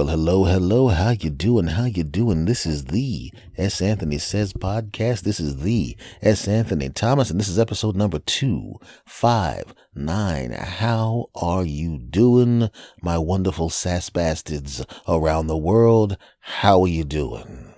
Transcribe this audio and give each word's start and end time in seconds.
Well, 0.00 0.08
hello, 0.08 0.44
hello. 0.44 0.88
How 0.88 1.10
you 1.10 1.28
doing? 1.28 1.66
How 1.66 1.84
you 1.84 2.04
doing? 2.04 2.46
This 2.46 2.64
is 2.64 2.86
the 2.86 3.30
S. 3.58 3.82
Anthony 3.82 4.16
Says 4.16 4.54
podcast. 4.54 5.24
This 5.24 5.38
is 5.38 5.58
the 5.58 5.94
S. 6.22 6.48
Anthony 6.48 6.88
Thomas, 6.88 7.30
and 7.30 7.38
this 7.38 7.50
is 7.50 7.58
episode 7.58 7.96
number 7.96 8.18
two, 8.18 8.76
five, 9.04 9.74
nine. 9.94 10.52
How 10.52 11.26
are 11.34 11.66
you 11.66 11.98
doing, 11.98 12.70
my 13.02 13.18
wonderful 13.18 13.68
sass 13.68 14.08
bastards 14.08 14.82
around 15.06 15.48
the 15.48 15.58
world? 15.58 16.16
How 16.40 16.80
are 16.80 16.88
you 16.88 17.04
doing? 17.04 17.74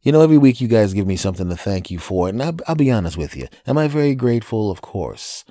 You 0.00 0.12
know, 0.12 0.22
every 0.22 0.38
week 0.38 0.62
you 0.62 0.66
guys 0.66 0.94
give 0.94 1.06
me 1.06 1.16
something 1.16 1.50
to 1.50 1.56
thank 1.58 1.90
you 1.90 1.98
for, 1.98 2.30
and 2.30 2.42
I'll, 2.42 2.56
I'll 2.66 2.74
be 2.74 2.90
honest 2.90 3.18
with 3.18 3.36
you. 3.36 3.48
Am 3.66 3.76
I 3.76 3.86
very 3.86 4.14
grateful? 4.14 4.70
Of 4.70 4.80
course. 4.80 5.44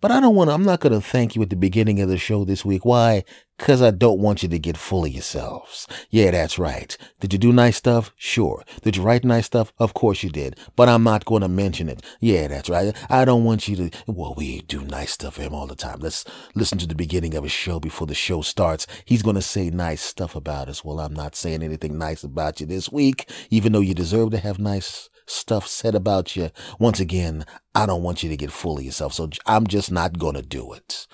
But 0.00 0.12
I 0.12 0.20
don't 0.20 0.36
want 0.36 0.48
to, 0.48 0.54
I'm 0.54 0.62
not 0.64 0.78
going 0.78 0.92
to 0.92 1.00
thank 1.00 1.34
you 1.34 1.42
at 1.42 1.50
the 1.50 1.56
beginning 1.56 2.00
of 2.00 2.08
the 2.08 2.18
show 2.18 2.44
this 2.44 2.64
week. 2.64 2.84
Why? 2.84 3.24
Cause 3.58 3.82
I 3.82 3.90
don't 3.90 4.20
want 4.20 4.44
you 4.44 4.48
to 4.50 4.58
get 4.60 4.76
full 4.76 5.04
of 5.04 5.10
yourselves. 5.10 5.88
Yeah, 6.10 6.30
that's 6.30 6.60
right. 6.60 6.96
Did 7.18 7.32
you 7.32 7.38
do 7.40 7.52
nice 7.52 7.78
stuff? 7.78 8.12
Sure. 8.14 8.62
Did 8.82 8.96
you 8.96 9.02
write 9.02 9.24
nice 9.24 9.46
stuff? 9.46 9.72
Of 9.80 9.94
course 9.94 10.22
you 10.22 10.30
did. 10.30 10.56
But 10.76 10.88
I'm 10.88 11.02
not 11.02 11.24
going 11.24 11.42
to 11.42 11.48
mention 11.48 11.88
it. 11.88 12.00
Yeah, 12.20 12.46
that's 12.46 12.70
right. 12.70 12.94
I 13.10 13.24
don't 13.24 13.42
want 13.42 13.66
you 13.66 13.74
to, 13.74 13.90
well, 14.06 14.34
we 14.36 14.60
do 14.60 14.82
nice 14.84 15.14
stuff 15.14 15.34
for 15.34 15.42
him 15.42 15.54
all 15.54 15.66
the 15.66 15.74
time. 15.74 15.98
Let's 15.98 16.24
listen 16.54 16.78
to 16.78 16.86
the 16.86 16.94
beginning 16.94 17.34
of 17.34 17.44
a 17.44 17.48
show 17.48 17.80
before 17.80 18.06
the 18.06 18.14
show 18.14 18.42
starts. 18.42 18.86
He's 19.04 19.22
going 19.22 19.34
to 19.34 19.42
say 19.42 19.70
nice 19.70 20.02
stuff 20.02 20.36
about 20.36 20.68
us. 20.68 20.84
Well, 20.84 21.00
I'm 21.00 21.14
not 21.14 21.34
saying 21.34 21.64
anything 21.64 21.98
nice 21.98 22.22
about 22.22 22.60
you 22.60 22.66
this 22.66 22.92
week, 22.92 23.28
even 23.50 23.72
though 23.72 23.80
you 23.80 23.94
deserve 23.94 24.30
to 24.30 24.38
have 24.38 24.60
nice 24.60 25.10
stuff 25.28 25.66
said 25.66 25.94
about 25.94 26.36
you. 26.36 26.50
Once 26.78 27.00
again, 27.00 27.44
I 27.74 27.86
don't 27.86 28.02
want 28.02 28.22
you 28.22 28.28
to 28.30 28.36
get 28.36 28.50
full 28.50 28.78
of 28.78 28.84
yourself. 28.84 29.14
So 29.14 29.30
I'm 29.46 29.66
just 29.66 29.90
not 29.90 30.18
going 30.18 30.34
to 30.34 30.42
do 30.42 30.72
it. 30.72 31.06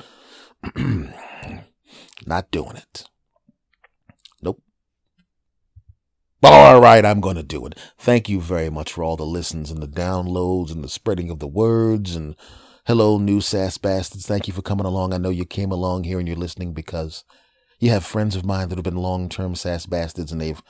not 2.26 2.50
doing 2.50 2.76
it. 2.76 3.04
Nope. 4.42 4.62
All 6.42 6.80
right, 6.80 7.04
I'm 7.04 7.20
going 7.20 7.36
to 7.36 7.42
do 7.42 7.66
it. 7.66 7.78
Thank 7.98 8.28
you 8.28 8.40
very 8.40 8.70
much 8.70 8.92
for 8.92 9.02
all 9.02 9.16
the 9.16 9.26
listens 9.26 9.70
and 9.70 9.82
the 9.82 9.88
downloads 9.88 10.70
and 10.70 10.82
the 10.82 10.88
spreading 10.88 11.30
of 11.30 11.38
the 11.38 11.48
words. 11.48 12.16
And 12.16 12.36
hello, 12.86 13.18
new 13.18 13.40
sass 13.40 13.78
bastards. 13.78 14.26
Thank 14.26 14.46
you 14.46 14.54
for 14.54 14.62
coming 14.62 14.86
along. 14.86 15.12
I 15.12 15.18
know 15.18 15.30
you 15.30 15.44
came 15.44 15.72
along 15.72 16.04
here 16.04 16.18
and 16.18 16.28
you're 16.28 16.36
listening 16.36 16.72
because 16.72 17.24
you 17.78 17.90
have 17.90 18.04
friends 18.04 18.36
of 18.36 18.44
mine 18.44 18.68
that 18.68 18.76
have 18.76 18.84
been 18.84 18.96
long 18.96 19.28
term 19.28 19.54
sass 19.54 19.86
bastards 19.86 20.32
and 20.32 20.40
they've 20.40 20.62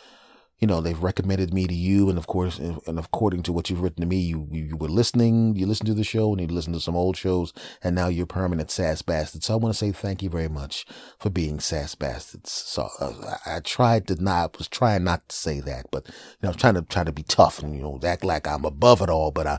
you 0.58 0.66
know 0.66 0.80
they've 0.80 1.02
recommended 1.02 1.52
me 1.52 1.66
to 1.66 1.74
you 1.74 2.08
and 2.08 2.16
of 2.16 2.26
course 2.26 2.58
and 2.58 2.98
according 2.98 3.42
to 3.42 3.52
what 3.52 3.68
you've 3.68 3.80
written 3.80 4.00
to 4.00 4.06
me 4.06 4.18
you 4.18 4.46
you 4.50 4.76
were 4.76 4.88
listening 4.88 5.54
you 5.56 5.66
listened 5.66 5.86
to 5.86 5.94
the 5.94 6.04
show 6.04 6.32
and 6.32 6.40
you 6.40 6.46
listened 6.46 6.74
to 6.74 6.80
some 6.80 6.96
old 6.96 7.16
shows 7.16 7.52
and 7.82 7.94
now 7.94 8.08
you're 8.08 8.26
permanent 8.26 8.70
sass 8.70 9.02
bastards. 9.02 9.46
So 9.46 9.54
i 9.54 9.56
want 9.56 9.74
to 9.74 9.78
say 9.78 9.92
thank 9.92 10.22
you 10.22 10.30
very 10.30 10.48
much 10.48 10.86
for 11.18 11.30
being 11.30 11.60
sass 11.60 11.94
bastards. 11.94 12.50
So 12.50 12.88
uh, 13.00 13.36
i 13.46 13.60
tried 13.60 14.06
to 14.08 14.22
not 14.22 14.56
was 14.58 14.68
trying 14.68 15.04
not 15.04 15.28
to 15.28 15.36
say 15.36 15.60
that 15.60 15.86
but 15.90 16.06
you 16.06 16.12
know 16.42 16.50
i'm 16.50 16.56
trying 16.56 16.74
to 16.74 16.82
try 16.82 17.04
to 17.04 17.12
be 17.12 17.24
tough 17.24 17.58
and 17.62 17.74
you 17.74 17.82
know 17.82 18.00
act 18.04 18.24
like 18.24 18.46
i'm 18.46 18.64
above 18.64 19.02
it 19.02 19.10
all 19.10 19.30
but 19.30 19.46
i 19.46 19.58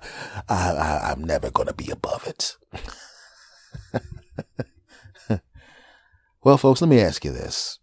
i, 0.50 0.72
I 0.72 1.12
i'm 1.12 1.24
never 1.24 1.52
going 1.52 1.68
to 1.68 1.74
be 1.74 1.92
above 1.92 2.28
it. 2.28 2.58
Well 6.44 6.60
folks 6.60 6.80
let 6.80 6.90
me 6.90 7.02
ask 7.02 7.26
you 7.26 7.32
this 7.32 7.80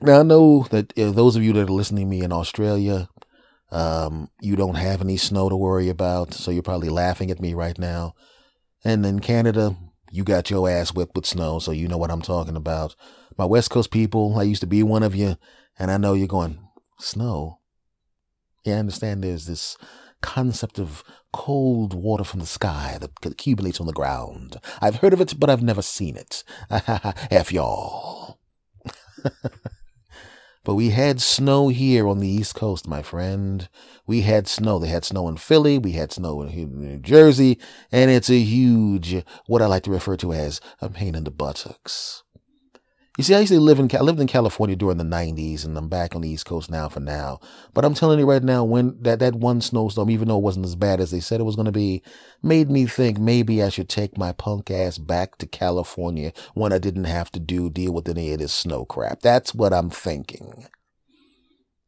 now 0.00 0.20
I 0.20 0.22
know 0.22 0.66
that 0.70 0.92
those 0.96 1.36
of 1.36 1.42
you 1.42 1.52
that 1.54 1.68
are 1.68 1.72
listening 1.72 2.06
to 2.06 2.10
me 2.10 2.22
in 2.22 2.32
Australia, 2.32 3.08
um, 3.70 4.28
you 4.40 4.56
don't 4.56 4.76
have 4.76 5.00
any 5.00 5.16
snow 5.16 5.48
to 5.48 5.56
worry 5.56 5.88
about, 5.88 6.34
so 6.34 6.50
you're 6.50 6.62
probably 6.62 6.88
laughing 6.88 7.30
at 7.30 7.40
me 7.40 7.54
right 7.54 7.78
now. 7.78 8.14
And 8.84 9.04
in 9.06 9.20
Canada, 9.20 9.76
you 10.10 10.24
got 10.24 10.50
your 10.50 10.68
ass 10.68 10.92
whipped 10.92 11.16
with 11.16 11.26
snow, 11.26 11.58
so 11.58 11.72
you 11.72 11.88
know 11.88 11.98
what 11.98 12.10
I'm 12.10 12.22
talking 12.22 12.56
about. 12.56 12.94
My 13.36 13.44
West 13.44 13.70
Coast 13.70 13.90
people, 13.90 14.38
I 14.38 14.42
used 14.44 14.60
to 14.60 14.66
be 14.66 14.82
one 14.82 15.02
of 15.02 15.14
you, 15.14 15.36
and 15.78 15.90
I 15.90 15.96
know 15.96 16.12
you're 16.12 16.28
going, 16.28 16.58
snow? 17.00 17.58
Yeah, 18.64 18.76
I 18.76 18.78
understand 18.78 19.22
there's 19.22 19.46
this 19.46 19.76
concept 20.22 20.78
of 20.78 21.02
cold 21.32 21.94
water 21.94 22.24
from 22.24 22.40
the 22.40 22.46
sky 22.46 22.96
that 23.00 23.10
accumulates 23.26 23.80
on 23.80 23.86
the 23.86 23.92
ground. 23.92 24.56
I've 24.80 24.96
heard 24.96 25.12
of 25.12 25.20
it, 25.20 25.38
but 25.38 25.50
I've 25.50 25.62
never 25.62 25.82
seen 25.82 26.16
it. 26.16 26.44
F 26.70 27.52
y'all. 27.52 28.38
But 30.64 30.76
we 30.76 30.90
had 30.90 31.20
snow 31.20 31.68
here 31.68 32.08
on 32.08 32.20
the 32.20 32.28
East 32.28 32.54
Coast, 32.54 32.88
my 32.88 33.02
friend. 33.02 33.68
We 34.06 34.22
had 34.22 34.48
snow. 34.48 34.78
They 34.78 34.88
had 34.88 35.04
snow 35.04 35.28
in 35.28 35.36
Philly. 35.36 35.78
We 35.78 35.92
had 35.92 36.10
snow 36.10 36.40
in 36.40 36.80
New 36.80 36.98
Jersey. 36.98 37.60
And 37.92 38.10
it's 38.10 38.30
a 38.30 38.40
huge, 38.40 39.22
what 39.46 39.60
I 39.60 39.66
like 39.66 39.82
to 39.84 39.90
refer 39.90 40.16
to 40.16 40.32
as 40.32 40.62
a 40.80 40.88
pain 40.88 41.14
in 41.14 41.24
the 41.24 41.30
buttocks. 41.30 42.23
You 43.16 43.22
see, 43.22 43.34
I 43.34 43.40
used 43.40 43.52
to 43.52 43.60
live 43.60 43.78
in, 43.78 43.88
I 43.94 44.00
lived 44.00 44.18
in 44.18 44.26
California 44.26 44.74
during 44.74 44.96
the 44.96 45.04
90s 45.04 45.64
and 45.64 45.78
I'm 45.78 45.88
back 45.88 46.16
on 46.16 46.22
the 46.22 46.28
East 46.28 46.46
Coast 46.46 46.68
now 46.68 46.88
for 46.88 46.98
now. 46.98 47.38
But 47.72 47.84
I'm 47.84 47.94
telling 47.94 48.18
you 48.18 48.28
right 48.28 48.42
now, 48.42 48.64
when 48.64 49.00
that, 49.02 49.20
that 49.20 49.36
one 49.36 49.60
snowstorm, 49.60 50.10
even 50.10 50.26
though 50.26 50.38
it 50.38 50.42
wasn't 50.42 50.66
as 50.66 50.74
bad 50.74 51.00
as 51.00 51.12
they 51.12 51.20
said 51.20 51.38
it 51.38 51.44
was 51.44 51.54
going 51.54 51.66
to 51.66 51.72
be, 51.72 52.02
made 52.42 52.70
me 52.70 52.86
think 52.86 53.18
maybe 53.18 53.62
I 53.62 53.68
should 53.68 53.88
take 53.88 54.18
my 54.18 54.32
punk 54.32 54.68
ass 54.68 54.98
back 54.98 55.38
to 55.38 55.46
California 55.46 56.32
when 56.54 56.72
I 56.72 56.78
didn't 56.78 57.04
have 57.04 57.30
to 57.32 57.40
do, 57.40 57.70
deal 57.70 57.92
with 57.92 58.08
any 58.08 58.32
of 58.32 58.40
this 58.40 58.52
snow 58.52 58.84
crap. 58.84 59.20
That's 59.20 59.54
what 59.54 59.72
I'm 59.72 59.90
thinking. 59.90 60.66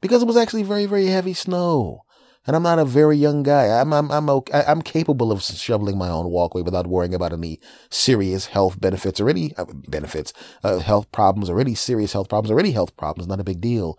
Because 0.01 0.23
it 0.23 0.29
was 0.29 0.37
actually 0.37 0.63
very, 0.63 0.87
very 0.87 1.07
heavy 1.07 1.35
snow 1.35 2.06
and 2.47 2.55
I'm 2.55 2.63
not 2.63 2.79
a 2.79 2.85
very 2.85 3.17
young 3.17 3.43
guy. 3.43 3.67
I'm 3.67 3.93
I'm 3.93 4.11
I'm 4.11 4.31
okay. 4.31 4.63
I'm 4.67 4.83
capable 4.83 5.33
of 5.33 5.43
shoveling 5.43 5.99
my 5.99 6.09
own 6.09 6.31
walkway 6.31 6.63
without 6.63 6.87
worrying 6.87 7.15
about 7.15 7.33
any 7.33 7.61
serious 7.91 8.47
health 8.47 8.81
benefits 8.81 9.21
or 9.21 9.29
any 9.29 9.55
uh, 9.57 9.65
benefits, 9.89 10.33
uh, 10.63 10.79
health 10.79 11.11
problems 11.11 11.51
or 11.51 11.61
any 11.61 11.75
serious 11.75 12.13
health 12.13 12.29
problems 12.29 12.51
or 12.51 12.61
any 12.61 12.71
health 12.71 12.97
problems. 12.97 13.29
Not 13.29 13.41
a 13.41 13.45
big 13.45 13.61
deal. 13.61 13.99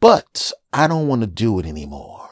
But 0.00 0.52
I 0.72 0.88
don't 0.88 1.08
want 1.08 1.22
to 1.22 1.26
do 1.26 1.58
it 1.58 1.66
anymore. 1.66 2.28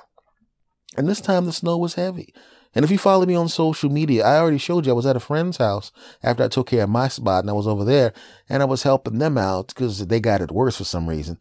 And 0.97 1.09
this 1.09 1.21
time 1.21 1.47
the 1.47 1.53
snow 1.53 1.79
was 1.79 1.95
heavy. 1.95 2.35
And 2.75 2.85
if 2.85 2.91
you 2.91 2.99
follow 2.99 3.25
me 3.25 3.37
on 3.37 3.49
social 3.49 3.89
media, 3.89 4.25
I 4.25 4.39
already 4.39 4.59
showed 4.59 4.85
you 4.85 4.93
I 4.93 4.97
was 4.97 5.07
at 5.07 5.17
a 5.17 5.21
friend's 5.21 5.59
house 5.59 5.93
after 6.25 6.43
I 6.43 6.49
took 6.49 6.67
care 6.67 6.83
of 6.83 6.91
my 6.91 7.07
spot 7.07 7.45
and 7.45 7.51
I 7.51 7.53
was 7.53 7.69
over 7.69 7.85
there 7.85 8.13
and 8.49 8.63
I 8.63 8.67
was 8.67 8.83
helping 8.83 9.19
them 9.19 9.39
out 9.39 9.69
because 9.69 10.05
they 10.09 10.19
got 10.19 10.41
it 10.41 10.51
worse 10.51 10.77
for 10.77 10.85
some 10.85 11.09
reason 11.09 11.39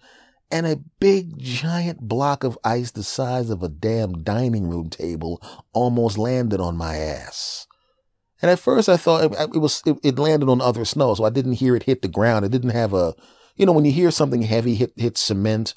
and 0.52 0.68
a 0.68 0.82
big 1.00 1.38
giant 1.38 2.02
block 2.02 2.44
of 2.44 2.58
ice 2.64 2.92
the 2.92 3.04
size 3.04 3.50
of 3.50 3.64
a 3.64 3.70
damn 3.70 4.24
dining 4.24 4.70
room 4.70 4.90
table 4.90 5.42
almost 5.74 6.18
landed 6.18 6.60
on 6.60 6.78
my 6.78 6.96
ass. 6.98 7.68
And 8.42 8.52
at 8.52 8.60
first 8.60 8.90
I 8.90 8.98
thought 8.98 9.24
it, 9.24 9.56
it 9.56 9.60
was 9.60 9.82
it, 9.86 9.98
it, 10.04 10.20
landed 10.20 10.50
on 10.50 10.62
other 10.62 10.86
snow, 10.86 11.16
so 11.16 11.24
I 11.24 11.30
didn't 11.30 11.54
hear 11.54 11.76
it 11.76 11.84
hit 11.84 12.02
the 12.02 12.08
ground. 12.08 12.46
It 12.46 12.52
didn't 12.52 12.72
have 12.72 12.94
a, 12.94 13.16
you 13.56 13.66
know, 13.66 13.72
when 13.72 13.86
you 13.86 13.92
hear 13.92 14.12
something 14.12 14.42
heavy 14.42 14.76
hit 14.76 14.94
hit 14.96 15.18
cement, 15.18 15.74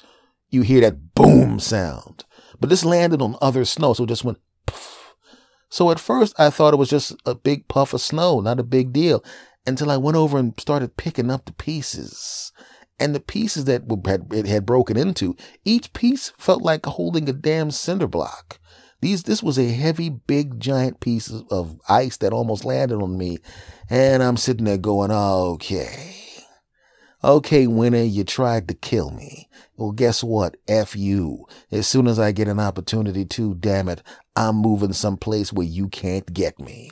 you 0.49 0.61
hear 0.61 0.81
that 0.81 1.15
boom 1.15 1.59
sound. 1.59 2.25
But 2.59 2.69
this 2.69 2.85
landed 2.85 3.21
on 3.21 3.37
other 3.41 3.65
snow, 3.65 3.93
so 3.93 4.03
it 4.03 4.07
just 4.07 4.23
went. 4.23 4.39
Poof. 4.65 5.15
So 5.69 5.91
at 5.91 5.99
first 5.99 6.37
I 6.39 6.49
thought 6.49 6.73
it 6.73 6.77
was 6.77 6.89
just 6.89 7.15
a 7.25 7.35
big 7.35 7.67
puff 7.67 7.93
of 7.93 8.01
snow, 8.01 8.41
not 8.41 8.59
a 8.59 8.63
big 8.63 8.91
deal, 8.91 9.23
until 9.65 9.89
I 9.89 9.97
went 9.97 10.17
over 10.17 10.37
and 10.37 10.53
started 10.59 10.97
picking 10.97 11.31
up 11.31 11.45
the 11.45 11.53
pieces 11.53 12.51
and 12.99 13.13
the 13.13 13.19
pieces 13.19 13.65
that 13.65 13.83
it 14.31 14.45
had 14.45 14.65
broken 14.65 14.97
into, 14.97 15.35
each 15.63 15.93
piece 15.93 16.31
felt 16.37 16.61
like 16.61 16.85
holding 16.85 17.29
a 17.29 17.33
damn 17.33 17.71
cinder 17.71 18.07
block. 18.07 18.59
These, 19.01 19.23
this 19.23 19.43
was 19.43 19.59
a 19.59 19.71
heavy, 19.71 20.09
big, 20.09 20.59
giant 20.59 20.99
piece 20.99 21.31
of 21.51 21.79
ice 21.87 22.17
that 22.17 22.33
almost 22.33 22.65
landed 22.65 22.95
on 23.01 23.17
me. 23.17 23.37
And 23.89 24.23
I'm 24.23 24.37
sitting 24.37 24.65
there 24.65 24.77
going, 24.77 25.11
okay. 25.11 26.15
Okay, 27.23 27.67
winner, 27.67 28.01
you 28.01 28.23
tried 28.23 28.67
to 28.67 28.73
kill 28.73 29.11
me. 29.11 29.49
Well, 29.75 29.91
guess 29.91 30.23
what? 30.23 30.57
F 30.67 30.95
you. 30.95 31.45
As 31.71 31.87
soon 31.87 32.07
as 32.07 32.17
I 32.17 32.31
get 32.31 32.47
an 32.47 32.59
opportunity 32.59 33.25
to, 33.25 33.53
damn 33.55 33.89
it, 33.89 34.01
I'm 34.35 34.55
moving 34.55 34.93
someplace 34.93 35.53
where 35.53 35.67
you 35.67 35.89
can't 35.89 36.31
get 36.33 36.59
me. 36.59 36.89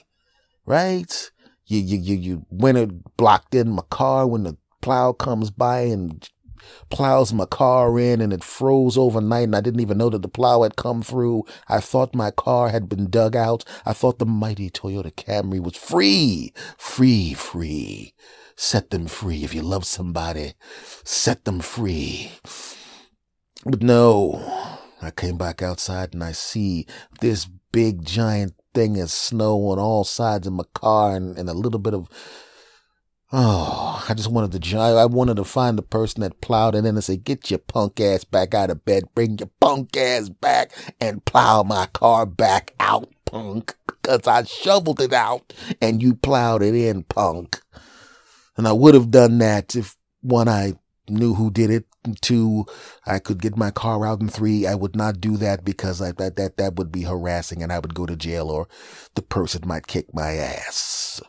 Right? 0.65 1.31
You, 1.65 1.79
you, 1.79 1.97
you, 1.97 2.15
you, 2.15 2.45
winner 2.51 2.85
blocked 3.17 3.55
in 3.55 3.71
my 3.71 3.83
car 3.89 4.27
when 4.27 4.43
the 4.43 4.57
plow 4.85 5.11
comes 5.13 5.49
by 5.49 5.79
and 5.79 6.29
plows 6.91 7.33
my 7.33 7.45
car 7.45 7.97
in 7.97 8.21
and 8.21 8.31
it 8.31 8.43
froze 8.43 8.99
overnight 8.99 9.45
and 9.45 9.55
I 9.55 9.61
didn't 9.61 9.79
even 9.79 9.97
know 9.97 10.11
that 10.11 10.21
the 10.21 10.27
plow 10.27 10.61
had 10.61 10.75
come 10.75 11.01
through. 11.01 11.43
I 11.67 11.79
thought 11.79 12.13
my 12.13 12.29
car 12.29 12.69
had 12.69 12.87
been 12.87 13.09
dug 13.09 13.35
out. 13.35 13.65
I 13.83 13.93
thought 13.93 14.19
the 14.19 14.27
mighty 14.27 14.69
Toyota 14.69 15.11
Camry 15.11 15.59
was 15.59 15.75
free, 15.75 16.53
free, 16.77 17.33
free. 17.33 18.13
Set 18.55 18.91
them 18.91 19.07
free. 19.07 19.43
If 19.43 19.55
you 19.55 19.63
love 19.63 19.85
somebody, 19.85 20.53
set 21.03 21.45
them 21.45 21.61
free. 21.61 22.33
But 23.65 23.81
no, 23.81 24.77
I 25.01 25.09
came 25.09 25.39
back 25.39 25.63
outside 25.63 26.13
and 26.13 26.23
I 26.23 26.33
see 26.33 26.85
this 27.21 27.49
big 27.71 28.05
giant 28.05 28.53
thing 28.75 29.01
of 29.01 29.09
snow 29.09 29.57
on 29.69 29.79
all 29.79 30.03
sides 30.03 30.45
of 30.45 30.53
my 30.53 30.65
car 30.75 31.15
and, 31.15 31.39
and 31.39 31.49
a 31.49 31.53
little 31.53 31.79
bit 31.79 31.95
of 31.95 32.07
Oh, 33.31 34.05
I 34.07 34.13
just 34.13 34.29
wanted 34.29 34.61
to, 34.61 34.77
I 34.77 35.05
wanted 35.05 35.37
to 35.37 35.43
find 35.43 35.77
the 35.77 35.81
person 35.81 36.21
that 36.21 36.41
plowed 36.41 36.75
it 36.75 36.79
in 36.79 36.85
and 36.85 37.03
say, 37.03 37.17
get 37.17 37.49
your 37.49 37.57
punk 37.57 37.99
ass 37.99 38.23
back 38.23 38.53
out 38.53 38.69
of 38.69 38.85
bed, 38.85 39.05
bring 39.15 39.39
your 39.39 39.49
punk 39.59 39.97
ass 39.97 40.29
back 40.29 40.71
and 41.01 41.25
plow 41.25 41.63
my 41.63 41.87
car 41.87 42.27
back 42.27 42.73
out, 42.79 43.11
punk. 43.25 43.75
Cause 44.03 44.27
I 44.27 44.43
shoveled 44.43 45.01
it 45.01 45.11
out 45.13 45.53
and 45.81 46.03
you 46.03 46.13
plowed 46.13 46.61
it 46.61 46.75
in, 46.75 47.01
punk. 47.03 47.59
And 48.55 48.67
I 48.67 48.71
would 48.73 48.93
have 48.93 49.09
done 49.09 49.39
that 49.39 49.75
if 49.75 49.97
one, 50.21 50.47
I 50.47 50.73
knew 51.09 51.33
who 51.33 51.49
did 51.49 51.71
it 51.71 51.85
two. 52.21 52.65
I 53.07 53.17
could 53.17 53.41
get 53.41 53.57
my 53.57 53.71
car 53.71 54.05
out 54.05 54.21
in 54.21 54.29
three. 54.29 54.67
I 54.67 54.75
would 54.75 54.95
not 54.95 55.19
do 55.19 55.37
that 55.37 55.65
because 55.65 56.01
I, 56.01 56.11
that, 56.13 56.35
that, 56.35 56.57
that 56.57 56.75
would 56.75 56.91
be 56.91 57.01
harassing 57.01 57.63
and 57.63 57.71
I 57.71 57.79
would 57.79 57.95
go 57.95 58.05
to 58.05 58.15
jail 58.15 58.49
or 58.49 58.67
the 59.15 59.23
person 59.23 59.63
might 59.65 59.87
kick 59.87 60.13
my 60.13 60.33
ass. 60.33 61.21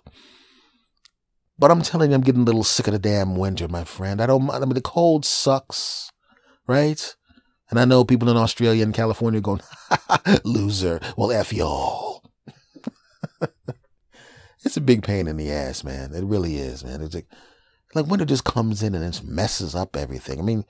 But 1.58 1.70
I'm 1.70 1.82
telling 1.82 2.10
you, 2.10 2.14
I'm 2.14 2.22
getting 2.22 2.42
a 2.42 2.44
little 2.44 2.64
sick 2.64 2.86
of 2.86 2.92
the 2.92 2.98
damn 2.98 3.36
winter, 3.36 3.66
my 3.68 3.84
friend. 3.84 4.20
I 4.20 4.26
don't, 4.26 4.44
mind. 4.44 4.62
I 4.62 4.66
mean, 4.66 4.74
the 4.74 4.82
cold 4.82 5.24
sucks, 5.24 6.10
right? 6.66 7.14
And 7.70 7.80
I 7.80 7.84
know 7.84 8.04
people 8.04 8.28
in 8.28 8.36
Australia 8.36 8.84
and 8.84 8.94
California 8.94 9.38
are 9.38 9.42
going, 9.42 9.62
loser. 10.44 11.00
Well, 11.16 11.32
F 11.32 11.52
y'all. 11.52 12.22
it's 14.64 14.76
a 14.76 14.82
big 14.82 15.02
pain 15.02 15.26
in 15.26 15.36
the 15.36 15.50
ass, 15.50 15.82
man. 15.82 16.14
It 16.14 16.24
really 16.24 16.56
is, 16.56 16.84
man. 16.84 17.00
It's 17.00 17.14
like, 17.14 17.26
like 17.94 18.06
winter 18.06 18.26
just 18.26 18.44
comes 18.44 18.82
in 18.82 18.94
and 18.94 19.02
it 19.02 19.22
messes 19.24 19.74
up 19.74 19.96
everything. 19.96 20.38
I 20.38 20.42
mean, 20.42 20.64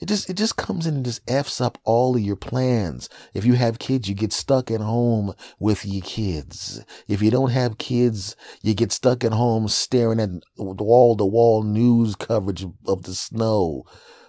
it 0.00 0.08
just 0.08 0.30
it 0.30 0.34
just 0.34 0.56
comes 0.56 0.86
in 0.86 0.94
and 0.96 1.04
just 1.04 1.28
f's 1.30 1.60
up 1.60 1.78
all 1.84 2.16
of 2.16 2.22
your 2.22 2.36
plans. 2.36 3.08
If 3.34 3.44
you 3.44 3.54
have 3.54 3.78
kids, 3.78 4.08
you 4.08 4.14
get 4.14 4.32
stuck 4.32 4.70
at 4.70 4.80
home 4.80 5.34
with 5.58 5.84
your 5.84 6.02
kids. 6.02 6.82
If 7.06 7.20
you 7.22 7.30
don't 7.30 7.50
have 7.50 7.78
kids, 7.78 8.34
you 8.62 8.74
get 8.74 8.92
stuck 8.92 9.24
at 9.24 9.32
home 9.32 9.68
staring 9.68 10.20
at 10.20 10.30
wall 10.56 11.16
to 11.16 11.24
wall 11.24 11.62
news 11.62 12.16
coverage 12.16 12.64
of 12.86 13.02
the 13.02 13.14
snow, 13.14 13.84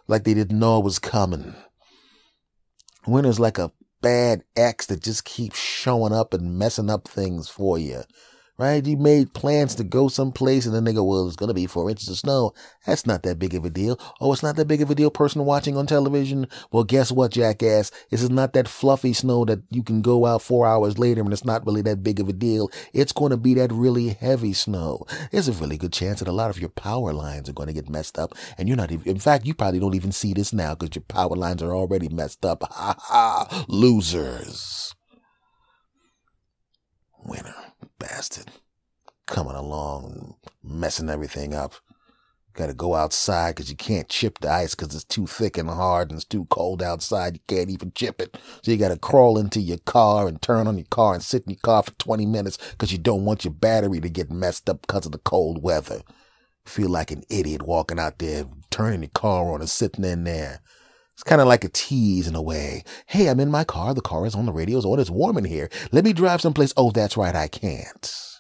like 0.07 0.25
they 0.25 0.33
didn't 0.33 0.59
know 0.59 0.79
it 0.79 0.83
was 0.83 0.99
coming. 0.99 1.55
Winter's 3.07 3.39
like 3.39 3.57
a 3.57 3.71
bad 4.01 4.43
ex 4.55 4.87
that 4.87 5.01
just 5.01 5.23
keeps 5.25 5.57
showing 5.57 6.11
up 6.11 6.33
and 6.33 6.57
messing 6.57 6.89
up 6.89 7.07
things 7.07 7.47
for 7.47 7.77
you 7.77 8.03
right? 8.57 8.85
You 8.85 8.97
made 8.97 9.33
plans 9.33 9.75
to 9.75 9.83
go 9.83 10.07
someplace 10.07 10.65
and 10.65 10.75
then 10.75 10.83
they 10.83 10.93
go, 10.93 11.03
well, 11.03 11.27
it's 11.27 11.35
going 11.35 11.47
to 11.47 11.53
be 11.53 11.65
four 11.65 11.89
inches 11.89 12.09
of 12.09 12.17
snow. 12.17 12.53
That's 12.85 13.05
not 13.05 13.23
that 13.23 13.39
big 13.39 13.55
of 13.55 13.65
a 13.65 13.69
deal. 13.69 13.99
Oh, 14.19 14.31
it's 14.33 14.43
not 14.43 14.55
that 14.57 14.67
big 14.67 14.81
of 14.81 14.91
a 14.91 14.95
deal, 14.95 15.09
person 15.09 15.45
watching 15.45 15.75
on 15.77 15.87
television. 15.87 16.47
Well, 16.71 16.83
guess 16.83 17.11
what, 17.11 17.31
jackass? 17.31 17.91
This 18.09 18.21
is 18.21 18.29
not 18.29 18.53
that 18.53 18.67
fluffy 18.67 19.13
snow 19.13 19.45
that 19.45 19.61
you 19.69 19.83
can 19.83 20.01
go 20.01 20.25
out 20.25 20.41
four 20.41 20.67
hours 20.67 20.99
later 20.99 21.21
and 21.21 21.33
it's 21.33 21.45
not 21.45 21.65
really 21.65 21.81
that 21.83 22.03
big 22.03 22.19
of 22.19 22.29
a 22.29 22.33
deal. 22.33 22.69
It's 22.93 23.11
going 23.11 23.31
to 23.31 23.37
be 23.37 23.53
that 23.55 23.71
really 23.71 24.09
heavy 24.09 24.53
snow. 24.53 25.05
There's 25.31 25.47
a 25.47 25.53
really 25.53 25.77
good 25.77 25.93
chance 25.93 26.19
that 26.19 26.27
a 26.27 26.33
lot 26.33 26.49
of 26.49 26.59
your 26.59 26.69
power 26.69 27.13
lines 27.13 27.49
are 27.49 27.53
going 27.53 27.67
to 27.67 27.73
get 27.73 27.89
messed 27.89 28.19
up 28.19 28.35
and 28.57 28.67
you're 28.67 28.77
not 28.77 28.91
even, 28.91 29.07
in 29.07 29.19
fact, 29.19 29.45
you 29.45 29.53
probably 29.53 29.79
don't 29.79 29.95
even 29.95 30.11
see 30.11 30.33
this 30.33 30.53
now 30.53 30.75
because 30.75 30.95
your 30.95 31.03
power 31.03 31.35
lines 31.35 31.63
are 31.63 31.73
already 31.73 32.09
messed 32.09 32.45
up. 32.45 32.63
Ha 32.69 32.95
ha, 32.99 33.65
losers. 33.67 34.93
Winner 37.23 37.70
bastard 38.01 38.51
coming 39.27 39.55
along, 39.55 40.35
messing 40.63 41.09
everything 41.09 41.53
up. 41.53 41.75
Got 42.53 42.67
to 42.67 42.73
go 42.73 42.95
outside 42.95 43.55
because 43.55 43.69
you 43.69 43.77
can't 43.77 44.09
chip 44.09 44.39
the 44.39 44.51
ice 44.51 44.75
because 44.75 44.93
it's 44.93 45.05
too 45.05 45.25
thick 45.25 45.57
and 45.57 45.69
hard 45.69 46.09
and 46.09 46.17
it's 46.17 46.25
too 46.25 46.45
cold 46.49 46.83
outside. 46.83 47.35
You 47.35 47.39
can't 47.47 47.69
even 47.69 47.93
chip 47.95 48.19
it. 48.19 48.37
So 48.61 48.71
you 48.71 48.77
got 48.77 48.89
to 48.89 48.97
crawl 48.97 49.37
into 49.37 49.61
your 49.61 49.77
car 49.77 50.27
and 50.27 50.41
turn 50.41 50.67
on 50.67 50.77
your 50.77 50.87
car 50.89 51.13
and 51.13 51.23
sit 51.23 51.43
in 51.43 51.51
your 51.51 51.59
car 51.63 51.83
for 51.83 51.91
20 51.91 52.25
minutes 52.25 52.57
because 52.71 52.91
you 52.91 52.97
don't 52.97 53.23
want 53.23 53.45
your 53.45 53.53
battery 53.53 54.01
to 54.01 54.09
get 54.09 54.29
messed 54.29 54.69
up 54.69 54.81
because 54.81 55.05
of 55.05 55.13
the 55.13 55.19
cold 55.19 55.63
weather. 55.63 56.01
Feel 56.65 56.89
like 56.89 57.11
an 57.11 57.23
idiot 57.29 57.61
walking 57.61 57.99
out 57.99 58.19
there, 58.19 58.43
turning 58.69 59.03
your 59.03 59.11
car 59.13 59.53
on 59.53 59.61
and 59.61 59.69
sitting 59.69 60.03
in 60.03 60.25
there. 60.25 60.59
It's 61.21 61.29
kind 61.29 61.39
of 61.39 61.47
like 61.47 61.63
a 61.63 61.69
tease 61.69 62.27
in 62.27 62.33
a 62.33 62.41
way. 62.41 62.83
Hey, 63.05 63.29
I'm 63.29 63.39
in 63.39 63.51
my 63.51 63.63
car. 63.63 63.93
The 63.93 64.01
car 64.01 64.25
is 64.25 64.33
on 64.33 64.47
the 64.47 64.51
radio. 64.51 64.77
It's 64.79 64.87
on. 64.87 64.99
It's 64.99 65.11
warm 65.11 65.37
in 65.37 65.45
here. 65.45 65.69
Let 65.91 66.03
me 66.03 66.13
drive 66.13 66.41
someplace. 66.41 66.73
Oh, 66.75 66.89
that's 66.89 67.15
right. 67.15 67.35
I 67.35 67.47
can't. 67.47 68.30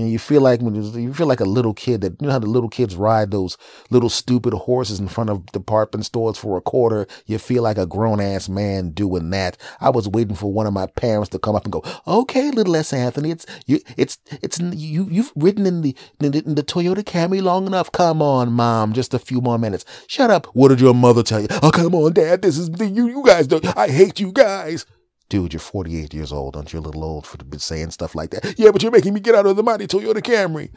You 0.00 0.06
know, 0.06 0.12
you 0.12 0.18
feel 0.18 0.40
like 0.40 0.62
when 0.62 0.74
you 0.74 1.12
feel 1.12 1.26
like 1.26 1.40
a 1.40 1.44
little 1.44 1.74
kid 1.74 2.00
that 2.00 2.16
you 2.20 2.26
know 2.26 2.32
how 2.32 2.38
the 2.38 2.46
little 2.46 2.70
kids 2.70 2.96
ride 2.96 3.30
those 3.30 3.58
little 3.90 4.08
stupid 4.08 4.54
horses 4.54 4.98
in 4.98 5.08
front 5.08 5.28
of 5.28 5.44
department 5.52 6.06
stores 6.06 6.38
for 6.38 6.56
a 6.56 6.62
quarter. 6.62 7.06
You 7.26 7.38
feel 7.38 7.62
like 7.62 7.76
a 7.76 7.86
grown 7.86 8.18
ass 8.18 8.48
man 8.48 8.90
doing 8.90 9.28
that. 9.30 9.58
I 9.78 9.90
was 9.90 10.08
waiting 10.08 10.36
for 10.36 10.50
one 10.50 10.66
of 10.66 10.72
my 10.72 10.86
parents 10.86 11.28
to 11.30 11.38
come 11.38 11.54
up 11.54 11.64
and 11.64 11.72
go, 11.72 11.82
"Okay, 12.06 12.50
little 12.50 12.76
S. 12.76 12.94
Anthony, 12.94 13.30
it's 13.30 13.44
you, 13.66 13.80
it's 13.98 14.16
it's 14.30 14.58
you. 14.58 15.06
You've 15.10 15.32
ridden 15.36 15.66
in 15.66 15.82
the 15.82 15.94
in 16.18 16.32
the, 16.32 16.38
in 16.46 16.54
the 16.54 16.62
Toyota 16.62 17.04
Camry 17.04 17.42
long 17.42 17.66
enough. 17.66 17.92
Come 17.92 18.22
on, 18.22 18.52
mom, 18.52 18.94
just 18.94 19.12
a 19.12 19.18
few 19.18 19.42
more 19.42 19.58
minutes. 19.58 19.84
Shut 20.06 20.30
up. 20.30 20.46
What 20.54 20.68
did 20.68 20.80
your 20.80 20.94
mother 20.94 21.22
tell 21.22 21.40
you? 21.40 21.48
Oh, 21.62 21.70
come 21.70 21.94
on, 21.94 22.14
dad. 22.14 22.40
This 22.40 22.56
is 22.56 22.70
you. 22.80 23.06
You 23.06 23.22
guys 23.22 23.46
do. 23.46 23.60
I 23.76 23.88
hate 23.88 24.18
you 24.18 24.32
guys." 24.32 24.86
Dude, 25.30 25.52
you're 25.52 25.60
48 25.60 26.12
years 26.12 26.32
old. 26.32 26.56
Aren't 26.56 26.72
you 26.72 26.80
a 26.80 26.82
little 26.82 27.04
old 27.04 27.24
for 27.24 27.38
saying 27.56 27.92
stuff 27.92 28.16
like 28.16 28.30
that? 28.30 28.58
Yeah, 28.58 28.72
but 28.72 28.82
you're 28.82 28.92
making 28.92 29.14
me 29.14 29.20
get 29.20 29.36
out 29.36 29.46
of 29.46 29.56
the 29.56 29.62
mighty 29.62 29.86
Toyota 29.86 30.20
Camry. 30.20 30.70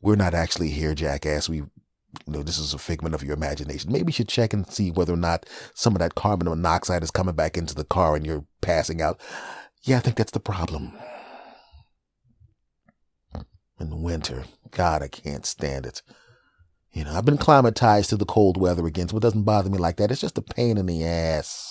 We're 0.00 0.16
not 0.16 0.32
actually 0.32 0.70
here, 0.70 0.94
jackass. 0.94 1.50
We, 1.50 1.58
you 1.58 1.68
know, 2.26 2.42
this 2.42 2.58
is 2.58 2.72
a 2.72 2.78
figment 2.78 3.14
of 3.14 3.22
your 3.22 3.34
imagination. 3.34 3.92
Maybe 3.92 4.08
you 4.08 4.14
should 4.14 4.28
check 4.28 4.54
and 4.54 4.66
see 4.66 4.90
whether 4.90 5.12
or 5.12 5.18
not 5.18 5.44
some 5.74 5.94
of 5.94 5.98
that 5.98 6.14
carbon 6.14 6.48
monoxide 6.48 7.02
is 7.02 7.10
coming 7.10 7.34
back 7.34 7.58
into 7.58 7.74
the 7.74 7.84
car 7.84 8.16
and 8.16 8.24
you're 8.24 8.46
passing 8.62 9.02
out. 9.02 9.20
Yeah, 9.82 9.98
I 9.98 10.00
think 10.00 10.16
that's 10.16 10.32
the 10.32 10.40
problem. 10.40 10.92
In 13.78 13.90
the 13.90 13.96
winter, 13.96 14.44
God, 14.70 15.02
I 15.02 15.08
can't 15.08 15.44
stand 15.44 15.84
it. 15.84 16.00
You 16.92 17.04
know, 17.04 17.12
I've 17.12 17.26
been 17.26 17.38
climatized 17.38 18.08
to 18.08 18.16
the 18.16 18.24
cold 18.24 18.56
weather 18.56 18.86
again, 18.86 19.08
so 19.08 19.18
it 19.18 19.22
doesn't 19.22 19.44
bother 19.44 19.68
me 19.68 19.76
like 19.76 19.96
that. 19.98 20.10
It's 20.10 20.22
just 20.22 20.38
a 20.38 20.42
pain 20.42 20.78
in 20.78 20.86
the 20.86 21.04
ass. 21.04 21.69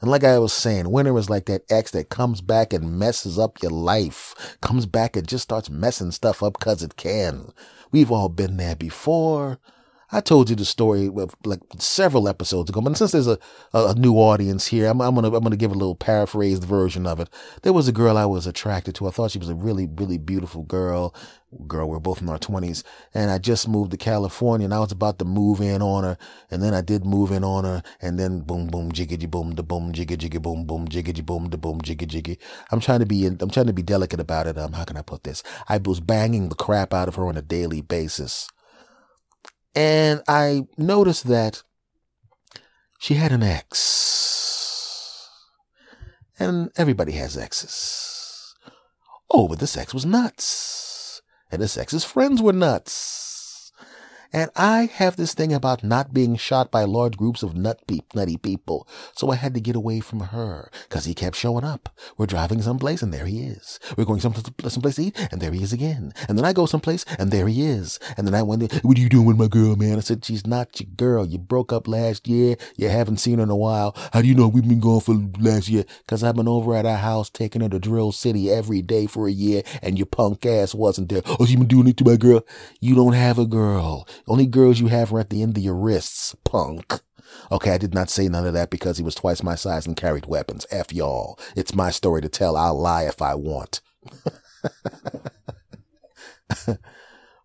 And 0.00 0.10
like 0.10 0.24
I 0.24 0.38
was 0.38 0.52
saying, 0.52 0.90
winter 0.90 1.16
is 1.18 1.30
like 1.30 1.46
that 1.46 1.62
ex 1.70 1.90
that 1.92 2.08
comes 2.08 2.40
back 2.40 2.72
and 2.72 2.98
messes 2.98 3.38
up 3.38 3.62
your 3.62 3.72
life, 3.72 4.56
comes 4.60 4.86
back 4.86 5.16
and 5.16 5.26
just 5.26 5.44
starts 5.44 5.70
messing 5.70 6.10
stuff 6.10 6.42
up 6.42 6.58
because 6.58 6.82
it 6.82 6.96
can. 6.96 7.52
We've 7.90 8.10
all 8.10 8.28
been 8.28 8.56
there 8.56 8.76
before. 8.76 9.58
I 10.12 10.20
told 10.20 10.48
you 10.48 10.54
the 10.54 10.64
story 10.64 11.08
of 11.08 11.34
like 11.44 11.60
several 11.78 12.28
episodes 12.28 12.70
ago, 12.70 12.80
but 12.80 12.96
since 12.96 13.12
there's 13.12 13.26
a, 13.26 13.38
a 13.72 13.94
new 13.94 14.14
audience 14.14 14.68
here, 14.68 14.86
I'm, 14.86 15.00
I'm, 15.00 15.14
gonna 15.14 15.34
I'm 15.34 15.42
gonna 15.42 15.56
give 15.56 15.72
a 15.72 15.74
little 15.74 15.96
paraphrased 15.96 16.62
version 16.62 17.06
of 17.06 17.18
it. 17.18 17.28
There 17.62 17.72
was 17.72 17.88
a 17.88 17.92
girl 17.92 18.16
I 18.16 18.24
was 18.24 18.46
attracted 18.46 18.94
to. 18.96 19.08
I 19.08 19.10
thought 19.10 19.32
she 19.32 19.40
was 19.40 19.48
a 19.48 19.54
really 19.56 19.88
really 19.92 20.18
beautiful 20.18 20.62
girl. 20.62 21.14
Girl, 21.66 21.88
we're 21.88 22.00
both 22.00 22.20
in 22.20 22.28
our 22.28 22.38
twenties, 22.38 22.82
and 23.14 23.30
I 23.30 23.38
just 23.38 23.68
moved 23.68 23.92
to 23.92 23.96
California, 23.96 24.64
and 24.64 24.74
I 24.74 24.80
was 24.80 24.92
about 24.92 25.18
to 25.20 25.24
move 25.24 25.60
in 25.60 25.82
on 25.82 26.04
her, 26.04 26.18
and 26.50 26.62
then 26.62 26.74
I 26.74 26.80
did 26.80 27.06
move 27.06 27.30
in 27.30 27.44
on 27.44 27.64
her, 27.64 27.82
and 28.00 28.18
then 28.18 28.40
boom 28.40 28.66
boom 28.66 28.92
jiggity 28.92 29.30
boom 29.30 29.54
da 29.54 29.62
boom 29.62 29.92
jiggy 29.92 30.16
jiggy 30.16 30.38
boom 30.38 30.64
boom 30.66 30.88
jiggity 30.88 31.24
boom 31.24 31.50
da 31.50 31.56
boom 31.56 31.80
jiggy 31.80 32.06
jiggy. 32.06 32.38
I'm 32.70 32.80
trying 32.80 33.00
to 33.00 33.06
be 33.06 33.26
I'm 33.26 33.50
trying 33.50 33.66
to 33.66 33.72
be 33.72 33.82
delicate 33.82 34.20
about 34.20 34.46
it. 34.46 34.58
Um, 34.58 34.72
how 34.72 34.84
can 34.84 34.96
I 34.96 35.02
put 35.02 35.24
this? 35.24 35.42
I 35.68 35.78
was 35.78 36.00
banging 36.00 36.48
the 36.48 36.54
crap 36.54 36.92
out 36.92 37.08
of 37.08 37.14
her 37.14 37.26
on 37.26 37.36
a 37.36 37.42
daily 37.42 37.80
basis. 37.80 38.48
And 39.74 40.22
I 40.28 40.66
noticed 40.78 41.26
that 41.28 41.62
she 42.98 43.14
had 43.14 43.32
an 43.32 43.42
ex. 43.42 45.28
And 46.38 46.70
everybody 46.76 47.12
has 47.12 47.36
exes. 47.36 48.54
Oh, 49.30 49.48
but 49.48 49.58
this 49.58 49.76
ex 49.76 49.92
was 49.92 50.06
nuts. 50.06 50.83
And 51.54 51.62
this 51.62 51.78
ex's 51.78 52.02
friends 52.02 52.42
were 52.42 52.52
nuts. 52.52 53.23
And 54.34 54.50
I 54.56 54.90
have 54.94 55.14
this 55.14 55.32
thing 55.32 55.52
about 55.52 55.84
not 55.84 56.12
being 56.12 56.34
shot 56.34 56.72
by 56.72 56.82
large 56.82 57.16
groups 57.16 57.44
of 57.44 57.54
nut 57.54 57.80
peep, 57.86 58.16
nutty 58.16 58.36
people. 58.36 58.88
So 59.14 59.30
I 59.30 59.36
had 59.36 59.54
to 59.54 59.60
get 59.60 59.76
away 59.76 60.00
from 60.00 60.18
her 60.18 60.72
because 60.88 61.04
he 61.04 61.14
kept 61.14 61.36
showing 61.36 61.62
up. 61.62 61.88
We're 62.18 62.26
driving 62.26 62.60
someplace 62.60 63.00
and 63.00 63.14
there 63.14 63.26
he 63.26 63.42
is. 63.42 63.78
We're 63.96 64.04
going 64.04 64.18
someplace, 64.18 64.96
to 64.96 65.02
eat 65.02 65.28
and 65.30 65.40
there 65.40 65.52
he 65.52 65.62
is 65.62 65.72
again. 65.72 66.12
And 66.28 66.36
then 66.36 66.44
I 66.44 66.52
go 66.52 66.66
someplace 66.66 67.04
and 67.16 67.30
there 67.30 67.46
he 67.46 67.64
is. 67.64 68.00
And 68.16 68.26
then 68.26 68.34
I 68.34 68.42
went, 68.42 68.72
what 68.82 68.98
are 68.98 69.00
you 69.00 69.08
doing 69.08 69.26
with 69.26 69.38
my 69.38 69.46
girl, 69.46 69.76
man? 69.76 69.98
I 69.98 70.00
said, 70.00 70.24
she's 70.24 70.44
not 70.44 70.80
your 70.80 70.90
girl. 70.96 71.24
You 71.24 71.38
broke 71.38 71.72
up 71.72 71.86
last 71.86 72.26
year. 72.26 72.56
You 72.76 72.88
haven't 72.88 73.18
seen 73.18 73.38
her 73.38 73.44
in 73.44 73.50
a 73.50 73.56
while. 73.56 73.96
How 74.12 74.20
do 74.20 74.26
you 74.26 74.34
know 74.34 74.48
we've 74.48 74.68
been 74.68 74.80
gone 74.80 75.00
for 75.00 75.14
last 75.38 75.68
year? 75.68 75.84
Cause 76.08 76.24
I've 76.24 76.34
been 76.34 76.48
over 76.48 76.74
at 76.74 76.86
our 76.86 76.96
house 76.96 77.30
taking 77.30 77.62
her 77.62 77.68
to 77.68 77.78
Drill 77.78 78.10
City 78.10 78.50
every 78.50 78.82
day 78.82 79.06
for 79.06 79.28
a 79.28 79.32
year 79.32 79.62
and 79.80 79.96
your 79.96 80.06
punk 80.06 80.44
ass 80.44 80.74
wasn't 80.74 81.10
there. 81.10 81.22
Oh, 81.24 81.46
you 81.46 81.56
been 81.56 81.68
doing 81.68 81.86
it 81.86 81.96
to 81.98 82.04
my 82.04 82.16
girl? 82.16 82.44
You 82.80 82.96
don't 82.96 83.12
have 83.12 83.38
a 83.38 83.46
girl. 83.46 84.08
Only 84.26 84.46
girls 84.46 84.80
you 84.80 84.88
have 84.88 85.12
are 85.12 85.20
at 85.20 85.30
the 85.30 85.42
end 85.42 85.56
of 85.56 85.62
your 85.62 85.74
wrists, 85.74 86.34
punk. 86.44 87.00
Okay, 87.50 87.72
I 87.72 87.78
did 87.78 87.94
not 87.94 88.10
say 88.10 88.28
none 88.28 88.46
of 88.46 88.54
that 88.54 88.70
because 88.70 88.96
he 88.96 89.02
was 89.02 89.14
twice 89.14 89.42
my 89.42 89.54
size 89.54 89.86
and 89.86 89.96
carried 89.96 90.26
weapons. 90.26 90.66
F 90.70 90.92
y'all. 90.92 91.38
It's 91.56 91.74
my 91.74 91.90
story 91.90 92.20
to 92.22 92.28
tell. 92.28 92.56
I'll 92.56 92.78
lie 92.78 93.04
if 93.04 93.20
I 93.20 93.34
want. 93.34 93.80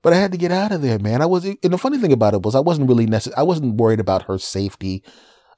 but 0.02 0.14
I 0.14 0.16
had 0.16 0.32
to 0.32 0.38
get 0.38 0.52
out 0.52 0.72
of 0.72 0.82
there, 0.82 1.00
man. 1.00 1.22
I 1.22 1.26
was, 1.26 1.46
and 1.46 1.58
the 1.62 1.78
funny 1.78 1.98
thing 1.98 2.14
about 2.14 2.34
it 2.34 2.44
was 2.44 2.56
I 2.56 2.60
wasn't 2.60 2.90
really 2.90 3.06
necessary. 3.08 3.38
I 3.38 3.44
wasn't 3.44 3.76
worried 3.76 4.00
about 4.00 4.24
her 4.24 4.38
safety. 4.38 5.04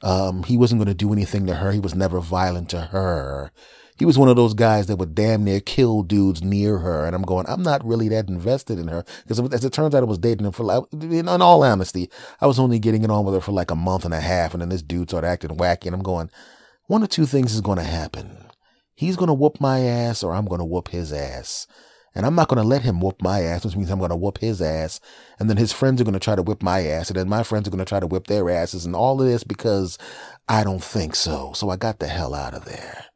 Um, 0.03 0.43
he 0.43 0.57
wasn't 0.57 0.79
going 0.79 0.87
to 0.87 0.93
do 0.95 1.13
anything 1.13 1.45
to 1.47 1.55
her. 1.55 1.71
He 1.71 1.79
was 1.79 1.93
never 1.93 2.19
violent 2.19 2.69
to 2.69 2.81
her 2.81 3.51
he 4.01 4.05
was 4.05 4.17
one 4.17 4.29
of 4.29 4.35
those 4.35 4.55
guys 4.55 4.87
that 4.87 4.95
would 4.95 5.13
damn 5.13 5.43
near 5.43 5.59
kill 5.59 6.01
dudes 6.01 6.41
near 6.41 6.79
her. 6.79 7.05
And 7.05 7.15
I'm 7.15 7.21
going, 7.21 7.45
I'm 7.47 7.61
not 7.61 7.85
really 7.85 8.09
that 8.09 8.29
invested 8.29 8.79
in 8.79 8.87
her 8.87 9.05
because 9.21 9.39
as 9.53 9.63
it 9.63 9.73
turns 9.73 9.93
out, 9.93 10.01
I 10.01 10.07
was 10.07 10.17
dating 10.17 10.47
him 10.47 10.53
for 10.53 10.63
like, 10.63 10.81
in 10.91 11.27
all 11.27 11.63
honesty, 11.63 12.09
I 12.41 12.47
was 12.47 12.57
only 12.57 12.79
getting 12.79 13.03
it 13.03 13.11
on 13.11 13.25
with 13.25 13.35
her 13.35 13.41
for 13.41 13.51
like 13.51 13.69
a 13.69 13.75
month 13.75 14.03
and 14.03 14.13
a 14.15 14.19
half. 14.19 14.55
And 14.55 14.61
then 14.63 14.69
this 14.69 14.81
dude 14.81 15.11
started 15.11 15.27
acting 15.27 15.51
wacky. 15.51 15.85
And 15.85 15.93
I'm 15.93 16.01
going, 16.01 16.31
one 16.87 17.03
or 17.03 17.07
two 17.07 17.27
things 17.27 17.53
is 17.53 17.61
going 17.61 17.77
to 17.77 17.83
happen. 17.83 18.43
He's 18.95 19.15
going 19.15 19.27
to 19.27 19.35
whoop 19.35 19.61
my 19.61 19.81
ass 19.81 20.23
or 20.23 20.33
I'm 20.33 20.45
going 20.45 20.57
to 20.57 20.65
whoop 20.65 20.87
his 20.87 21.13
ass. 21.13 21.67
And 22.15 22.25
I'm 22.25 22.33
not 22.33 22.47
going 22.47 22.59
to 22.59 22.67
let 22.67 22.81
him 22.81 23.01
whoop 23.01 23.21
my 23.21 23.43
ass, 23.43 23.63
which 23.63 23.75
means 23.75 23.91
I'm 23.91 23.99
going 23.99 24.09
to 24.09 24.15
whoop 24.15 24.39
his 24.39 24.63
ass. 24.63 24.99
And 25.37 25.47
then 25.47 25.57
his 25.57 25.73
friends 25.73 26.01
are 26.01 26.05
going 26.05 26.13
to 26.13 26.19
try 26.19 26.35
to 26.35 26.41
whip 26.41 26.63
my 26.63 26.87
ass. 26.87 27.11
And 27.11 27.17
then 27.19 27.29
my 27.29 27.43
friends 27.43 27.67
are 27.67 27.71
going 27.71 27.77
to 27.77 27.85
try 27.85 27.99
to 27.99 28.07
whip 28.07 28.25
their 28.25 28.49
asses. 28.49 28.83
And 28.83 28.95
all 28.95 29.21
of 29.21 29.27
this 29.27 29.43
because 29.43 29.99
I 30.49 30.63
don't 30.63 30.83
think 30.83 31.13
so. 31.13 31.53
So 31.53 31.69
I 31.69 31.77
got 31.77 31.99
the 31.99 32.07
hell 32.07 32.33
out 32.33 32.55
of 32.55 32.65
there. 32.65 33.10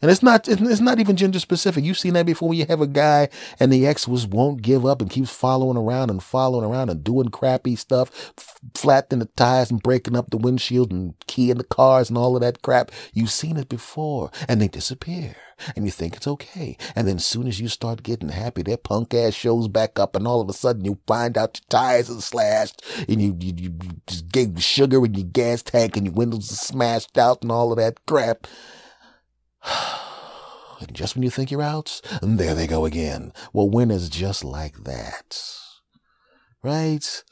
And 0.00 0.12
it's 0.12 0.22
not 0.22 0.46
it's 0.46 0.80
not 0.80 1.00
even 1.00 1.16
gender 1.16 1.40
specific. 1.40 1.84
You've 1.84 1.98
seen 1.98 2.14
that 2.14 2.24
before 2.24 2.54
you 2.54 2.66
have 2.66 2.80
a 2.80 2.86
guy 2.86 3.28
and 3.58 3.72
the 3.72 3.84
ex 3.84 4.06
was 4.06 4.28
won't 4.28 4.62
give 4.62 4.86
up 4.86 5.00
and 5.00 5.10
keeps 5.10 5.30
following 5.30 5.76
around 5.76 6.10
and 6.10 6.22
following 6.22 6.64
around 6.64 6.88
and 6.88 7.02
doing 7.02 7.30
crappy 7.30 7.74
stuff, 7.74 8.32
flattening 8.74 9.18
the 9.18 9.26
tires 9.36 9.72
and 9.72 9.82
breaking 9.82 10.14
up 10.14 10.30
the 10.30 10.36
windshield 10.36 10.92
and 10.92 11.14
keying 11.26 11.58
the 11.58 11.64
cars 11.64 12.10
and 12.10 12.16
all 12.16 12.36
of 12.36 12.42
that 12.42 12.62
crap. 12.62 12.92
You've 13.12 13.32
seen 13.32 13.56
it 13.56 13.68
before 13.68 14.30
and 14.46 14.60
they 14.60 14.68
disappear 14.68 15.34
and 15.74 15.84
you 15.84 15.90
think 15.90 16.16
it's 16.16 16.28
okay. 16.28 16.76
And 16.94 17.08
then 17.08 17.16
as 17.16 17.26
soon 17.26 17.48
as 17.48 17.60
you 17.60 17.66
start 17.66 18.04
getting 18.04 18.28
happy, 18.28 18.62
their 18.62 18.76
punk 18.76 19.12
ass 19.14 19.34
shows 19.34 19.66
back 19.66 19.98
up 19.98 20.14
and 20.14 20.28
all 20.28 20.40
of 20.40 20.48
a 20.48 20.52
sudden 20.52 20.84
you 20.84 20.98
find 21.08 21.36
out 21.36 21.60
your 21.60 21.66
tires 21.68 22.08
are 22.08 22.20
slashed 22.20 22.84
and 23.08 23.20
you, 23.20 23.36
you, 23.40 23.52
you 23.56 23.74
just 24.06 24.30
gave 24.30 24.62
sugar 24.62 25.04
in 25.04 25.14
your 25.14 25.26
gas 25.26 25.62
tank 25.62 25.96
and 25.96 26.06
your 26.06 26.14
windows 26.14 26.52
are 26.52 26.54
smashed 26.54 27.18
out 27.18 27.42
and 27.42 27.50
all 27.50 27.72
of 27.72 27.78
that 27.78 28.06
crap. 28.06 28.46
And 30.80 30.94
just 30.94 31.16
when 31.16 31.24
you 31.24 31.30
think 31.30 31.50
you're 31.50 31.60
out, 31.60 32.00
there 32.22 32.54
they 32.54 32.68
go 32.68 32.84
again. 32.84 33.32
Well, 33.52 33.68
winter's 33.68 34.08
just 34.08 34.44
like 34.44 34.84
that. 34.84 35.42
Right? 36.62 37.24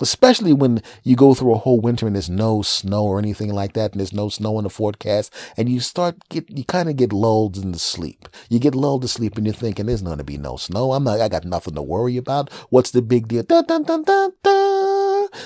Especially 0.00 0.52
when 0.52 0.82
you 1.02 1.16
go 1.16 1.34
through 1.34 1.54
a 1.54 1.58
whole 1.58 1.80
winter 1.80 2.06
and 2.06 2.16
there's 2.16 2.30
no 2.30 2.62
snow 2.62 3.04
or 3.04 3.18
anything 3.18 3.52
like 3.52 3.74
that, 3.74 3.92
and 3.92 4.00
there's 4.00 4.12
no 4.12 4.28
snow 4.28 4.58
in 4.58 4.64
the 4.64 4.70
forecast, 4.70 5.32
and 5.56 5.68
you 5.68 5.80
start 5.80 6.16
get 6.28 6.50
you 6.50 6.64
kind 6.64 6.88
of 6.88 6.96
get 6.96 7.12
lulled 7.12 7.56
into 7.56 7.78
sleep. 7.78 8.28
You 8.48 8.58
get 8.58 8.74
lulled 8.74 9.02
to 9.02 9.08
sleep, 9.08 9.36
and 9.36 9.46
you're 9.46 9.54
thinking, 9.54 9.86
"There's 9.86 10.02
going 10.02 10.18
to 10.18 10.24
be 10.24 10.38
no 10.38 10.56
snow. 10.56 10.92
I'm 10.92 11.04
not. 11.04 11.20
I 11.20 11.28
got 11.28 11.44
nothing 11.44 11.74
to 11.74 11.82
worry 11.82 12.16
about. 12.16 12.52
What's 12.70 12.90
the 12.90 13.02
big 13.02 13.28
deal?" 13.28 13.42
Dun, 13.42 13.64
dun, 13.66 13.84
dun, 13.84 14.32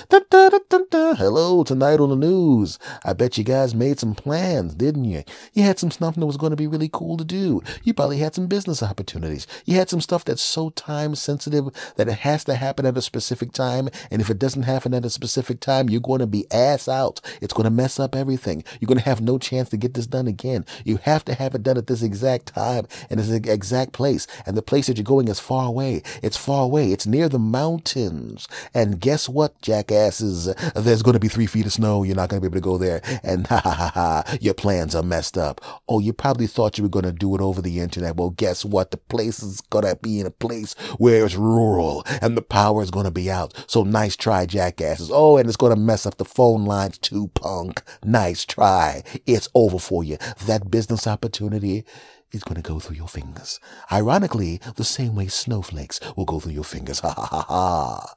dun, 0.09 0.23
dun, 0.29 0.51
dun, 0.89 1.15
Hello, 1.15 1.63
tonight 1.63 1.99
on 1.99 2.09
the 2.09 2.15
news. 2.15 2.79
I 3.05 3.13
bet 3.13 3.37
you 3.37 3.43
guys 3.43 3.73
made 3.73 3.99
some 3.99 4.15
plans, 4.15 4.73
didn't 4.75 5.05
you? 5.05 5.23
You 5.53 5.63
had 5.63 5.79
some 5.79 5.91
stuff 5.91 6.15
that 6.15 6.25
was 6.25 6.37
going 6.37 6.49
to 6.49 6.57
be 6.57 6.67
really 6.67 6.89
cool 6.91 7.17
to 7.17 7.23
do. 7.23 7.61
You 7.83 7.93
probably 7.93 8.17
had 8.17 8.35
some 8.35 8.47
business 8.47 8.83
opportunities. 8.83 9.47
You 9.65 9.77
had 9.77 9.89
some 9.89 10.01
stuff 10.01 10.25
that's 10.25 10.41
so 10.41 10.69
time 10.71 11.15
sensitive 11.15 11.69
that 11.95 12.07
it 12.07 12.19
has 12.19 12.43
to 12.45 12.55
happen 12.55 12.85
at 12.85 12.97
a 12.97 13.01
specific 13.01 13.51
time. 13.51 13.89
And 14.11 14.21
if 14.21 14.29
it 14.29 14.39
doesn't 14.39 14.63
happen 14.63 14.93
at 14.93 15.05
a 15.05 15.09
specific 15.09 15.59
time, 15.59 15.89
you're 15.89 16.01
going 16.01 16.19
to 16.19 16.27
be 16.27 16.45
ass 16.51 16.87
out. 16.87 17.21
It's 17.41 17.53
going 17.53 17.65
to 17.65 17.71
mess 17.71 17.99
up 17.99 18.15
everything. 18.15 18.63
You're 18.79 18.87
going 18.87 18.99
to 18.99 19.05
have 19.05 19.21
no 19.21 19.37
chance 19.37 19.69
to 19.69 19.77
get 19.77 19.93
this 19.93 20.07
done 20.07 20.27
again. 20.27 20.65
You 20.83 20.97
have 21.03 21.23
to 21.25 21.33
have 21.35 21.55
it 21.55 21.63
done 21.63 21.77
at 21.77 21.87
this 21.87 22.01
exact 22.01 22.47
time 22.47 22.87
and 23.09 23.19
this 23.19 23.29
exact 23.29 23.93
place. 23.93 24.27
And 24.45 24.57
the 24.57 24.61
place 24.61 24.87
that 24.87 24.97
you're 24.97 25.03
going 25.03 25.27
is 25.27 25.39
far 25.39 25.67
away. 25.67 26.01
It's 26.21 26.37
far 26.37 26.63
away. 26.63 26.91
It's 26.91 27.07
near 27.07 27.29
the 27.29 27.39
mountains. 27.39 28.47
And 28.73 28.99
guess 28.99 29.29
what, 29.29 29.61
Jack? 29.61 29.76
Jackasses, 29.77 30.53
there's 30.75 31.03
going 31.03 31.13
to 31.13 31.19
be 31.19 31.27
three 31.27 31.45
feet 31.45 31.65
of 31.65 31.73
snow. 31.73 32.03
You're 32.03 32.15
not 32.15 32.29
going 32.29 32.41
to 32.41 32.49
be 32.49 32.51
able 32.51 32.61
to 32.61 32.69
go 32.69 32.77
there. 32.77 33.01
And 33.23 33.45
ha 33.47 33.59
ha 33.59 33.71
ha 33.71 33.91
ha, 33.93 34.37
your 34.41 34.53
plans 34.53 34.95
are 34.95 35.03
messed 35.03 35.37
up. 35.37 35.61
Oh, 35.87 35.99
you 35.99 36.13
probably 36.13 36.47
thought 36.47 36.77
you 36.77 36.83
were 36.83 36.89
going 36.89 37.05
to 37.05 37.11
do 37.11 37.35
it 37.35 37.41
over 37.41 37.61
the 37.61 37.79
internet. 37.79 38.15
Well, 38.15 38.31
guess 38.31 38.65
what? 38.65 38.91
The 38.91 38.97
place 38.97 39.41
is 39.41 39.61
going 39.61 39.85
to 39.85 39.95
be 39.95 40.19
in 40.19 40.25
a 40.25 40.31
place 40.31 40.73
where 40.97 41.25
it's 41.25 41.35
rural 41.35 42.03
and 42.21 42.35
the 42.35 42.41
power 42.41 42.81
is 42.81 42.91
going 42.91 43.05
to 43.05 43.11
be 43.11 43.29
out. 43.29 43.53
So 43.67 43.83
nice 43.83 44.15
try, 44.15 44.45
jackasses. 44.45 45.11
Oh, 45.11 45.37
and 45.37 45.47
it's 45.47 45.57
going 45.57 45.73
to 45.73 45.79
mess 45.79 46.05
up 46.05 46.17
the 46.17 46.25
phone 46.25 46.65
lines 46.65 46.97
too, 46.97 47.29
punk. 47.29 47.81
Nice 48.03 48.45
try. 48.45 49.03
It's 49.25 49.49
over 49.53 49.79
for 49.79 50.03
you. 50.03 50.17
That 50.45 50.71
business 50.71 51.07
opportunity 51.07 51.85
is 52.31 52.43
going 52.43 52.61
to 52.61 52.67
go 52.67 52.79
through 52.79 52.97
your 52.97 53.07
fingers. 53.07 53.59
Ironically, 53.91 54.59
the 54.75 54.83
same 54.83 55.15
way 55.15 55.27
snowflakes 55.27 55.99
will 56.15 56.25
go 56.25 56.39
through 56.39 56.53
your 56.53 56.63
fingers. 56.63 56.99
Ha 56.99 57.09
ha 57.09 57.25
ha 57.25 57.45
ha. 57.47 58.15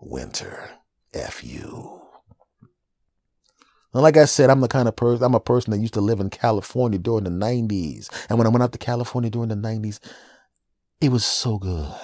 Winter. 0.00 0.77
F 1.14 1.42
you. 1.44 2.02
And 3.94 4.02
like 4.02 4.16
I 4.16 4.26
said, 4.26 4.50
I'm 4.50 4.60
the 4.60 4.68
kind 4.68 4.86
of 4.86 4.96
person, 4.96 5.24
I'm 5.24 5.34
a 5.34 5.40
person 5.40 5.70
that 5.70 5.78
used 5.78 5.94
to 5.94 6.00
live 6.00 6.20
in 6.20 6.30
California 6.30 6.98
during 6.98 7.24
the 7.24 7.30
90s. 7.30 8.08
And 8.28 8.38
when 8.38 8.46
I 8.46 8.50
went 8.50 8.62
out 8.62 8.72
to 8.72 8.78
California 8.78 9.30
during 9.30 9.48
the 9.48 9.54
90s, 9.54 9.98
it 11.00 11.10
was 11.10 11.24
so 11.24 11.58
good. 11.58 11.94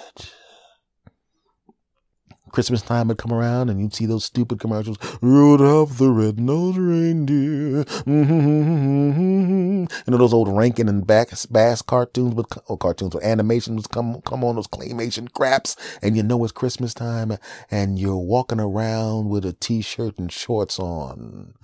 Christmas 2.55 2.83
time 2.83 3.09
would 3.09 3.19
come 3.19 3.33
around 3.33 3.69
and 3.69 3.81
you'd 3.81 3.93
see 3.93 4.07
those 4.07 4.25
stupid 4.25 4.61
commercials. 4.61 4.97
Rudolph 5.21 5.99
the 5.99 6.09
red-nosed 6.09 6.79
reindeer. 6.79 7.83
Mm-hmm. 8.05 9.81
You 9.81 9.89
know, 10.07 10.17
those 10.17 10.33
old 10.33 10.57
Rankin 10.57 10.89
and 10.89 11.05
Bass, 11.05 11.47
Bass 11.47 11.83
cartoons 11.83 12.37
with, 12.37 12.47
or 12.69 12.79
cartoons 12.79 13.17
or 13.17 13.25
animations 13.25 13.89
come, 13.89 14.23
come 14.23 14.45
on 14.45 14.55
those 14.55 14.69
claymation 14.69 15.33
craps 15.33 15.75
and 16.01 16.17
you 16.17 16.23
know 16.23 16.45
it's 16.45 16.53
Christmas 16.53 16.95
time 16.95 17.37
and 17.73 17.99
you're 17.99 18.17
walking 18.17 18.61
around 18.61 19.31
with 19.31 19.45
a 19.45 19.53
t-shirt 19.53 20.17
and 20.17 20.31
shorts 20.31 20.79
on 20.79 21.55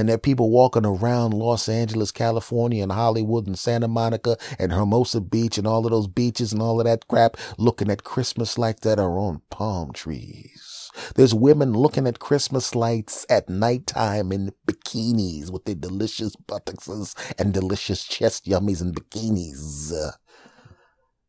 and 0.00 0.08
there 0.08 0.14
are 0.14 0.18
people 0.18 0.48
walking 0.48 0.86
around 0.86 1.34
Los 1.34 1.68
Angeles, 1.68 2.10
California, 2.10 2.82
and 2.82 2.90
Hollywood, 2.90 3.46
and 3.46 3.58
Santa 3.58 3.86
Monica, 3.86 4.38
and 4.58 4.72
Hermosa 4.72 5.20
Beach, 5.20 5.58
and 5.58 5.66
all 5.66 5.84
of 5.84 5.92
those 5.92 6.06
beaches 6.06 6.54
and 6.54 6.62
all 6.62 6.80
of 6.80 6.86
that 6.86 7.06
crap, 7.06 7.36
looking 7.58 7.90
at 7.90 8.02
Christmas 8.02 8.56
lights 8.56 8.80
that 8.80 8.98
are 8.98 9.18
on 9.18 9.42
palm 9.50 9.92
trees. 9.92 10.90
There's 11.16 11.34
women 11.34 11.74
looking 11.74 12.06
at 12.06 12.18
Christmas 12.18 12.74
lights 12.74 13.26
at 13.28 13.50
nighttime 13.50 14.32
in 14.32 14.54
bikinis 14.66 15.50
with 15.50 15.66
their 15.66 15.74
delicious 15.74 16.34
buttocks 16.34 17.14
and 17.38 17.52
delicious 17.52 18.04
chest 18.04 18.46
yummies 18.46 18.80
and 18.80 18.96
bikinis. 18.96 19.92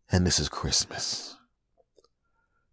And 0.10 0.26
this 0.26 0.40
is 0.40 0.48
Christmas. 0.48 1.36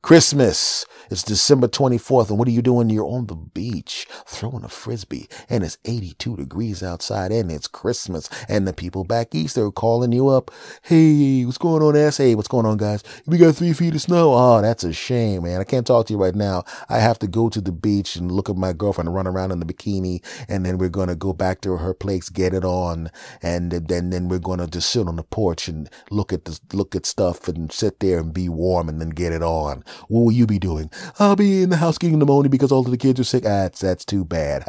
Christmas. 0.00 0.86
It's 1.10 1.22
December 1.22 1.68
24th, 1.68 2.28
and 2.28 2.38
what 2.38 2.48
are 2.48 2.52
you 2.52 2.60
doing? 2.62 2.90
You're 2.90 3.06
on 3.06 3.26
the 3.26 3.34
beach 3.34 4.06
throwing 4.26 4.62
a 4.62 4.68
frisbee, 4.68 5.26
and 5.48 5.64
it's 5.64 5.78
82 5.86 6.36
degrees 6.36 6.82
outside, 6.82 7.32
and 7.32 7.50
it's 7.50 7.66
Christmas, 7.66 8.28
and 8.46 8.68
the 8.68 8.74
people 8.74 9.04
back 9.04 9.34
east 9.34 9.56
are 9.56 9.70
calling 9.70 10.12
you 10.12 10.28
up. 10.28 10.50
Hey, 10.82 11.46
what's 11.46 11.56
going 11.56 11.82
on, 11.82 11.96
ass? 11.96 12.18
Hey, 12.18 12.34
what's 12.34 12.46
going 12.46 12.66
on, 12.66 12.76
guys? 12.76 13.02
We 13.26 13.38
got 13.38 13.56
three 13.56 13.72
feet 13.72 13.94
of 13.94 14.02
snow. 14.02 14.34
Oh, 14.34 14.60
that's 14.60 14.84
a 14.84 14.92
shame, 14.92 15.44
man. 15.44 15.62
I 15.62 15.64
can't 15.64 15.86
talk 15.86 16.06
to 16.06 16.12
you 16.12 16.18
right 16.22 16.34
now. 16.34 16.62
I 16.90 16.98
have 16.98 17.18
to 17.20 17.26
go 17.26 17.48
to 17.48 17.60
the 17.60 17.72
beach 17.72 18.14
and 18.14 18.30
look 18.30 18.50
at 18.50 18.56
my 18.56 18.74
girlfriend 18.74 19.14
run 19.14 19.26
around 19.26 19.50
in 19.50 19.60
the 19.60 19.66
bikini, 19.66 20.22
and 20.46 20.64
then 20.64 20.76
we're 20.76 20.90
gonna 20.90 21.16
go 21.16 21.32
back 21.32 21.62
to 21.62 21.78
her 21.78 21.94
place, 21.94 22.28
get 22.28 22.52
it 22.52 22.64
on, 22.64 23.10
and 23.42 23.72
then 23.72 24.10
then 24.10 24.28
we're 24.28 24.38
gonna 24.38 24.66
just 24.66 24.90
sit 24.90 25.08
on 25.08 25.16
the 25.16 25.22
porch 25.22 25.68
and 25.68 25.88
look 26.10 26.34
at 26.34 26.44
the 26.44 26.60
look 26.74 26.94
at 26.94 27.06
stuff 27.06 27.48
and 27.48 27.72
sit 27.72 28.00
there 28.00 28.18
and 28.18 28.34
be 28.34 28.50
warm, 28.50 28.90
and 28.90 29.00
then 29.00 29.08
get 29.08 29.32
it 29.32 29.42
on. 29.42 29.82
What 30.08 30.20
will 30.22 30.32
you 30.32 30.46
be 30.46 30.58
doing? 30.58 30.90
I'll 31.18 31.36
be 31.36 31.62
in 31.62 31.70
the 31.70 31.76
house 31.76 31.98
getting 31.98 32.18
pneumonia 32.18 32.50
because 32.50 32.72
all 32.72 32.84
of 32.84 32.90
the 32.90 32.96
kids 32.96 33.20
are 33.20 33.24
sick. 33.24 33.44
Ah, 33.44 33.64
that's, 33.64 33.80
that's 33.80 34.04
too 34.04 34.24
bad. 34.24 34.64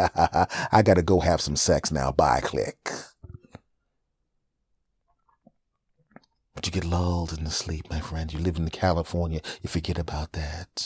I 0.72 0.82
gotta 0.82 1.02
go 1.02 1.20
have 1.20 1.42
some 1.42 1.56
sex 1.56 1.92
now. 1.92 2.12
Bye, 2.12 2.42
click. 2.42 2.92
But 6.56 6.66
you 6.66 6.74
get 6.74 6.84
lulled 6.84 7.32
into 7.38 7.52
sleep, 7.52 7.90
my 7.90 8.02
friend. 8.02 8.34
You 8.34 8.40
live 8.40 8.58
in 8.58 8.70
California. 8.70 9.40
You 9.62 9.70
forget 9.70 9.98
about 9.98 10.34
that. 10.34 10.86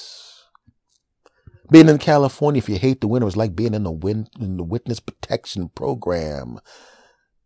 Being 1.71 1.89
in 1.89 1.97
California, 1.97 2.59
if 2.59 2.69
you 2.69 2.77
hate 2.77 3.01
the 3.01 3.07
winter, 3.07 3.27
is 3.27 3.35
like 3.37 3.55
being 3.55 3.73
in 3.73 3.83
the, 3.83 3.91
win- 3.91 4.27
in 4.39 4.57
the 4.57 4.63
witness 4.63 4.99
protection 4.99 5.69
program. 5.69 6.59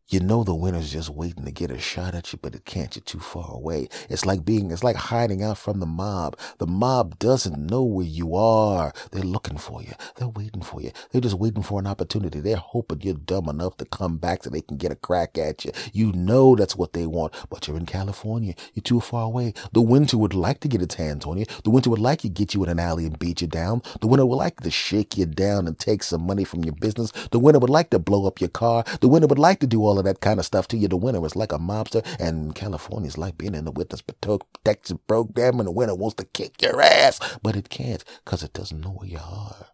You 0.10 0.22
know 0.22 0.46
the 0.46 0.56
winner's 0.56 0.94
just 0.94 1.10
waiting 1.10 1.44
to 1.44 1.52
get 1.52 1.70
a 1.70 1.78
shot 1.78 2.16
at 2.16 2.32
you, 2.32 2.40
but 2.42 2.56
it 2.56 2.64
can't. 2.64 2.96
You're 2.96 3.04
too 3.04 3.20
far 3.20 3.52
away. 3.54 3.90
It's 4.10 4.26
like 4.26 4.46
being, 4.46 4.72
it's 4.72 4.82
like 4.82 4.96
hiding 4.96 5.44
out 5.44 5.58
from 5.58 5.82
the 5.82 5.86
mob. 5.86 6.40
The 6.60 6.66
mob 6.66 7.20
doesn't 7.20 7.60
know 7.60 7.84
where 7.84 8.06
you 8.06 8.34
are. 8.34 8.94
They're 9.12 9.22
looking 9.24 9.58
for 9.58 9.82
you. 9.84 9.92
They're 10.16 10.30
waiting 10.30 10.62
for 10.62 10.82
you. 10.82 10.92
They're 11.12 11.20
just 11.20 11.38
waiting 11.38 11.62
for 11.62 11.82
an 11.82 11.88
opportunity. 11.88 12.40
They're 12.40 12.56
hoping 12.56 13.02
you're 13.02 13.16
dumb 13.16 13.50
enough 13.50 13.76
to 13.78 13.86
come 13.86 14.16
back 14.16 14.46
so 14.46 14.50
they 14.50 14.62
can 14.62 14.78
get 14.78 14.94
a 14.94 14.96
crack 14.96 15.38
at 15.38 15.66
you. 15.66 15.74
You 15.92 16.14
know 16.14 16.56
that's 16.56 16.78
what 16.78 16.94
they 16.94 17.06
want, 17.06 17.34
but 17.50 17.68
you're 17.68 17.76
in 17.76 17.86
California. 17.86 18.56
You're 18.76 18.84
too 18.84 19.02
far 19.02 19.26
away. 19.26 19.54
The 19.74 19.82
winter 19.82 20.18
would 20.18 20.34
like 20.34 20.62
to 20.62 20.70
get 20.70 20.82
its 20.82 20.96
hands 20.96 21.26
on 21.26 21.38
you. 21.38 21.46
The 21.66 21.70
winter 21.70 21.90
would 21.90 22.00
like 22.00 22.22
to 22.22 22.30
get 22.30 22.54
you 22.54 22.64
in 22.64 22.70
an 22.70 22.80
alley 22.80 23.06
and 23.06 23.20
beat 23.20 23.42
you 23.42 23.48
down. 23.48 23.82
The 24.00 24.08
winter 24.08 24.26
would 24.26 24.38
like 24.38 24.62
to 24.62 24.72
shake 24.72 25.18
you 25.18 25.26
down 25.26 25.68
and 25.68 25.78
take 25.78 26.02
some 26.02 26.26
money 26.26 26.46
from 26.46 26.64
your 26.64 26.76
business. 26.76 27.12
The 27.32 27.40
winter 27.40 27.60
would 27.60 27.70
like 27.70 27.90
to 27.90 28.00
blow 28.00 28.26
up 28.26 28.40
your 28.40 28.48
car. 28.48 28.86
The 29.02 29.10
winter 29.10 29.28
would 29.28 29.38
like 29.38 29.60
to 29.60 29.68
do 29.68 29.84
all 29.84 29.97
all 29.98 30.02
of 30.02 30.06
that 30.06 30.22
kind 30.22 30.40
of 30.40 30.46
stuff 30.46 30.68
to 30.68 30.78
you. 30.78 30.88
The 30.88 30.96
winner 30.96 31.26
is 31.26 31.36
like 31.36 31.52
a 31.52 31.58
mobster, 31.58 32.06
and 32.20 32.54
California 32.54 33.08
is 33.08 33.18
like 33.18 33.38
being 33.38 33.56
in 33.56 33.66
the 33.66 33.72
witness 33.72 34.02
protection 34.02 35.00
program, 35.08 35.60
and 35.60 35.68
the 35.68 35.72
winner 35.72 35.96
wants 35.96 36.16
to 36.18 36.26
kick 36.26 36.62
your 36.62 36.80
ass, 36.82 37.20
but 37.42 37.56
it 37.56 37.70
can't 37.70 38.04
because 38.24 38.44
it 38.44 38.54
doesn't 38.54 38.80
know 38.80 38.92
where 38.92 39.10
you 39.10 39.18
are. 39.18 39.68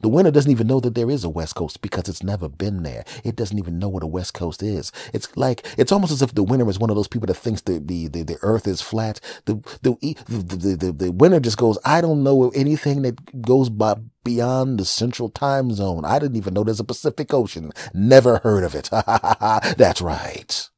The 0.00 0.08
winner 0.08 0.30
doesn't 0.30 0.50
even 0.50 0.66
know 0.66 0.80
that 0.80 0.94
there 0.94 1.10
is 1.10 1.24
a 1.24 1.28
West 1.28 1.54
Coast 1.54 1.82
because 1.82 2.08
it's 2.08 2.22
never 2.22 2.48
been 2.48 2.82
there. 2.82 3.04
It 3.24 3.36
doesn't 3.36 3.58
even 3.58 3.78
know 3.78 3.88
what 3.88 4.02
a 4.02 4.06
West 4.06 4.34
Coast 4.34 4.62
is. 4.62 4.92
It's 5.12 5.34
like 5.36 5.66
it's 5.76 5.92
almost 5.92 6.12
as 6.12 6.22
if 6.22 6.34
the 6.34 6.42
winner 6.42 6.68
is 6.68 6.78
one 6.78 6.90
of 6.90 6.96
those 6.96 7.08
people 7.08 7.26
that 7.26 7.34
thinks 7.34 7.62
the 7.62 7.78
the, 7.78 8.08
the, 8.08 8.22
the 8.22 8.38
Earth 8.42 8.66
is 8.66 8.80
flat. 8.80 9.20
The 9.44 9.56
the, 9.82 9.96
the 10.26 10.56
the 10.56 10.76
the 10.76 10.92
the 10.92 11.12
winner 11.12 11.40
just 11.40 11.58
goes, 11.58 11.78
I 11.84 12.00
don't 12.00 12.22
know 12.22 12.50
anything 12.50 13.02
that 13.02 13.42
goes 13.42 13.68
by 13.70 13.96
beyond 14.24 14.78
the 14.78 14.84
central 14.84 15.30
time 15.30 15.72
zone. 15.72 16.04
I 16.04 16.18
didn't 16.18 16.36
even 16.36 16.54
know 16.54 16.64
there's 16.64 16.80
a 16.80 16.84
Pacific 16.84 17.32
Ocean. 17.32 17.72
Never 17.94 18.38
heard 18.38 18.64
of 18.64 18.74
it. 18.74 18.90
That's 19.78 20.02
right. 20.02 20.68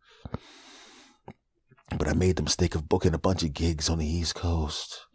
But 1.99 2.09
I 2.09 2.13
made 2.13 2.37
the 2.37 2.43
mistake 2.43 2.75
of 2.75 2.89
booking 2.89 3.15
a 3.15 3.19
bunch 3.19 3.43
of 3.43 3.53
gigs 3.53 3.89
on 3.89 3.99
the 3.99 4.07
East 4.07 4.35
Coast. 4.35 5.07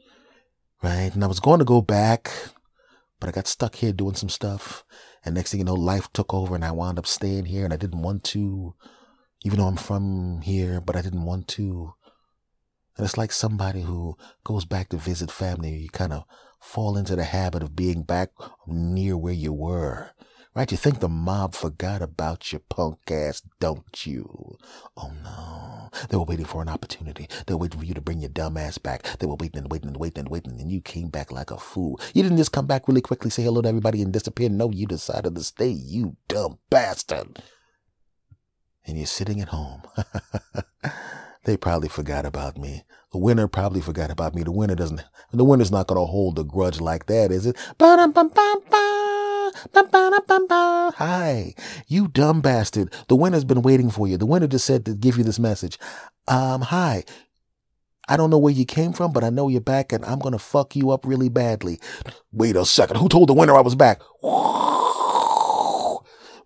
Right? 0.84 1.12
And 1.14 1.24
I 1.24 1.28
was 1.28 1.40
going 1.40 1.60
to 1.60 1.66
go 1.66 1.82
back, 1.82 2.30
but 3.20 3.30
I 3.30 3.32
got 3.32 3.48
stuck 3.48 3.76
here 3.76 3.94
doing 3.94 4.16
some 4.16 4.30
stuff. 4.30 4.84
And 5.24 5.36
next 5.36 5.52
thing 5.52 5.60
you 5.60 5.66
know, 5.66 5.74
life 5.74 6.12
took 6.14 6.34
over 6.34 6.56
and 6.56 6.66
I 6.66 6.72
wound 6.72 7.00
up 7.00 7.08
staying 7.08 7.46
here 7.46 7.66
and 7.66 7.74
I 7.74 7.78
didn't 7.78 8.02
want 8.02 8.24
to, 8.26 8.76
even 9.44 9.60
though 9.60 9.68
I'm 9.68 9.78
from 9.78 10.42
here, 10.42 10.82
but 10.82 10.96
I 10.96 11.02
didn't 11.02 11.26
want 11.26 11.48
to. 11.50 11.94
And 12.98 13.06
it's 13.06 13.18
like 13.18 13.32
somebody 13.32 13.82
who 13.82 14.16
goes 14.44 14.66
back 14.66 14.90
to 14.90 14.98
visit 14.98 15.32
family. 15.32 15.76
You 15.76 15.90
kind 15.90 16.14
of 16.14 16.24
fall 16.62 16.98
into 16.98 17.16
the 17.16 17.24
habit 17.24 17.62
of 17.62 17.76
being 17.76 18.04
back 18.04 18.30
near 18.68 19.18
where 19.18 19.34
you 19.34 19.54
were. 19.54 20.12
Right? 20.56 20.72
You 20.72 20.78
think 20.78 21.02
the 21.02 21.10
mob 21.10 21.54
forgot 21.54 22.02
about 22.02 22.54
your 22.54 22.62
punk 22.70 23.12
ass, 23.12 23.42
don't 23.60 24.06
you? 24.06 24.58
Oh 24.96 25.12
no. 25.22 25.90
They 26.10 26.16
were 26.16 26.24
waiting 26.24 26.46
for 26.46 26.62
an 26.62 26.70
opportunity. 26.70 27.28
They 27.46 27.54
were 27.54 27.60
waiting 27.60 27.80
for 27.80 27.86
you 27.86 27.94
to 27.94 28.00
bring 28.00 28.22
your 28.22 28.30
dumb 28.30 28.56
ass 28.56 28.78
back. 28.78 29.04
They 29.20 29.28
were 29.28 29.36
waiting 29.36 29.60
and 29.60 29.70
waiting 29.70 29.90
and 29.90 29.98
waiting 29.98 30.20
and 30.20 30.30
waiting, 30.30 30.62
and 30.62 30.72
you 30.72 30.80
came 30.80 31.10
back 31.10 31.30
like 31.30 31.52
a 31.52 31.58
fool. 31.58 32.00
You 32.14 32.24
didn't 32.24 32.38
just 32.38 32.54
come 32.54 32.68
back 32.68 32.88
really 32.88 33.02
quickly, 33.02 33.30
say 33.30 33.44
hello 33.44 33.62
to 33.62 33.68
everybody, 33.68 34.02
and 34.02 34.14
disappear. 34.14 34.48
No, 34.48 34.72
you 34.72 34.88
decided 34.88 35.36
to 35.36 35.44
stay, 35.44 35.68
you 35.70 36.16
dumb 36.30 36.60
bastard. 36.70 37.44
And 38.88 38.98
you're 38.98 39.08
sitting 39.08 39.42
at 39.42 39.50
home. 39.50 39.82
they 41.44 41.58
probably 41.58 41.90
forgot 41.90 42.26
about 42.26 42.58
me. 42.58 42.84
The 43.12 43.18
winner 43.18 43.50
probably 43.50 43.82
forgot 43.82 44.10
about 44.10 44.34
me. 44.36 44.44
The 44.44 44.52
winner 44.52 44.76
doesn't, 44.76 45.04
the 45.34 45.44
winner's 45.44 45.72
not 45.72 45.88
going 45.88 46.00
to 46.00 46.06
hold 46.06 46.40
a 46.40 46.46
grudge 46.46 46.80
like 46.80 47.08
that, 47.08 47.32
is 47.32 47.46
it? 47.46 47.58
Ba-dum-bum-bum-bum. 47.78 49.35
Hi, 50.96 51.54
you 51.88 52.08
dumb 52.08 52.42
bastard. 52.42 52.94
The 53.08 53.16
winner's 53.16 53.44
been 53.46 53.62
waiting 53.62 53.90
for 53.90 54.08
you. 54.08 54.18
The 54.18 54.26
winner 54.26 54.48
just 54.48 54.66
said 54.66 54.86
to 54.86 54.94
give 54.94 55.18
you 55.18 55.24
this 55.24 55.40
message. 55.40 55.80
Um, 56.28 56.62
hi. 56.62 57.04
I 58.08 58.18
don't 58.18 58.30
know 58.30 58.38
where 58.38 58.54
you 58.54 58.66
came 58.66 58.94
from, 58.94 59.12
but 59.12 59.24
I 59.24 59.30
know 59.30 59.48
you're 59.48 59.62
back 59.62 59.92
and 59.92 60.06
I'm 60.06 60.20
going 60.20 60.34
to 60.34 60.40
fuck 60.40 60.76
you 60.76 60.92
up 60.92 61.06
really 61.06 61.30
badly. 61.30 61.80
Wait 62.32 62.56
a 62.56 62.66
second. 62.66 62.98
Who 62.98 63.10
told 63.10 63.30
the 63.30 63.34
winner 63.34 63.56
I 63.56 63.62
was 63.62 63.76
back? 63.76 64.02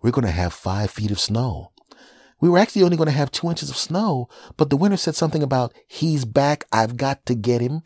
We're 0.02 0.10
going 0.10 0.24
to 0.24 0.30
have 0.30 0.54
five 0.54 0.90
feet 0.90 1.10
of 1.10 1.20
snow. 1.20 1.72
We 2.40 2.48
were 2.48 2.58
actually 2.58 2.82
only 2.82 2.96
going 2.96 3.08
to 3.08 3.12
have 3.12 3.30
two 3.30 3.50
inches 3.50 3.68
of 3.68 3.76
snow, 3.76 4.28
but 4.56 4.70
the 4.70 4.76
winner 4.76 4.96
said 4.96 5.14
something 5.14 5.42
about 5.42 5.74
he's 5.86 6.24
back. 6.24 6.64
I've 6.72 6.96
got 6.96 7.26
to 7.26 7.34
get 7.34 7.60
him. 7.60 7.82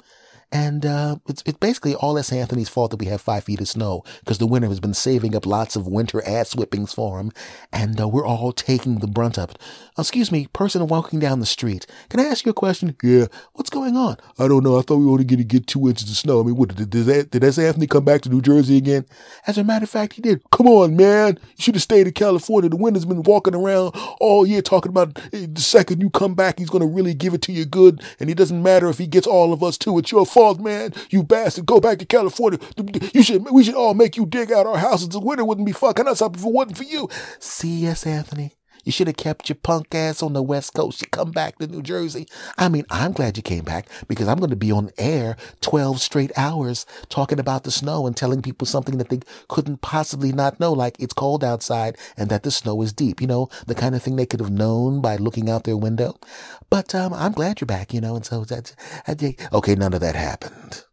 And 0.55 0.87
uh, 0.87 1.17
it's, 1.27 1.43
it's 1.47 1.59
basically 1.59 1.97
all 1.97 2.17
S. 2.17 2.33
Anthony's 2.33 2.69
fault 2.69 2.93
that 2.93 3.01
we 3.01 3.07
have 3.07 3.21
five 3.21 3.43
feet 3.43 3.61
of 3.61 3.67
snow 3.67 4.05
because 4.21 4.39
the 4.39 4.47
winter 4.47 4.69
has 4.69 4.79
been 4.79 4.95
saving 4.95 5.35
up 5.35 5.47
lots 5.47 5.75
of 5.75 5.89
winter 5.89 6.25
ass 6.25 6.55
whippings 6.55 6.95
for 6.95 7.19
him, 7.19 7.33
and 7.73 8.01
uh, 8.01 8.07
we're 8.07 8.25
all 8.25 8.53
taking 8.53 9.01
the 9.01 9.09
brunt 9.09 9.37
of 9.37 9.51
it. 9.51 9.59
excuse 9.99 10.31
me, 10.31 10.47
person 10.53 10.87
walking 10.87 11.19
down 11.19 11.41
the 11.41 11.45
street. 11.47 11.89
Can 12.09 12.21
I 12.21 12.27
ask 12.27 12.47
you 12.47 12.51
a 12.53 12.55
question? 12.55 12.95
Yeah. 13.03 13.27
What's 13.55 13.69
going 13.69 13.97
on? 13.97 14.17
I 14.39 14.47
don't 14.47 14.63
know. 14.63 14.79
I 14.79 14.83
thought 14.83 14.99
we 14.99 15.07
were 15.07 15.11
only 15.11 15.25
going 15.25 15.39
to 15.39 15.45
get 15.45 15.67
two 15.67 15.89
inches 15.89 16.09
of 16.09 16.17
snow. 16.17 16.41
I 16.41 16.45
mean, 16.45 16.55
what, 16.55 16.77
did, 16.77 16.89
did, 16.89 17.31
did 17.33 17.43
S. 17.43 17.59
Anthony 17.59 17.89
come 17.89 18.05
back 18.05 18.21
to 18.23 18.29
New 18.29 18.41
Jersey 18.41 18.77
again? 18.77 19.07
As 19.49 19.59
a 19.59 19.65
matter 19.65 19.83
of 19.83 19.91
fact, 19.91 20.13
he 20.13 20.23
did. 20.23 20.41
Come 20.53 20.69
on, 20.69 20.95
man. 20.95 21.37
You 21.57 21.63
should 21.63 21.75
have 21.75 21.83
stayed 21.83 22.07
in 22.07 22.13
California. 22.13 22.71
The 22.71 22.77
winter's 22.77 23.05
been 23.05 23.25
walking 23.25 23.57
around 23.57 23.97
all 24.21 24.47
year 24.47 24.63
talking 24.63 24.91
about 24.91 25.19
eh, 25.33 25.47
the 25.53 25.61
second 25.61 26.01
you 26.01 26.11
come 26.11 26.35
back, 26.35 26.61
he's 26.61 26.71
going 26.71 26.83
to 26.83 26.87
really 26.87 27.13
give 27.13 27.35
it 27.35 27.43
to 27.43 27.53
you 27.53 27.65
good, 27.65 28.05
and 28.21 28.31
it 28.31 28.37
doesn't 28.37 28.63
matter 28.63 28.89
if 28.89 28.99
he 28.99 29.09
gets 29.09 29.27
all 29.27 29.53
of 29.53 29.65
us 29.65 29.77
too. 29.77 29.99
It's 29.99 30.13
your 30.13 30.25
fault 30.25 30.44
fault, 30.45 30.61
man. 30.61 30.93
You 31.09 31.23
bastard. 31.23 31.65
Go 31.65 31.81
back 31.81 31.99
to 31.99 32.05
California. 32.05 32.59
You 33.15 33.23
should, 33.23 33.51
we 33.51 33.65
should 33.65 33.75
all 33.75 33.95
make 33.95 34.17
you 34.17 34.27
dig 34.27 34.53
out 34.53 34.67
our 34.67 34.77
houses. 34.77 35.09
The 35.09 35.21
winter 35.21 35.45
wouldn't 35.45 35.67
be 35.67 35.73
fucking 35.73 36.07
us 36.07 36.21
up 36.21 36.37
if 36.37 36.45
it 36.45 36.53
wasn't 36.53 36.77
for 36.77 36.85
you. 36.85 37.09
See, 37.39 37.77
yes, 37.77 38.07
Anthony. 38.07 38.53
You 38.85 38.93
should 38.93 39.07
have 39.07 39.17
kept 39.17 39.49
your 39.49 39.57
punk 39.57 39.95
ass 39.95 40.23
on 40.23 40.35
the 40.35 40.43
West 40.43 40.75
Coast. 40.75 41.01
You 41.01 41.09
come 41.09 41.31
back 41.31 41.59
to 41.59 41.67
New 41.67 41.83
Jersey. 41.83 42.27
I 42.59 42.69
mean, 42.69 42.85
I'm 42.91 43.13
glad 43.13 43.37
you 43.37 43.43
came 43.43 43.65
back 43.65 43.89
because 44.07 44.29
I'm 44.29 44.39
going 44.39 44.51
to 44.51 44.57
be 44.57 44.71
on 44.71 44.91
air 44.99 45.37
12 45.63 46.01
straight 46.01 46.31
hours 46.37 46.85
talking 47.09 47.41
about 47.41 47.65
the 47.65 47.71
snow 47.71 48.07
and 48.07 48.17
telling 48.17 48.43
people 48.43 48.67
something 48.67 48.99
that 48.99 49.09
they 49.09 49.21
couldn't 49.49 49.81
possibly 49.81 50.33
not 50.33 50.61
know, 50.61 50.73
like 50.73 50.97
it's 50.99 51.15
cold 51.15 51.43
outside 51.43 51.97
and 52.17 52.29
that 52.29 52.43
the 52.43 52.51
snow 52.51 52.81
is 52.83 52.93
deep. 52.93 53.21
You 53.21 53.27
know, 53.27 53.49
the 53.67 53.75
kind 53.75 53.95
of 53.95 54.03
thing 54.03 54.17
they 54.17 54.27
could 54.27 54.41
have 54.41 54.51
known 54.51 55.01
by 55.01 55.17
looking 55.17 55.49
out 55.49 55.65
their 55.65 55.77
window. 55.77 56.19
But 56.69 56.95
um, 56.95 57.15
I'm 57.15 57.33
glad 57.33 57.61
you're 57.61 57.67
back, 57.67 57.95
you 57.95 58.01
know, 58.01 58.17
and 58.17 58.25
so 58.25 58.45
that's, 58.45 58.77
okay, 59.53 59.75
none 59.75 59.95
of 59.95 60.01
that 60.01 60.15
happened. 60.15 60.85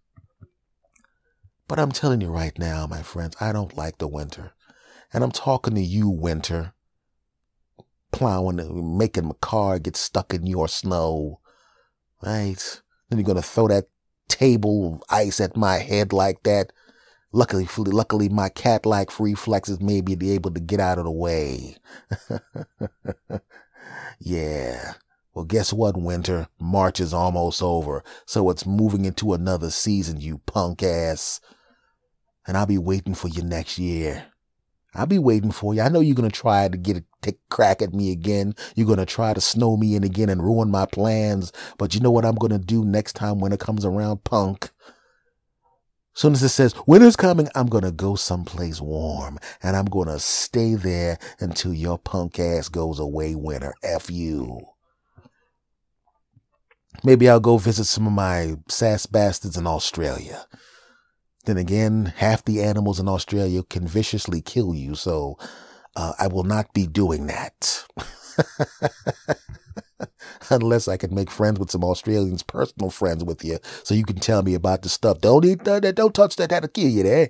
But 1.67 1.79
I'm 1.79 1.91
telling 1.91 2.21
you 2.21 2.29
right 2.29 2.57
now, 2.57 2.87
my 2.87 3.01
friends, 3.01 3.35
I 3.39 3.51
don't 3.51 3.77
like 3.77 3.97
the 3.97 4.07
winter. 4.07 4.53
And 5.13 5.23
I'm 5.23 5.31
talking 5.31 5.75
to 5.75 5.81
you, 5.81 6.09
winter 6.09 6.73
plowing, 8.11 8.97
making 8.97 9.25
my 9.25 9.35
car 9.41 9.79
get 9.79 9.95
stuck 9.95 10.33
in 10.33 10.45
your 10.45 10.67
snow, 10.67 11.39
right? 12.21 12.81
Then 13.09 13.19
you're 13.19 13.25
gonna 13.25 13.41
throw 13.41 13.67
that 13.67 13.85
table 14.27 14.95
of 14.95 15.03
ice 15.09 15.39
at 15.39 15.57
my 15.57 15.77
head 15.77 16.13
like 16.13 16.43
that. 16.43 16.71
Luckily, 17.33 17.67
luckily, 17.77 18.27
my 18.27 18.49
cat-like 18.49 19.17
reflexes 19.19 19.79
may 19.79 20.01
be 20.01 20.31
able 20.31 20.51
to 20.51 20.59
get 20.59 20.81
out 20.81 20.97
of 20.97 21.05
the 21.05 21.11
way. 21.11 21.77
yeah. 24.19 24.93
Well, 25.33 25.45
guess 25.45 25.71
what, 25.71 25.95
Winter? 25.95 26.49
March 26.59 26.99
is 26.99 27.13
almost 27.13 27.61
over, 27.61 28.03
so 28.25 28.49
it's 28.49 28.65
moving 28.65 29.05
into 29.05 29.33
another 29.33 29.69
season, 29.69 30.19
you 30.19 30.39
punk 30.39 30.83
ass. 30.83 31.39
And 32.45 32.57
I'll 32.57 32.65
be 32.65 32.77
waiting 32.77 33.13
for 33.13 33.29
you 33.29 33.41
next 33.43 33.79
year. 33.79 34.30
I'll 34.93 35.05
be 35.05 35.19
waiting 35.19 35.51
for 35.51 35.73
you. 35.73 35.81
I 35.81 35.89
know 35.89 36.01
you're 36.01 36.15
going 36.15 36.29
to 36.29 36.35
try 36.35 36.67
to 36.67 36.77
get 36.77 36.97
a 36.97 37.03
take 37.21 37.39
crack 37.49 37.81
at 37.81 37.93
me 37.93 38.11
again. 38.11 38.55
You're 38.75 38.87
going 38.87 38.99
to 38.99 39.05
try 39.05 39.33
to 39.33 39.41
snow 39.41 39.77
me 39.77 39.95
in 39.95 40.03
again 40.03 40.29
and 40.29 40.43
ruin 40.43 40.69
my 40.69 40.85
plans. 40.85 41.53
But 41.77 41.95
you 41.95 42.01
know 42.01 42.11
what 42.11 42.25
I'm 42.25 42.35
going 42.35 42.51
to 42.51 42.59
do 42.59 42.83
next 42.83 43.13
time 43.13 43.39
when 43.39 43.53
it 43.53 43.59
comes 43.59 43.85
around, 43.85 44.23
punk? 44.23 44.69
Soon 46.13 46.33
as 46.33 46.43
it 46.43 46.49
says 46.49 46.75
winter's 46.85 47.15
coming, 47.15 47.47
I'm 47.55 47.67
going 47.67 47.85
to 47.85 47.91
go 47.91 48.15
someplace 48.15 48.81
warm 48.81 49.39
and 49.63 49.77
I'm 49.77 49.85
going 49.85 50.09
to 50.09 50.19
stay 50.19 50.75
there 50.75 51.17
until 51.39 51.73
your 51.73 51.97
punk 51.97 52.37
ass 52.37 52.67
goes 52.67 52.99
away 52.99 53.33
winter. 53.33 53.73
F 53.81 54.11
you. 54.11 54.59
Maybe 57.03 57.29
I'll 57.29 57.39
go 57.39 57.57
visit 57.57 57.85
some 57.85 58.05
of 58.07 58.13
my 58.13 58.55
sass 58.67 59.05
bastards 59.05 59.57
in 59.57 59.65
Australia. 59.65 60.45
Then 61.45 61.57
again, 61.57 62.13
half 62.17 62.45
the 62.45 62.61
animals 62.61 62.99
in 62.99 63.07
Australia 63.07 63.63
can 63.63 63.87
viciously 63.87 64.41
kill 64.41 64.75
you, 64.75 64.95
so 64.95 65.37
uh, 65.95 66.13
I 66.19 66.27
will 66.27 66.43
not 66.43 66.73
be 66.73 66.87
doing 66.87 67.27
that. 67.27 67.85
Unless 70.49 70.87
I 70.87 70.97
can 70.97 71.13
make 71.15 71.31
friends 71.31 71.59
with 71.59 71.71
some 71.71 71.83
Australians, 71.83 72.43
personal 72.43 72.89
friends 72.89 73.23
with 73.23 73.43
you, 73.43 73.59
so 73.83 73.95
you 73.95 74.03
can 74.03 74.17
tell 74.17 74.43
me 74.43 74.53
about 74.53 74.83
the 74.83 74.89
stuff. 74.89 75.19
Don't 75.19 75.45
eat 75.45 75.63
that, 75.63 75.95
don't 75.95 76.13
touch 76.13 76.35
that, 76.35 76.49
that'll 76.49 76.69
kill 76.69 76.89
you 76.89 77.03
there. 77.03 77.29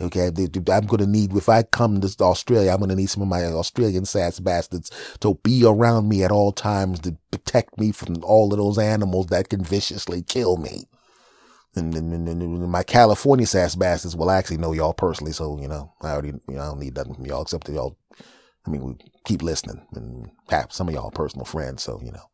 Okay, 0.00 0.28
I'm 0.28 0.86
gonna 0.86 1.06
need 1.06 1.36
if 1.36 1.48
I 1.48 1.62
come 1.62 2.00
to 2.00 2.24
Australia, 2.24 2.72
I'm 2.72 2.80
gonna 2.80 2.94
need 2.94 3.10
some 3.10 3.22
of 3.22 3.28
my 3.28 3.44
Australian 3.44 4.04
sass 4.04 4.40
bastards 4.40 4.90
to 5.20 5.38
be 5.42 5.64
around 5.64 6.08
me 6.08 6.24
at 6.24 6.32
all 6.32 6.52
times 6.52 7.00
to 7.00 7.16
protect 7.30 7.78
me 7.78 7.92
from 7.92 8.22
all 8.24 8.52
of 8.52 8.58
those 8.58 8.78
animals 8.78 9.26
that 9.26 9.48
can 9.48 9.62
viciously 9.62 10.22
kill 10.22 10.56
me. 10.56 10.84
And, 11.74 12.70
my 12.70 12.82
California 12.82 13.46
sass 13.46 13.74
bastards 13.74 14.16
will 14.16 14.30
actually 14.30 14.58
know 14.58 14.72
y'all 14.72 14.92
personally. 14.92 15.32
So, 15.32 15.58
you 15.60 15.68
know, 15.68 15.92
I 16.02 16.10
already, 16.10 16.28
you 16.48 16.54
know, 16.54 16.60
I 16.60 16.66
don't 16.66 16.80
need 16.80 16.94
nothing 16.94 17.14
from 17.14 17.26
y'all 17.26 17.42
except 17.42 17.66
that 17.66 17.72
y'all, 17.72 17.98
I 18.66 18.70
mean, 18.70 18.84
we 18.84 18.94
keep 19.24 19.42
listening 19.42 19.86
and 19.94 20.30
have 20.48 20.72
some 20.72 20.88
of 20.88 20.94
y'all 20.94 21.10
personal 21.10 21.44
friends. 21.44 21.82
So, 21.82 22.00
you 22.02 22.12
know, 22.12 22.24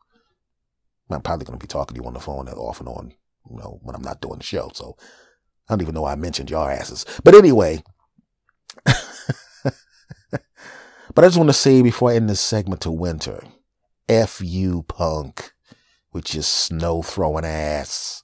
I'm 1.10 1.22
probably 1.22 1.44
going 1.44 1.58
to 1.58 1.62
be 1.62 1.68
talking 1.68 1.94
to 1.96 2.02
you 2.02 2.06
on 2.06 2.14
the 2.14 2.20
phone 2.20 2.48
off 2.48 2.80
and 2.80 2.88
on, 2.88 3.12
you 3.48 3.56
know, 3.56 3.78
when 3.82 3.94
I'm 3.94 4.02
not 4.02 4.20
doing 4.20 4.38
the 4.38 4.44
show. 4.44 4.70
So 4.74 4.96
I 5.68 5.72
don't 5.72 5.82
even 5.82 5.94
know 5.94 6.02
why 6.02 6.12
I 6.12 6.16
mentioned 6.16 6.50
y'all 6.50 6.68
asses. 6.68 7.04
But 7.22 7.34
anyway, 7.34 7.82
but 8.84 8.94
I 11.16 11.22
just 11.22 11.38
want 11.38 11.50
to 11.50 11.54
say 11.54 11.82
before 11.82 12.10
I 12.10 12.16
end 12.16 12.28
this 12.28 12.40
segment 12.40 12.80
to 12.82 12.90
winter, 12.90 13.42
F 14.08 14.40
you 14.42 14.82
punk, 14.84 15.52
with 16.12 16.34
your 16.34 16.42
snow 16.42 17.02
throwing 17.02 17.44
ass. 17.44 18.22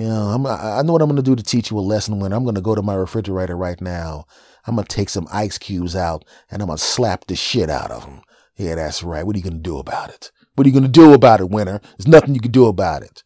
You 0.00 0.08
know, 0.08 0.28
I'm, 0.30 0.46
I 0.46 0.80
know 0.80 0.94
what 0.94 1.02
I'm 1.02 1.10
going 1.10 1.16
to 1.16 1.22
do 1.22 1.36
to 1.36 1.42
teach 1.42 1.70
you 1.70 1.78
a 1.78 1.80
lesson 1.80 2.20
when 2.20 2.32
I'm 2.32 2.42
going 2.42 2.54
to 2.54 2.62
go 2.62 2.74
to 2.74 2.80
my 2.80 2.94
refrigerator 2.94 3.54
right 3.54 3.78
now. 3.82 4.24
I'm 4.66 4.76
going 4.76 4.86
to 4.86 4.96
take 4.96 5.10
some 5.10 5.28
ice 5.30 5.58
cubes 5.58 5.94
out 5.94 6.24
and 6.50 6.62
I'm 6.62 6.68
going 6.68 6.78
to 6.78 6.82
slap 6.82 7.26
the 7.26 7.36
shit 7.36 7.68
out 7.68 7.90
of 7.90 8.06
them. 8.06 8.22
Yeah, 8.56 8.76
that's 8.76 9.02
right. 9.02 9.26
What 9.26 9.36
are 9.36 9.38
you 9.38 9.42
going 9.42 9.62
to 9.62 9.62
do 9.62 9.76
about 9.76 10.08
it? 10.08 10.32
What 10.54 10.66
are 10.66 10.70
you 10.70 10.72
going 10.72 10.84
to 10.84 10.88
do 10.88 11.12
about 11.12 11.40
it, 11.40 11.50
Winter? 11.50 11.82
There's 11.98 12.08
nothing 12.08 12.34
you 12.34 12.40
can 12.40 12.50
do 12.50 12.64
about 12.64 13.02
it. 13.02 13.22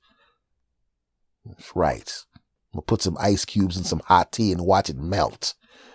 That's 1.47 1.77
right. 1.77 2.13
I'm 2.35 2.79
going 2.79 2.83
to 2.83 2.87
put 2.87 3.03
some 3.03 3.17
ice 3.21 3.45
cubes 3.45 3.77
in 3.77 3.85
some 3.85 4.03
hot 4.07 4.33
tea 4.33 4.51
and 4.51 4.67
watch 4.67 4.91
it 4.91 4.97
melt 4.97 5.55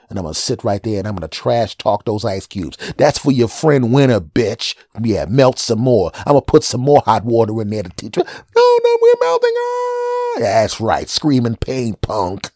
and 0.10 0.18
I'm 0.18 0.24
gonna 0.24 0.34
sit 0.34 0.64
right 0.64 0.82
there 0.82 1.00
and 1.00 1.08
I'm 1.08 1.16
gonna 1.16 1.28
trash 1.28 1.76
talk 1.76 2.06
those 2.06 2.26
ice 2.26 2.48
cubes. 2.48 2.78
That's 2.98 3.18
for 3.18 3.32
your 3.32 3.48
friend 3.48 3.94
Winter, 3.94 4.20
bitch. 4.20 4.76
Yeah, 5.02 5.26
melt 5.26 5.60
some 5.60 5.80
more. 5.80 6.12
I'm 6.18 6.34
gonna 6.34 6.42
put 6.42 6.64
some 6.64 6.82
more 6.82 7.02
hot 7.06 7.26
water 7.26 7.62
in 7.62 7.70
there 7.70 7.84
to 7.84 7.90
teach 7.90 8.18
you. 8.18 8.24
No, 8.24 8.80
no, 8.84 8.98
we're 9.02 9.14
melting. 9.22 9.54
Ah! 9.58 10.36
That's 10.40 10.82
right. 10.82 11.08
Screaming 11.08 11.56
pain, 11.56 11.96
punk. 11.96 12.52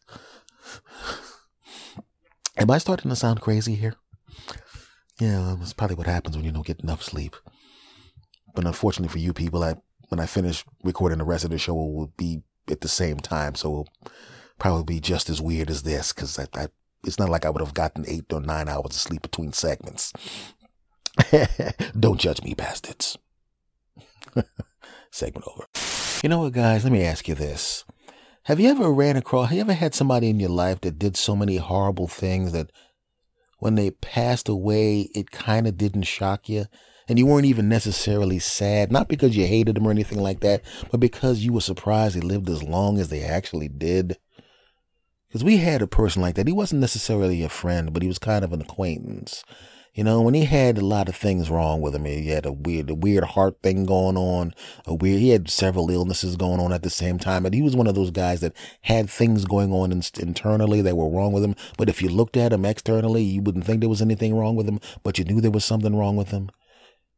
Am 2.57 2.69
I 2.69 2.77
starting 2.77 3.09
to 3.09 3.15
sound 3.15 3.41
crazy 3.41 3.75
here? 3.75 3.95
Yeah, 5.19 5.55
that's 5.57 5.73
probably 5.73 5.95
what 5.95 6.07
happens 6.07 6.35
when 6.35 6.45
you 6.45 6.51
don't 6.51 6.65
get 6.65 6.81
enough 6.81 7.03
sleep. 7.03 7.35
But 8.55 8.65
unfortunately 8.65 9.11
for 9.11 9.19
you 9.19 9.33
people, 9.33 9.63
I 9.63 9.75
when 10.09 10.19
I 10.19 10.25
finish 10.25 10.63
recording 10.83 11.17
the 11.17 11.23
rest 11.23 11.43
of 11.43 11.49
the 11.49 11.57
show, 11.57 11.73
it 11.73 11.93
will 11.93 12.13
be 12.17 12.43
at 12.69 12.81
the 12.81 12.87
same 12.87 13.17
time. 13.17 13.55
So 13.55 13.69
it'll 13.69 13.89
probably 14.59 14.95
be 14.95 14.99
just 14.99 15.29
as 15.29 15.41
weird 15.41 15.69
as 15.69 15.83
this 15.83 16.13
because 16.13 16.37
I, 16.37 16.45
I, 16.53 16.67
it's 17.03 17.19
not 17.19 17.29
like 17.29 17.45
I 17.45 17.49
would 17.49 17.61
have 17.61 17.73
gotten 17.73 18.05
eight 18.07 18.31
or 18.31 18.41
nine 18.41 18.67
hours 18.67 18.85
of 18.87 18.93
sleep 18.93 19.21
between 19.21 19.53
segments. 19.53 20.13
Don't 21.99 22.19
judge 22.19 22.41
me, 22.41 22.53
bastards. 22.53 23.17
Segment 25.11 25.47
over. 25.47 25.65
You 26.23 26.29
know 26.29 26.39
what, 26.39 26.53
guys? 26.53 26.83
Let 26.83 26.93
me 26.93 27.03
ask 27.03 27.27
you 27.27 27.35
this. 27.35 27.83
Have 28.43 28.59
you 28.59 28.69
ever 28.69 28.91
ran 28.91 29.15
across, 29.15 29.49
have 29.49 29.55
you 29.55 29.61
ever 29.61 29.73
had 29.73 29.95
somebody 29.95 30.29
in 30.29 30.39
your 30.39 30.49
life 30.49 30.81
that 30.81 30.99
did 30.99 31.15
so 31.15 31.35
many 31.35 31.57
horrible 31.57 32.07
things 32.07 32.51
that 32.51 32.71
when 33.59 33.75
they 33.75 33.91
passed 33.91 34.49
away, 34.49 35.09
it 35.15 35.31
kind 35.31 35.67
of 35.67 35.77
didn't 35.77 36.03
shock 36.03 36.49
you? 36.49 36.65
And 37.07 37.19
you 37.19 37.25
weren't 37.25 37.45
even 37.45 37.69
necessarily 37.69 38.39
sad, 38.39 38.91
not 38.91 39.07
because 39.07 39.35
you 39.35 39.45
hated 39.45 39.75
them 39.75 39.87
or 39.87 39.91
anything 39.91 40.19
like 40.19 40.39
that, 40.39 40.61
but 40.89 40.99
because 40.99 41.39
you 41.39 41.53
were 41.53 41.61
surprised 41.61 42.15
they 42.15 42.21
lived 42.21 42.49
as 42.49 42.63
long 42.63 42.97
as 42.97 43.09
they 43.09 43.21
actually 43.21 43.67
did. 43.67 44.17
Because 45.33 45.43
we 45.43 45.57
had 45.57 45.81
a 45.81 45.87
person 45.87 46.21
like 46.21 46.35
that. 46.35 46.45
He 46.45 46.53
wasn't 46.53 46.81
necessarily 46.81 47.41
a 47.41 47.49
friend, 47.49 47.91
but 47.91 48.03
he 48.03 48.07
was 48.07 48.19
kind 48.19 48.45
of 48.45 48.53
an 48.53 48.61
acquaintance. 48.61 49.43
You 49.95 50.03
know, 50.03 50.21
when 50.21 50.35
he 50.35 50.45
had 50.45 50.77
a 50.77 50.85
lot 50.85 51.09
of 51.09 51.15
things 51.15 51.49
wrong 51.49 51.81
with 51.81 51.95
him, 51.95 52.05
he 52.05 52.27
had 52.27 52.45
a 52.45 52.51
weird, 52.51 52.91
a 52.91 52.93
weird 52.93 53.23
heart 53.23 53.57
thing 53.63 53.87
going 53.87 54.15
on, 54.15 54.53
a 54.85 54.93
weird, 54.93 55.19
he 55.19 55.29
had 55.29 55.49
several 55.49 55.89
illnesses 55.89 56.35
going 56.35 56.59
on 56.59 56.71
at 56.71 56.83
the 56.83 56.89
same 56.91 57.17
time. 57.17 57.47
And 57.47 57.55
he 57.55 57.63
was 57.63 57.75
one 57.75 57.87
of 57.87 57.95
those 57.95 58.11
guys 58.11 58.41
that 58.41 58.55
had 58.81 59.09
things 59.09 59.45
going 59.45 59.73
on 59.73 59.91
in, 59.91 60.03
internally 60.19 60.83
that 60.83 60.95
were 60.95 61.09
wrong 61.09 61.33
with 61.33 61.43
him. 61.43 61.55
But 61.79 61.89
if 61.89 61.99
you 61.99 62.09
looked 62.09 62.37
at 62.37 62.53
him 62.53 62.63
externally, 62.63 63.23
you 63.23 63.41
wouldn't 63.41 63.65
think 63.65 63.79
there 63.79 63.89
was 63.89 64.03
anything 64.03 64.35
wrong 64.35 64.55
with 64.55 64.69
him, 64.69 64.79
but 65.01 65.17
you 65.17 65.25
knew 65.25 65.41
there 65.41 65.49
was 65.49 65.65
something 65.65 65.95
wrong 65.95 66.15
with 66.15 66.29
him. 66.29 66.51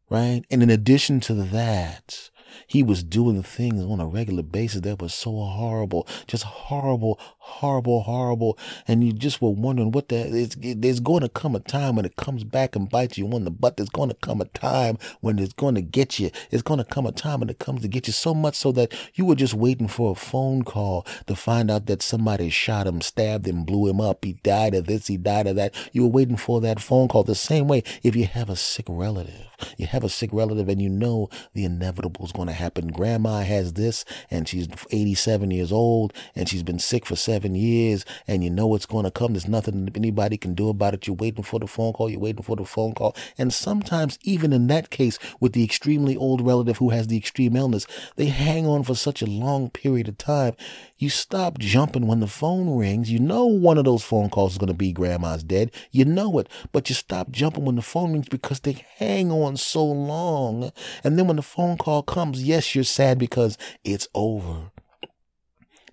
Right. 0.10 0.44
And 0.50 0.64
in 0.64 0.70
addition 0.70 1.20
to 1.22 1.34
that, 1.34 2.30
he 2.68 2.84
was 2.84 3.04
doing 3.04 3.44
things 3.44 3.84
on 3.84 4.00
a 4.00 4.08
regular 4.08 4.44
basis 4.44 4.82
that 4.82 5.02
was 5.02 5.14
so 5.14 5.32
horrible, 5.32 6.08
just 6.28 6.44
horrible, 6.44 7.20
horrible, 7.46 8.02
horrible. 8.02 8.58
And 8.88 9.04
you 9.04 9.14
just 9.14 9.42
were 9.42 9.52
wondering 9.52 9.92
what 9.92 10.10
that 10.10 10.28
is. 10.28 10.56
There's 10.60 11.00
going 11.00 11.22
to 11.22 11.30
come 11.30 11.56
a 11.56 11.60
time 11.60 11.96
when 11.96 12.06
it 12.06 12.16
comes 12.16 12.44
back 12.44 12.76
and 12.76 12.90
bites 12.90 13.18
you 13.18 13.32
on 13.32 13.46
the 13.46 13.52
butt. 13.52 13.78
There's 13.78 13.90
going 13.90 14.10
to 14.10 14.16
come 14.16 14.42
a 14.42 14.46
time 14.46 14.98
when 15.22 15.38
it's 15.38 15.54
going 15.54 15.76
to 15.76 15.82
get 15.82 16.20
you. 16.20 16.32
It's 16.50 16.64
going 16.64 16.80
to 16.80 16.84
come 16.84 17.06
a 17.06 17.12
time 17.12 17.42
when 17.42 17.50
it 17.50 17.60
comes 17.60 17.82
to 17.84 17.88
get 17.88 18.08
you 18.08 18.14
so 18.14 18.34
much 18.34 18.56
so 18.56 18.72
that 18.74 18.94
you 19.14 19.26
were 19.26 19.36
just 19.36 19.54
waiting 19.54 19.88
for 19.88 20.12
a 20.12 20.16
phone 20.16 20.64
call 20.64 21.06
to 21.28 21.36
find 21.36 21.70
out 21.70 21.86
that 21.86 22.02
somebody 22.02 22.50
shot 22.50 22.88
him, 22.88 23.02
stabbed 23.02 23.48
him, 23.48 23.64
blew 23.64 23.90
him 23.90 24.02
up. 24.02 24.26
He 24.26 24.34
died 24.34 24.74
of 24.74 24.88
this. 24.88 25.08
He 25.08 25.18
died 25.18 25.48
of 25.48 25.56
that. 25.56 25.76
You 25.94 26.04
were 26.04 26.10
waiting 26.10 26.38
for 26.38 26.60
that 26.62 26.82
phone 26.82 27.08
call 27.08 27.24
the 27.24 27.36
same 27.36 27.68
way 27.68 27.84
if 28.02 28.16
you 28.16 28.26
have 28.26 28.50
a 28.50 28.56
sick 28.56 28.86
relative. 28.90 29.46
You 29.78 29.86
have 29.88 30.04
a 30.04 30.10
sick 30.10 30.32
relative 30.34 30.68
and 30.68 30.82
you 30.82 30.90
know 30.90 31.30
the 31.54 31.64
inevitable 31.64 32.26
is 32.26 32.32
going 32.32 32.48
to 32.48 32.54
happen. 32.54 32.88
Grandma 32.88 33.42
has 33.42 33.74
this 33.74 34.04
and 34.30 34.48
she's 34.48 34.68
87 34.92 35.52
years 35.52 35.72
old 35.72 36.12
and 36.36 36.50
she's 36.50 36.64
been 36.64 36.80
sick 36.80 37.06
for 37.06 37.16
seven 37.16 37.35
years 37.44 38.06
and 38.28 38.44
you 38.44 38.50
know 38.50 38.76
it's 38.76 38.86
going 38.86 39.04
to 39.04 39.12
come. 39.12 39.34
There's 39.34 39.48
nothing 39.48 39.90
anybody 39.96 40.38
can 40.38 40.54
do 40.54 40.70
about 40.70 40.94
it. 40.94 41.08
You're 41.08 41.16
waiting 41.16 41.44
for 41.44 41.60
the 41.60 41.68
phone 41.68 41.94
call. 41.94 42.10
You're 42.10 42.20
waiting 42.20 42.44
for 42.44 42.56
the 42.56 42.66
phone 42.66 42.94
call. 42.94 43.16
And 43.38 43.54
sometimes, 43.54 44.18
even 44.22 44.54
in 44.54 44.68
that 44.68 44.90
case, 44.90 45.20
with 45.40 45.54
the 45.54 45.64
extremely 45.64 46.16
old 46.16 46.46
relative 46.46 46.78
who 46.78 46.92
has 46.92 47.08
the 47.08 47.18
extreme 47.18 47.56
illness, 47.56 47.88
they 48.16 48.28
hang 48.28 48.66
on 48.66 48.84
for 48.84 48.96
such 48.96 49.22
a 49.22 49.26
long 49.26 49.70
period 49.70 50.08
of 50.08 50.18
time. 50.18 50.56
You 50.98 51.10
stop 51.10 51.60
jumping 51.60 52.08
when 52.08 52.22
the 52.22 52.28
phone 52.28 52.78
rings. 52.78 53.12
You 53.12 53.20
know 53.20 53.46
one 53.46 53.78
of 53.78 53.86
those 53.86 54.04
phone 54.04 54.30
calls 54.30 54.54
is 54.54 54.58
going 54.58 54.68
to 54.68 54.74
be 54.74 54.94
grandma's 54.94 55.44
dead. 55.44 55.72
You 55.92 56.06
know 56.06 56.38
it, 56.38 56.48
but 56.72 56.88
you 56.90 56.96
stop 56.96 57.32
jumping 57.32 57.66
when 57.66 57.76
the 57.76 57.82
phone 57.82 58.14
rings 58.14 58.30
because 58.30 58.62
they 58.62 58.86
hang 58.98 59.32
on 59.32 59.58
so 59.58 59.84
long. 59.84 60.72
And 61.04 61.18
then 61.18 61.28
when 61.28 61.36
the 61.36 61.42
phone 61.42 61.78
call 61.78 62.04
comes, 62.04 62.44
yes, 62.44 62.76
you're 62.76 62.84
sad 62.84 63.18
because 63.18 63.58
it's 63.84 64.08
over. 64.14 64.72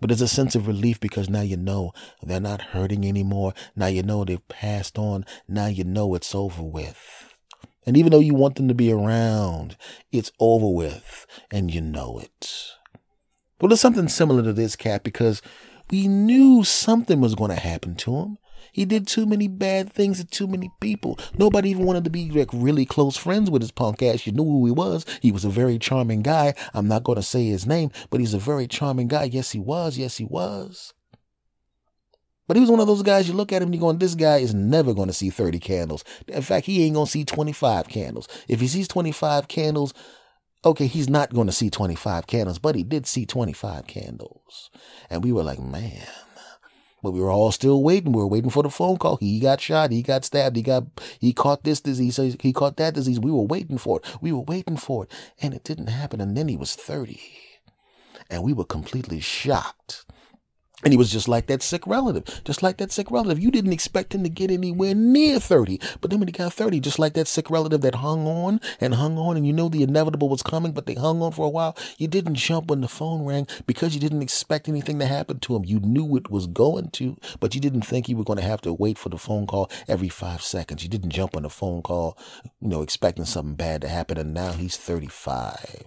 But 0.03 0.11
it's 0.11 0.21
a 0.21 0.27
sense 0.27 0.57
of 0.57 0.67
relief 0.67 0.99
because 0.99 1.31
now 1.31 1.43
you 1.43 1.57
know 1.57 1.93
they're 2.21 2.41
not 2.41 2.61
hurting 2.61 3.07
anymore. 3.07 3.55
Now 3.77 3.87
you 3.87 4.03
know 4.03 4.25
they've 4.25 4.49
passed 4.49 4.99
on. 4.99 5.25
Now 5.47 5.67
you 5.67 5.85
know 5.85 6.17
it's 6.17 6.35
over 6.35 6.65
with. 6.65 7.37
And 7.87 7.97
even 7.97 8.11
though 8.11 8.19
you 8.19 8.35
want 8.35 8.57
them 8.57 8.67
to 8.67 8.75
be 8.75 8.91
around, 8.91 9.77
it's 10.11 10.33
over 10.41 10.69
with 10.69 11.25
and 11.53 11.73
you 11.73 11.81
know 11.81 12.19
it. 12.19 12.73
Well, 13.61 13.69
there's 13.69 13.81
something 13.81 14.09
similar 14.09 14.43
to 14.43 14.53
this 14.53 14.75
cat 14.75 15.05
because 15.05 15.41
we 15.89 16.09
knew 16.09 16.65
something 16.65 17.21
was 17.21 17.37
going 17.37 17.53
to 17.53 17.61
happen 17.61 17.95
to 17.99 18.17
him. 18.17 18.39
He 18.73 18.85
did 18.85 19.07
too 19.07 19.27
many 19.27 19.49
bad 19.49 19.93
things 19.93 20.19
to 20.19 20.25
too 20.25 20.47
many 20.47 20.71
people. 20.81 21.19
Nobody 21.37 21.71
even 21.71 21.85
wanted 21.85 22.05
to 22.05 22.11
be 22.11 22.31
like 22.31 22.49
really 22.53 22.87
close 22.87 23.17
friends 23.17 23.51
with 23.51 23.63
his 23.63 23.71
punk 23.71 24.03
ass. 24.03 24.27
You 24.27 24.33
knew 24.33 24.45
who 24.45 24.67
he 24.67 24.73
was. 24.73 25.05
He 25.21 25.31
was 25.31 25.45
a 25.45 25.51
very 25.51 25.79
charming 25.79 26.23
guy. 26.23 26.55
I'm 26.73 26.89
not 26.89 27.05
going 27.05 27.17
to 27.17 27.23
say 27.23 27.47
his 27.47 27.67
name, 27.67 27.91
but 28.11 28.21
he's 28.21 28.35
a 28.35 28.39
very 28.39 28.67
charming 28.67 29.09
guy. 29.09 29.25
Yes, 29.25 29.53
he 29.53 29.61
was. 29.61 29.99
Yes, 29.99 30.17
he 30.17 30.25
was. 30.25 30.95
But 32.49 32.57
he 32.57 32.61
was 32.61 32.71
one 32.71 32.81
of 32.81 32.87
those 32.87 33.03
guys 33.03 33.29
you 33.29 33.35
look 33.35 33.53
at 33.53 33.63
him 33.63 33.69
and 33.69 33.75
you're 33.75 33.81
going, 33.81 33.99
this 33.99 34.15
guy 34.15 34.39
is 34.39 34.53
never 34.53 34.95
going 34.95 35.09
to 35.09 35.15
see 35.15 35.31
30 35.31 35.59
candles. 35.59 36.05
In 36.27 36.43
fact, 36.43 36.67
he 36.67 36.83
ain't 36.85 36.95
going 36.95 37.07
to 37.07 37.13
see 37.13 37.25
25 37.25 37.89
candles. 37.89 38.27
If 38.49 38.61
he 38.61 38.69
sees 38.69 38.89
25 38.89 39.49
candles, 39.49 39.95
Okay, 40.65 40.87
he's 40.87 41.11
not 41.11 41.35
going 41.35 41.49
to 41.49 41.53
see 41.53 41.71
25 41.71 42.29
candles, 42.29 42.61
but 42.61 42.77
he 42.77 42.85
did 42.85 43.05
see 43.07 43.27
25 43.27 43.89
candles. 43.89 44.71
And 45.11 45.25
we 45.25 45.33
were 45.33 45.43
like, 45.43 45.59
man. 45.59 46.07
But 47.03 47.11
we 47.11 47.21
were 47.21 47.31
all 47.31 47.51
still 47.51 47.83
waiting. 47.83 48.13
We 48.13 48.21
were 48.21 48.29
waiting 48.29 48.51
for 48.51 48.63
the 48.63 48.71
phone 48.71 48.97
call. 48.97 49.17
He 49.17 49.41
got 49.41 49.61
shot. 49.61 49.91
He 49.91 50.03
got 50.03 50.25
stabbed. 50.25 50.57
He 50.57 50.63
got, 50.63 50.85
he 51.19 51.33
caught 51.33 51.65
this 51.65 51.81
disease. 51.81 52.17
He 52.41 52.53
caught 52.53 52.77
that 52.77 52.95
disease. 52.95 53.19
We 53.19 53.33
were 53.33 53.43
waiting 53.43 53.79
for 53.79 53.99
it. 53.99 54.23
We 54.23 54.31
were 54.31 54.41
waiting 54.43 54.77
for 54.77 55.05
it. 55.05 55.13
And 55.41 55.53
it 55.53 55.65
didn't 55.65 55.89
happen. 55.89 56.21
And 56.21 56.37
then 56.37 56.49
he 56.49 56.57
was 56.57 56.77
30. 56.77 57.21
And 58.31 58.45
we 58.45 58.53
were 58.53 58.65
completely 58.65 59.21
shocked 59.21 60.05
and 60.83 60.93
he 60.93 60.97
was 60.97 61.11
just 61.11 61.29
like 61.29 61.47
that 61.47 61.63
sick 61.63 61.87
relative, 61.87 62.43
just 62.45 62.63
like 62.63 62.79
that 62.79 62.93
sick 62.93 63.11
relative. 63.11 63.39
You 63.39 63.51
didn't 63.51 63.73
expect 63.73 64.15
him 64.15 64.23
to 64.23 64.29
get 64.29 64.51
anywhere 64.51 64.95
near 64.95 65.39
30. 65.39 65.81
But 66.01 66.11
then 66.11 66.19
when 66.19 66.29
he 66.29 66.33
got 66.33 66.53
30, 66.53 66.81
just 66.81 66.99
like 66.99 67.15
that 67.15 67.29
sick 67.29 67.51
relative 67.51 67.81
that 67.83 67.97
hung 67.97 68.27
on 68.27 68.61
and 68.81 68.95
hung 68.95 69.17
on, 69.19 69.37
and 69.37 69.47
you 69.47 69.53
know 69.53 69.69
the 69.69 69.83
inevitable 69.83 70.29
was 70.29 70.43
coming, 70.43 70.73
but 70.73 70.87
they 70.87 70.95
hung 70.95 71.23
on 71.23 71.33
for 71.33 71.47
a 71.47 71.51
while, 71.51 71.77
you 71.99 72.09
didn't 72.09 72.35
jump 72.35 72.69
when 72.69 72.81
the 72.81 72.89
phone 72.89 73.25
rang 73.25 73.47
because 73.67 73.95
you 73.95 74.01
didn't 74.01 74.23
expect 74.23 74.69
anything 74.69 74.99
to 74.99 75.07
happen 75.07 75.39
to 75.41 75.57
him. 75.57 75.65
You 75.65 75.81
knew 75.81 76.17
it 76.17 76.31
was 76.31 76.47
going 76.47 76.91
to, 76.91 77.17
but 77.41 77.55
you 77.55 77.61
didn't 77.61 77.83
think 77.83 78.09
you 78.09 78.17
were 78.17 78.25
going 78.25 78.39
to 78.39 78.45
have 78.45 78.61
to 78.63 78.73
wait 78.73 78.99
for 78.99 79.09
the 79.09 79.19
phone 79.19 79.47
call 79.47 79.71
every 79.89 80.09
five 80.09 80.43
seconds. 80.43 80.83
You 80.83 80.89
didn't 80.89 81.11
jump 81.11 81.37
on 81.37 81.43
the 81.43 81.51
phone 81.51 81.83
call, 81.83 82.19
you 82.61 82.69
know, 82.69 82.83
expecting 82.83 83.25
something 83.25 83.55
bad 83.55 83.83
to 83.83 83.89
happen, 83.89 84.19
and 84.19 84.35
now 84.35 84.53
he's 84.53 84.77
35. 84.77 85.87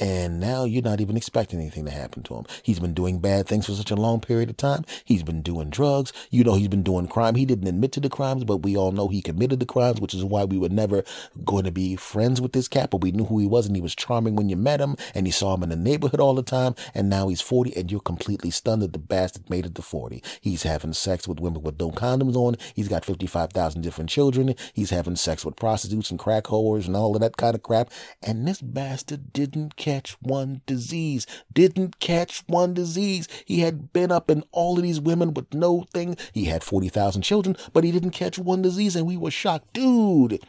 And 0.00 0.38
now 0.38 0.64
you're 0.64 0.82
not 0.82 1.00
even 1.00 1.16
expecting 1.16 1.58
anything 1.58 1.84
to 1.86 1.90
happen 1.90 2.22
to 2.24 2.34
him. 2.34 2.44
He's 2.62 2.78
been 2.78 2.94
doing 2.94 3.18
bad 3.18 3.48
things 3.48 3.66
for 3.66 3.72
such 3.72 3.90
a 3.90 3.96
long 3.96 4.20
period 4.20 4.48
of 4.48 4.56
time. 4.56 4.84
He's 5.04 5.24
been 5.24 5.42
doing 5.42 5.70
drugs. 5.70 6.12
You 6.30 6.44
know, 6.44 6.54
he's 6.54 6.68
been 6.68 6.84
doing 6.84 7.08
crime. 7.08 7.34
He 7.34 7.44
didn't 7.44 7.66
admit 7.66 7.90
to 7.92 8.00
the 8.00 8.08
crimes, 8.08 8.44
but 8.44 8.58
we 8.58 8.76
all 8.76 8.92
know 8.92 9.08
he 9.08 9.20
committed 9.20 9.58
the 9.58 9.66
crimes, 9.66 10.00
which 10.00 10.14
is 10.14 10.24
why 10.24 10.44
we 10.44 10.56
were 10.56 10.68
never 10.68 11.02
going 11.44 11.64
to 11.64 11.72
be 11.72 11.96
friends 11.96 12.40
with 12.40 12.52
this 12.52 12.68
cat. 12.68 12.90
But 12.90 13.00
we 13.00 13.10
knew 13.10 13.24
who 13.24 13.40
he 13.40 13.46
was 13.46 13.66
and 13.66 13.74
he 13.74 13.82
was 13.82 13.96
charming 13.96 14.36
when 14.36 14.48
you 14.48 14.56
met 14.56 14.80
him 14.80 14.94
and 15.14 15.26
you 15.26 15.32
saw 15.32 15.54
him 15.54 15.64
in 15.64 15.70
the 15.70 15.76
neighborhood 15.76 16.20
all 16.20 16.34
the 16.34 16.44
time. 16.44 16.76
And 16.94 17.10
now 17.10 17.26
he's 17.26 17.40
40 17.40 17.76
and 17.76 17.90
you're 17.90 18.00
completely 18.00 18.50
stunned 18.50 18.82
that 18.82 18.92
the 18.92 19.00
bastard 19.00 19.50
made 19.50 19.66
it 19.66 19.74
to 19.74 19.82
40. 19.82 20.22
He's 20.40 20.62
having 20.62 20.92
sex 20.92 21.26
with 21.26 21.40
women 21.40 21.62
with 21.62 21.80
no 21.80 21.90
condoms 21.90 22.36
on. 22.36 22.54
He's 22.72 22.88
got 22.88 23.04
55,000 23.04 23.82
different 23.82 24.10
children. 24.10 24.54
He's 24.72 24.90
having 24.90 25.16
sex 25.16 25.44
with 25.44 25.56
prostitutes 25.56 26.10
and 26.10 26.20
crack 26.20 26.44
whores 26.44 26.86
and 26.86 26.94
all 26.94 27.16
of 27.16 27.20
that 27.20 27.36
kind 27.36 27.56
of 27.56 27.64
crap. 27.64 27.90
And 28.22 28.46
this 28.46 28.62
bastard 28.62 29.32
didn't 29.32 29.74
care 29.76 29.87
catch 29.88 30.18
one 30.20 30.60
disease. 30.66 31.26
Didn't 31.52 31.98
catch 31.98 32.44
one 32.46 32.74
disease. 32.74 33.26
He 33.46 33.60
had 33.60 33.90
been 33.90 34.12
up 34.12 34.30
in 34.30 34.44
all 34.52 34.76
of 34.76 34.82
these 34.82 35.00
women 35.00 35.32
with 35.32 35.54
no 35.54 35.86
thing. 35.94 36.16
He 36.34 36.44
had 36.44 36.62
40,000 36.62 37.22
children, 37.22 37.56
but 37.72 37.84
he 37.84 37.92
didn't 37.92 38.10
catch 38.10 38.38
one 38.38 38.60
disease. 38.60 38.96
And 38.96 39.06
we 39.06 39.16
were 39.16 39.30
shocked. 39.30 39.72
Dude, 39.72 40.40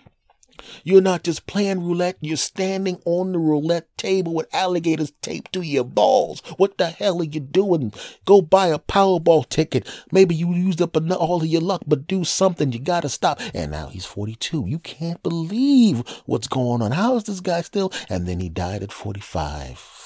you're 0.83 1.01
not 1.01 1.23
just 1.23 1.47
playing 1.47 1.83
roulette, 1.83 2.17
you're 2.21 2.37
standing 2.37 3.01
on 3.05 3.31
the 3.31 3.39
roulette 3.39 3.87
table 3.97 4.33
with 4.33 4.53
alligators 4.53 5.11
taped 5.21 5.53
to 5.53 5.61
your 5.61 5.83
balls. 5.83 6.41
What 6.57 6.77
the 6.77 6.87
hell 6.87 7.21
are 7.21 7.25
you 7.25 7.39
doing? 7.39 7.93
Go 8.25 8.41
buy 8.41 8.67
a 8.67 8.79
Powerball 8.79 9.47
ticket. 9.47 9.87
Maybe 10.11 10.35
you 10.35 10.53
used 10.53 10.81
up 10.81 10.95
all 10.95 11.41
of 11.41 11.47
your 11.47 11.61
luck, 11.61 11.83
but 11.87 12.07
do 12.07 12.23
something. 12.23 12.71
You 12.71 12.79
gotta 12.79 13.09
stop. 13.09 13.39
And 13.53 13.71
now 13.71 13.87
he's 13.87 14.05
42. 14.05 14.65
You 14.67 14.79
can't 14.79 15.21
believe 15.23 16.07
what's 16.25 16.47
going 16.47 16.81
on. 16.81 16.91
How 16.91 17.15
is 17.15 17.25
this 17.25 17.39
guy 17.39 17.61
still? 17.61 17.91
And 18.09 18.27
then 18.27 18.39
he 18.39 18.49
died 18.49 18.83
at 18.83 18.91
45. 18.91 19.98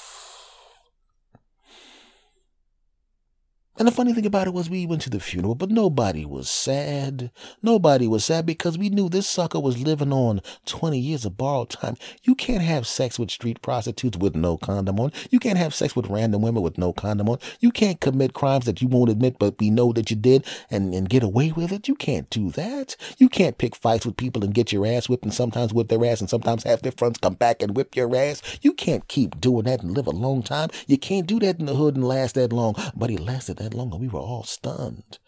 And 3.76 3.88
the 3.88 3.92
funny 3.92 4.12
thing 4.12 4.24
about 4.24 4.46
it 4.46 4.54
was 4.54 4.70
we 4.70 4.86
went 4.86 5.02
to 5.02 5.10
the 5.10 5.18
funeral, 5.18 5.56
but 5.56 5.68
nobody 5.68 6.24
was 6.24 6.48
sad. 6.48 7.32
Nobody 7.60 8.06
was 8.06 8.24
sad 8.24 8.46
because 8.46 8.78
we 8.78 8.88
knew 8.88 9.08
this 9.08 9.26
sucker 9.26 9.58
was 9.58 9.82
living 9.82 10.12
on 10.12 10.42
20 10.66 10.96
years 10.96 11.24
of 11.24 11.36
borrowed 11.36 11.70
time. 11.70 11.96
You 12.22 12.36
can't 12.36 12.62
have 12.62 12.86
sex 12.86 13.18
with 13.18 13.32
street 13.32 13.62
prostitutes 13.62 14.16
with 14.16 14.36
no 14.36 14.56
condom 14.58 15.00
on. 15.00 15.10
You 15.28 15.40
can't 15.40 15.58
have 15.58 15.74
sex 15.74 15.96
with 15.96 16.06
random 16.06 16.40
women 16.40 16.62
with 16.62 16.78
no 16.78 16.92
condom 16.92 17.28
on. 17.28 17.38
You 17.58 17.72
can't 17.72 18.00
commit 18.00 18.32
crimes 18.32 18.64
that 18.66 18.80
you 18.80 18.86
won't 18.86 19.10
admit, 19.10 19.40
but 19.40 19.58
we 19.58 19.70
know 19.70 19.92
that 19.94 20.08
you 20.08 20.14
did 20.14 20.46
and, 20.70 20.94
and 20.94 21.08
get 21.08 21.24
away 21.24 21.50
with 21.50 21.72
it. 21.72 21.88
You 21.88 21.96
can't 21.96 22.30
do 22.30 22.52
that. 22.52 22.94
You 23.18 23.28
can't 23.28 23.58
pick 23.58 23.74
fights 23.74 24.06
with 24.06 24.16
people 24.16 24.44
and 24.44 24.54
get 24.54 24.70
your 24.70 24.86
ass 24.86 25.08
whipped 25.08 25.24
and 25.24 25.34
sometimes 25.34 25.74
whip 25.74 25.88
their 25.88 26.04
ass 26.04 26.20
and 26.20 26.30
sometimes 26.30 26.62
have 26.62 26.82
their 26.82 26.92
friends 26.92 27.18
come 27.18 27.34
back 27.34 27.60
and 27.60 27.76
whip 27.76 27.96
your 27.96 28.14
ass. 28.14 28.40
You 28.62 28.72
can't 28.72 29.08
keep 29.08 29.40
doing 29.40 29.64
that 29.64 29.82
and 29.82 29.96
live 29.96 30.06
a 30.06 30.10
long 30.10 30.44
time. 30.44 30.68
You 30.86 30.96
can't 30.96 31.26
do 31.26 31.40
that 31.40 31.58
in 31.58 31.66
the 31.66 31.74
hood 31.74 31.96
and 31.96 32.06
last 32.06 32.36
that 32.36 32.52
long. 32.52 32.76
But 32.94 33.10
he 33.10 33.16
lasted 33.16 33.63
that 33.64 33.74
long 33.74 33.92
and 33.92 34.00
we 34.00 34.08
were 34.08 34.20
all 34.20 34.44
stunned. 34.44 35.18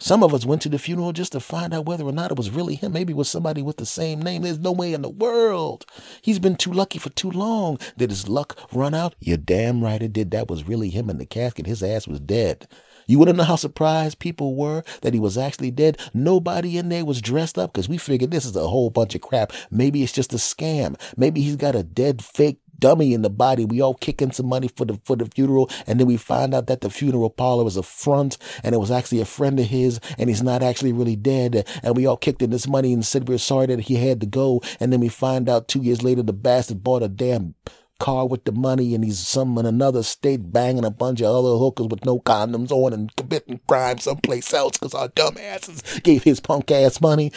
Some 0.00 0.24
of 0.24 0.34
us 0.34 0.44
went 0.44 0.60
to 0.62 0.68
the 0.68 0.78
funeral 0.78 1.12
just 1.12 1.32
to 1.32 1.40
find 1.40 1.72
out 1.72 1.86
whether 1.86 2.04
or 2.04 2.12
not 2.12 2.32
it 2.32 2.36
was 2.36 2.50
really 2.50 2.74
him. 2.74 2.92
Maybe 2.92 3.12
it 3.12 3.16
was 3.16 3.28
somebody 3.28 3.62
with 3.62 3.76
the 3.76 3.86
same 3.86 4.20
name. 4.20 4.42
There's 4.42 4.58
no 4.58 4.72
way 4.72 4.92
in 4.92 5.02
the 5.02 5.08
world. 5.08 5.86
He's 6.20 6.40
been 6.40 6.56
too 6.56 6.72
lucky 6.72 6.98
for 6.98 7.10
too 7.10 7.30
long. 7.30 7.78
Did 7.96 8.10
his 8.10 8.28
luck 8.28 8.58
run 8.72 8.92
out? 8.92 9.14
You're 9.20 9.36
damn 9.36 9.84
right 9.84 10.02
it 10.02 10.12
did. 10.12 10.32
That 10.32 10.50
was 10.50 10.66
really 10.66 10.90
him 10.90 11.08
in 11.08 11.18
the 11.18 11.24
casket. 11.24 11.66
His 11.66 11.82
ass 11.82 12.08
was 12.08 12.18
dead. 12.18 12.66
You 13.06 13.18
wouldn't 13.18 13.38
know 13.38 13.44
how 13.44 13.56
surprised 13.56 14.18
people 14.18 14.56
were 14.56 14.82
that 15.02 15.14
he 15.14 15.20
was 15.20 15.38
actually 15.38 15.70
dead? 15.70 15.98
Nobody 16.12 16.76
in 16.76 16.88
there 16.88 17.04
was 17.04 17.22
dressed 17.22 17.56
up 17.56 17.72
because 17.72 17.88
we 17.88 17.98
figured 17.98 18.30
this 18.30 18.46
is 18.46 18.56
a 18.56 18.66
whole 18.66 18.90
bunch 18.90 19.14
of 19.14 19.20
crap. 19.20 19.52
Maybe 19.70 20.02
it's 20.02 20.12
just 20.12 20.32
a 20.32 20.38
scam. 20.38 21.00
Maybe 21.16 21.40
he's 21.42 21.56
got 21.56 21.76
a 21.76 21.82
dead 21.82 22.22
fake 22.22 22.58
dummy 22.78 23.14
in 23.14 23.22
the 23.22 23.30
body. 23.30 23.64
We 23.64 23.80
all 23.80 23.94
kick 23.94 24.20
in 24.22 24.32
some 24.32 24.46
money 24.46 24.68
for 24.68 24.84
the 24.84 25.00
for 25.04 25.16
the 25.16 25.26
funeral, 25.26 25.70
and 25.86 25.98
then 25.98 26.06
we 26.06 26.16
find 26.16 26.54
out 26.54 26.66
that 26.66 26.80
the 26.80 26.90
funeral 26.90 27.30
parlor 27.30 27.64
was 27.64 27.76
a 27.76 27.82
front, 27.82 28.38
and 28.62 28.74
it 28.74 28.78
was 28.78 28.90
actually 28.90 29.20
a 29.20 29.26
friend 29.26 29.58
of 29.60 29.66
his, 29.66 30.00
and 30.18 30.28
he's 30.28 30.42
not 30.42 30.62
actually 30.62 30.92
really 30.92 31.16
dead. 31.16 31.66
And 31.82 31.96
we 31.96 32.06
all 32.06 32.16
kicked 32.16 32.42
in 32.42 32.50
this 32.50 32.68
money 32.68 32.92
and 32.92 33.04
said 33.04 33.28
we 33.28 33.34
are 33.34 33.38
sorry 33.38 33.66
that 33.66 33.80
he 33.80 33.96
had 33.96 34.20
to 34.20 34.26
go. 34.26 34.60
And 34.80 34.92
then 34.92 35.00
we 35.00 35.08
find 35.08 35.48
out 35.48 35.68
two 35.68 35.82
years 35.82 36.02
later 36.02 36.22
the 36.22 36.32
bastard 36.32 36.82
bought 36.82 37.02
a 37.02 37.08
damn 37.08 37.54
car 38.00 38.26
with 38.26 38.44
the 38.44 38.52
money 38.52 38.94
and 38.94 39.04
he's 39.04 39.18
some 39.20 39.56
in 39.56 39.66
another 39.66 40.02
state 40.02 40.52
banging 40.52 40.84
a 40.84 40.90
bunch 40.90 41.20
of 41.20 41.26
other 41.26 41.56
hookers 41.56 41.86
with 41.86 42.04
no 42.04 42.18
condoms 42.18 42.70
on 42.70 42.92
and 42.92 43.14
committing 43.16 43.60
crime 43.68 43.98
someplace 43.98 44.52
else 44.52 44.76
because 44.76 44.94
our 44.94 45.08
dumbasses 45.08 46.02
gave 46.02 46.24
his 46.24 46.40
punk 46.40 46.70
ass 46.70 47.00
money. 47.00 47.32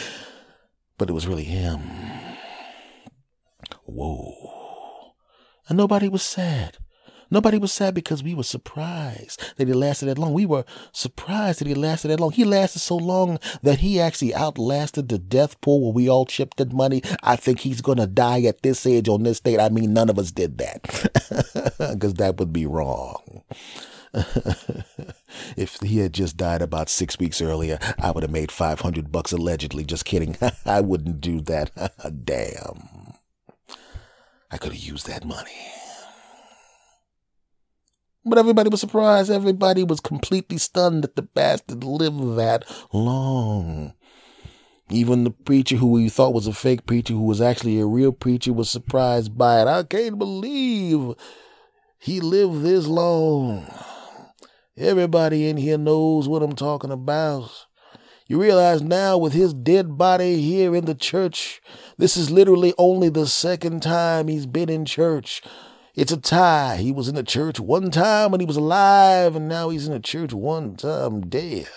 But 0.98 1.08
it 1.08 1.12
was 1.12 1.26
really 1.26 1.44
him. 1.44 1.80
Whoa. 3.84 4.57
And 5.68 5.76
nobody 5.76 6.08
was 6.08 6.22
sad. 6.22 6.78
Nobody 7.30 7.58
was 7.58 7.72
sad 7.72 7.94
because 7.94 8.22
we 8.22 8.34
were 8.34 8.42
surprised 8.42 9.54
that 9.56 9.68
he 9.68 9.74
lasted 9.74 10.06
that 10.06 10.18
long. 10.18 10.32
We 10.32 10.46
were 10.46 10.64
surprised 10.92 11.60
that 11.60 11.68
he 11.68 11.74
lasted 11.74 12.08
that 12.08 12.20
long. 12.20 12.32
He 12.32 12.44
lasted 12.44 12.78
so 12.78 12.96
long 12.96 13.38
that 13.62 13.80
he 13.80 14.00
actually 14.00 14.34
outlasted 14.34 15.08
the 15.08 15.18
death 15.18 15.60
pool 15.60 15.82
where 15.82 15.92
we 15.92 16.08
all 16.08 16.24
chipped 16.24 16.60
in 16.60 16.74
money. 16.74 17.02
I 17.22 17.36
think 17.36 17.60
he's 17.60 17.82
going 17.82 17.98
to 17.98 18.06
die 18.06 18.42
at 18.42 18.62
this 18.62 18.86
age 18.86 19.08
on 19.08 19.24
this 19.24 19.40
date. 19.40 19.60
I 19.60 19.68
mean, 19.68 19.92
none 19.92 20.08
of 20.08 20.18
us 20.18 20.30
did 20.30 20.56
that 20.58 20.82
because 21.92 22.14
that 22.14 22.38
would 22.38 22.52
be 22.52 22.64
wrong. 22.64 23.42
if 25.54 25.78
he 25.82 25.98
had 25.98 26.14
just 26.14 26.38
died 26.38 26.62
about 26.62 26.88
six 26.88 27.18
weeks 27.18 27.42
earlier, 27.42 27.78
I 27.98 28.10
would 28.10 28.22
have 28.22 28.32
made 28.32 28.50
500 28.50 29.12
bucks 29.12 29.32
allegedly. 29.32 29.84
Just 29.84 30.06
kidding. 30.06 30.36
I 30.64 30.80
wouldn't 30.80 31.20
do 31.20 31.42
that. 31.42 31.70
Damn. 32.24 32.97
I 34.50 34.56
could 34.56 34.72
have 34.72 34.80
used 34.80 35.06
that 35.06 35.24
money. 35.24 35.50
But 38.24 38.38
everybody 38.38 38.68
was 38.68 38.80
surprised. 38.80 39.30
Everybody 39.30 39.84
was 39.84 40.00
completely 40.00 40.58
stunned 40.58 41.04
that 41.04 41.16
the 41.16 41.22
bastard 41.22 41.84
lived 41.84 42.36
that 42.36 42.64
long. 42.92 43.94
Even 44.90 45.24
the 45.24 45.30
preacher 45.30 45.76
who 45.76 45.88
we 45.88 46.08
thought 46.08 46.34
was 46.34 46.46
a 46.46 46.52
fake 46.52 46.86
preacher, 46.86 47.12
who 47.12 47.22
was 47.22 47.40
actually 47.40 47.78
a 47.78 47.86
real 47.86 48.12
preacher, 48.12 48.52
was 48.52 48.70
surprised 48.70 49.36
by 49.36 49.60
it. 49.60 49.66
I 49.68 49.82
can't 49.82 50.18
believe 50.18 51.14
he 51.98 52.20
lived 52.20 52.62
this 52.62 52.86
long. 52.86 53.66
Everybody 54.76 55.48
in 55.48 55.56
here 55.56 55.76
knows 55.76 56.28
what 56.28 56.42
I'm 56.42 56.54
talking 56.54 56.90
about. 56.90 57.50
You 58.30 58.38
realize 58.38 58.82
now 58.82 59.16
with 59.16 59.32
his 59.32 59.54
dead 59.54 59.96
body 59.96 60.42
here 60.42 60.76
in 60.76 60.84
the 60.84 60.94
church, 60.94 61.62
this 61.96 62.14
is 62.14 62.30
literally 62.30 62.74
only 62.76 63.08
the 63.08 63.26
second 63.26 63.82
time 63.82 64.28
he's 64.28 64.44
been 64.44 64.68
in 64.68 64.84
church. 64.84 65.40
It's 65.94 66.12
a 66.12 66.18
tie. 66.18 66.76
He 66.76 66.92
was 66.92 67.08
in 67.08 67.14
the 67.14 67.22
church 67.22 67.58
one 67.58 67.90
time 67.90 68.30
when 68.30 68.40
he 68.40 68.46
was 68.46 68.58
alive, 68.58 69.34
and 69.34 69.48
now 69.48 69.70
he's 69.70 69.86
in 69.86 69.94
the 69.94 69.98
church 69.98 70.34
one 70.34 70.76
time 70.76 71.22
dead. 71.22 71.68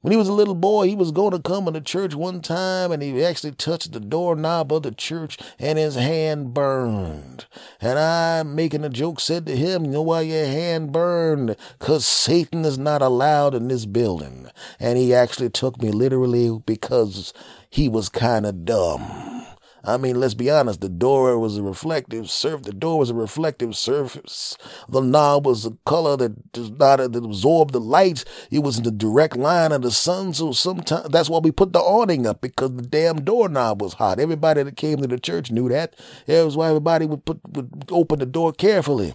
When 0.00 0.12
he 0.12 0.16
was 0.16 0.28
a 0.28 0.32
little 0.32 0.54
boy, 0.54 0.86
he 0.86 0.94
was 0.94 1.10
going 1.10 1.32
to 1.32 1.40
come 1.40 1.66
into 1.66 1.80
church 1.80 2.14
one 2.14 2.40
time 2.40 2.92
and 2.92 3.02
he 3.02 3.24
actually 3.24 3.50
touched 3.50 3.90
the 3.90 3.98
doorknob 3.98 4.72
of 4.72 4.84
the 4.84 4.92
church 4.92 5.38
and 5.58 5.76
his 5.76 5.96
hand 5.96 6.54
burned. 6.54 7.46
And 7.80 7.98
I, 7.98 8.44
making 8.44 8.84
a 8.84 8.90
joke, 8.90 9.18
said 9.18 9.44
to 9.46 9.56
him, 9.56 9.84
You 9.84 9.90
know 9.90 10.02
why 10.02 10.20
your 10.20 10.46
hand 10.46 10.92
burned? 10.92 11.56
Because 11.80 12.06
Satan 12.06 12.64
is 12.64 12.78
not 12.78 13.02
allowed 13.02 13.56
in 13.56 13.66
this 13.66 13.86
building. 13.86 14.48
And 14.78 14.96
he 14.98 15.12
actually 15.12 15.50
took 15.50 15.82
me 15.82 15.90
literally 15.90 16.56
because 16.64 17.32
he 17.68 17.88
was 17.88 18.08
kind 18.08 18.46
of 18.46 18.64
dumb. 18.64 19.47
I 19.88 19.96
mean, 19.96 20.20
let's 20.20 20.34
be 20.34 20.50
honest, 20.50 20.82
the 20.82 20.90
door 20.90 21.38
was 21.38 21.56
a 21.56 21.62
reflective 21.62 22.30
surface. 22.30 22.66
The 22.66 22.74
door 22.74 22.98
was 22.98 23.08
a 23.08 23.14
reflective 23.14 23.74
surface. 23.74 24.58
The 24.86 25.00
knob 25.00 25.46
was 25.46 25.64
a 25.64 25.78
color 25.86 26.14
that 26.18 26.52
does 26.52 26.70
not 26.70 26.98
that 26.98 27.16
absorb 27.16 27.72
the 27.72 27.80
light. 27.80 28.22
It 28.50 28.58
was 28.58 28.76
in 28.76 28.84
the 28.84 28.90
direct 28.90 29.36
line 29.36 29.72
of 29.72 29.80
the 29.80 29.90
sun. 29.90 30.34
So 30.34 30.52
sometimes 30.52 31.08
that's 31.08 31.30
why 31.30 31.38
we 31.38 31.52
put 31.52 31.72
the 31.72 31.80
awning 31.80 32.26
up 32.26 32.42
because 32.42 32.74
the 32.76 32.82
damn 32.82 33.24
doorknob 33.24 33.80
was 33.80 33.94
hot. 33.94 34.20
Everybody 34.20 34.62
that 34.62 34.76
came 34.76 34.98
to 34.98 35.06
the 35.06 35.18
church 35.18 35.50
knew 35.50 35.70
that. 35.70 35.96
That 36.26 36.44
was 36.44 36.54
why 36.54 36.68
everybody 36.68 37.06
would 37.06 37.24
put 37.24 37.40
would 37.48 37.88
open 37.90 38.18
the 38.18 38.26
door 38.26 38.52
carefully. 38.52 39.14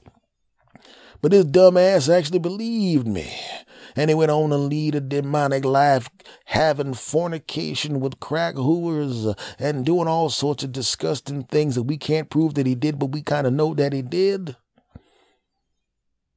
But 1.21 1.31
this 1.31 1.45
dumbass 1.45 2.11
actually 2.11 2.39
believed 2.39 3.07
me 3.07 3.31
and 3.95 4.09
he 4.09 4.15
went 4.15 4.31
on 4.31 4.49
to 4.49 4.57
lead 4.57 4.95
a 4.95 5.01
demonic 5.01 5.65
life, 5.65 6.09
having 6.45 6.93
fornication 6.93 7.99
with 7.99 8.19
crack 8.19 8.55
hooers 8.55 9.25
uh, 9.25 9.33
and 9.59 9.85
doing 9.85 10.07
all 10.07 10.29
sorts 10.29 10.63
of 10.63 10.71
disgusting 10.71 11.43
things 11.43 11.75
that 11.75 11.83
we 11.83 11.97
can't 11.97 12.29
prove 12.29 12.55
that 12.55 12.65
he 12.65 12.75
did, 12.75 12.99
but 12.99 13.11
we 13.11 13.21
kind 13.21 13.47
of 13.47 13.53
know 13.53 13.73
that 13.73 13.93
he 13.93 14.01
did. 14.01 14.55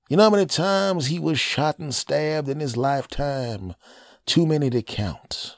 You 0.09 0.17
know 0.17 0.25
how 0.25 0.31
many 0.31 0.47
times 0.47 1.07
he 1.07 1.19
was 1.19 1.41
shot 1.41 1.79
and 1.79 1.95
stabbed 1.95 2.49
in 2.49 2.61
his 2.61 2.77
lifetime? 2.77 3.75
Too 4.25 4.47
many 4.47 4.71
to 4.71 4.83
count. 4.83 5.57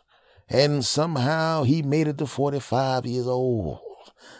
And 0.48 0.84
somehow 0.84 1.64
he 1.64 1.82
made 1.82 2.08
it 2.08 2.16
to 2.18 2.26
45 2.26 3.04
years 3.04 3.26
old. 3.26 3.80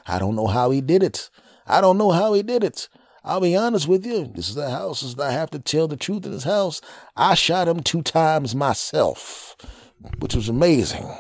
I 0.07 0.18
don't 0.18 0.37
know 0.37 0.47
how 0.47 0.71
he 0.71 0.81
did 0.81 1.03
it. 1.03 1.29
I 1.66 1.83
don't 1.83 1.99
know 1.99 2.11
how 2.11 2.33
he 2.33 2.42
did 2.42 2.64
it. 2.64 2.88
I'll 3.29 3.43
be 3.43 3.55
honest 3.55 3.87
with 3.87 4.07
you. 4.07 4.33
This 4.35 4.49
is 4.49 4.55
the 4.55 4.71
house. 4.71 5.19
I 5.19 5.33
have 5.33 5.51
to 5.51 5.59
tell 5.59 5.87
the 5.87 5.99
truth 5.99 6.25
in 6.25 6.33
this 6.33 6.45
house. 6.45 6.81
I 7.14 7.35
shot 7.35 7.69
him 7.69 7.83
two 7.83 8.01
times 8.01 8.55
myself, 8.55 9.55
which 10.19 10.35
was 10.35 10.49
amazing. 10.49 11.14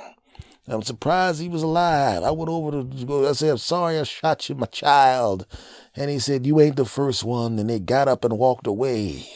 I'm 0.66 0.80
surprised 0.80 1.38
he 1.38 1.50
was 1.50 1.62
alive. 1.62 2.22
I 2.22 2.30
went 2.30 2.48
over 2.48 2.70
to 2.82 3.04
go. 3.04 3.28
I 3.28 3.32
said, 3.32 3.50
I'm 3.50 3.58
sorry 3.58 3.98
I 3.98 4.04
shot 4.04 4.48
you, 4.48 4.54
my 4.54 4.64
child. 4.66 5.46
And 5.94 6.10
he 6.10 6.18
said, 6.18 6.46
You 6.46 6.58
ain't 6.62 6.76
the 6.76 6.86
first 6.86 7.24
one. 7.24 7.58
And 7.58 7.68
they 7.68 7.78
got 7.78 8.08
up 8.08 8.24
and 8.24 8.38
walked 8.38 8.66
away. 8.66 9.26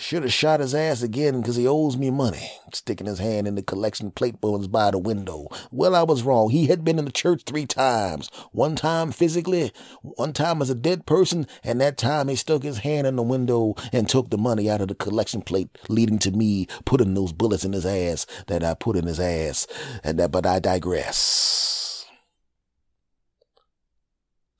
Should 0.00 0.22
have 0.22 0.32
shot 0.32 0.60
his 0.60 0.74
ass 0.74 1.02
again 1.02 1.42
because 1.42 1.56
he 1.56 1.66
owes 1.66 1.98
me 1.98 2.10
money. 2.10 2.50
Sticking 2.72 3.06
his 3.06 3.18
hand 3.18 3.46
in 3.46 3.54
the 3.54 3.62
collection 3.62 4.10
plate 4.10 4.40
bones 4.40 4.66
by 4.66 4.90
the 4.90 4.98
window. 4.98 5.48
Well, 5.70 5.94
I 5.94 6.04
was 6.04 6.22
wrong. 6.22 6.48
He 6.48 6.68
had 6.68 6.84
been 6.84 6.98
in 6.98 7.04
the 7.04 7.12
church 7.12 7.42
three 7.44 7.66
times. 7.66 8.30
One 8.52 8.76
time 8.76 9.12
physically, 9.12 9.72
one 10.00 10.32
time 10.32 10.62
as 10.62 10.70
a 10.70 10.74
dead 10.74 11.04
person, 11.04 11.46
and 11.62 11.82
that 11.82 11.98
time 11.98 12.28
he 12.28 12.36
stuck 12.36 12.62
his 12.62 12.78
hand 12.78 13.06
in 13.06 13.16
the 13.16 13.22
window 13.22 13.74
and 13.92 14.08
took 14.08 14.30
the 14.30 14.38
money 14.38 14.70
out 14.70 14.80
of 14.80 14.88
the 14.88 14.94
collection 14.94 15.42
plate, 15.42 15.68
leading 15.90 16.18
to 16.20 16.30
me 16.30 16.66
putting 16.86 17.12
those 17.12 17.34
bullets 17.34 17.66
in 17.66 17.74
his 17.74 17.84
ass 17.84 18.24
that 18.46 18.64
I 18.64 18.72
put 18.72 18.96
in 18.96 19.06
his 19.06 19.20
ass. 19.20 19.66
And 20.02 20.18
that, 20.18 20.30
but 20.30 20.46
I 20.46 20.60
digress. 20.60 22.06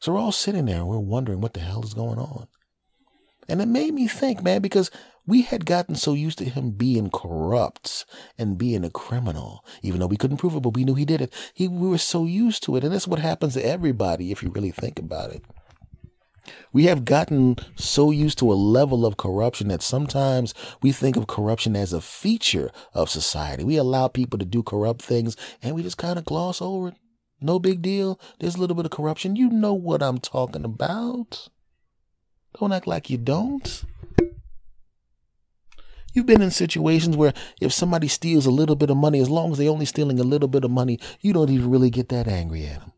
So 0.00 0.12
we're 0.12 0.20
all 0.20 0.32
sitting 0.32 0.66
there 0.66 0.80
and 0.80 0.86
we're 0.88 0.98
wondering 0.98 1.40
what 1.40 1.54
the 1.54 1.60
hell 1.60 1.82
is 1.82 1.94
going 1.94 2.18
on. 2.18 2.46
And 3.48 3.60
it 3.60 3.66
made 3.66 3.94
me 3.94 4.06
think, 4.06 4.44
man, 4.44 4.62
because 4.62 4.92
we 5.26 5.42
had 5.42 5.66
gotten 5.66 5.94
so 5.94 6.12
used 6.12 6.38
to 6.38 6.44
him 6.44 6.70
being 6.70 7.10
corrupt 7.10 8.04
and 8.38 8.58
being 8.58 8.84
a 8.84 8.90
criminal, 8.90 9.64
even 9.82 10.00
though 10.00 10.06
we 10.06 10.16
couldn't 10.16 10.38
prove 10.38 10.56
it, 10.56 10.60
but 10.60 10.74
we 10.74 10.84
knew 10.84 10.94
he 10.94 11.04
did 11.04 11.20
it. 11.20 11.32
He, 11.54 11.68
we 11.68 11.88
were 11.88 11.98
so 11.98 12.24
used 12.24 12.62
to 12.64 12.76
it. 12.76 12.84
And 12.84 12.92
that's 12.92 13.06
what 13.06 13.20
happens 13.20 13.54
to 13.54 13.64
everybody 13.64 14.32
if 14.32 14.42
you 14.42 14.50
really 14.50 14.70
think 14.70 14.98
about 14.98 15.30
it. 15.30 15.44
We 16.72 16.84
have 16.84 17.04
gotten 17.04 17.56
so 17.76 18.10
used 18.10 18.38
to 18.38 18.52
a 18.52 18.54
level 18.54 19.04
of 19.04 19.16
corruption 19.16 19.68
that 19.68 19.82
sometimes 19.82 20.54
we 20.82 20.92
think 20.92 21.16
of 21.16 21.26
corruption 21.26 21.76
as 21.76 21.92
a 21.92 22.00
feature 22.00 22.70
of 22.94 23.10
society. 23.10 23.62
We 23.62 23.76
allow 23.76 24.08
people 24.08 24.38
to 24.38 24.44
do 24.44 24.62
corrupt 24.62 25.02
things 25.02 25.36
and 25.62 25.74
we 25.74 25.82
just 25.82 25.98
kind 25.98 26.18
of 26.18 26.24
gloss 26.24 26.62
over 26.62 26.88
it. 26.88 26.94
No 27.40 27.58
big 27.58 27.82
deal. 27.82 28.20
There's 28.38 28.56
a 28.56 28.58
little 28.58 28.76
bit 28.76 28.84
of 28.84 28.90
corruption. 28.90 29.36
You 29.36 29.48
know 29.48 29.74
what 29.74 30.02
I'm 30.02 30.18
talking 30.18 30.64
about. 30.64 31.48
Don't 32.58 32.72
act 32.72 32.86
like 32.86 33.08
you 33.10 33.16
don't. 33.16 33.84
You've 36.12 36.26
been 36.26 36.42
in 36.42 36.50
situations 36.50 37.16
where 37.16 37.32
if 37.60 37.72
somebody 37.72 38.08
steals 38.08 38.46
a 38.46 38.50
little 38.50 38.76
bit 38.76 38.90
of 38.90 38.96
money, 38.96 39.20
as 39.20 39.30
long 39.30 39.52
as 39.52 39.58
they're 39.58 39.70
only 39.70 39.84
stealing 39.84 40.18
a 40.18 40.24
little 40.24 40.48
bit 40.48 40.64
of 40.64 40.70
money, 40.70 40.98
you 41.20 41.32
don't 41.32 41.50
even 41.50 41.70
really 41.70 41.90
get 41.90 42.08
that 42.08 42.26
angry 42.26 42.66
at 42.66 42.80
them, 42.80 42.92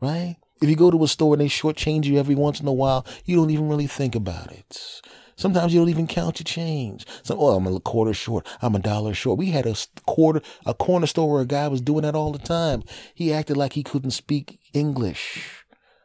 right? 0.00 0.36
If 0.60 0.68
you 0.68 0.76
go 0.76 0.90
to 0.90 1.04
a 1.04 1.08
store 1.08 1.34
and 1.34 1.40
they 1.40 1.48
shortchange 1.48 2.06
you 2.06 2.18
every 2.18 2.34
once 2.34 2.60
in 2.60 2.66
a 2.66 2.72
while, 2.72 3.06
you 3.24 3.36
don't 3.36 3.50
even 3.50 3.68
really 3.68 3.86
think 3.86 4.14
about 4.14 4.50
it. 4.50 5.00
Sometimes 5.36 5.72
you 5.72 5.80
don't 5.80 5.88
even 5.88 6.08
count 6.08 6.40
your 6.40 6.44
change. 6.44 7.06
So, 7.22 7.36
oh, 7.38 7.54
I'm 7.54 7.66
a 7.68 7.78
quarter 7.78 8.12
short. 8.12 8.44
I'm 8.60 8.74
a 8.74 8.80
dollar 8.80 9.14
short. 9.14 9.38
We 9.38 9.50
had 9.50 9.66
a 9.66 9.76
quarter, 10.04 10.42
a 10.66 10.74
corner 10.74 11.06
store 11.06 11.30
where 11.30 11.42
a 11.42 11.46
guy 11.46 11.68
was 11.68 11.80
doing 11.80 12.02
that 12.02 12.16
all 12.16 12.32
the 12.32 12.40
time. 12.40 12.82
He 13.14 13.32
acted 13.32 13.56
like 13.56 13.74
he 13.74 13.84
couldn't 13.84 14.10
speak 14.10 14.58
English. 14.72 15.64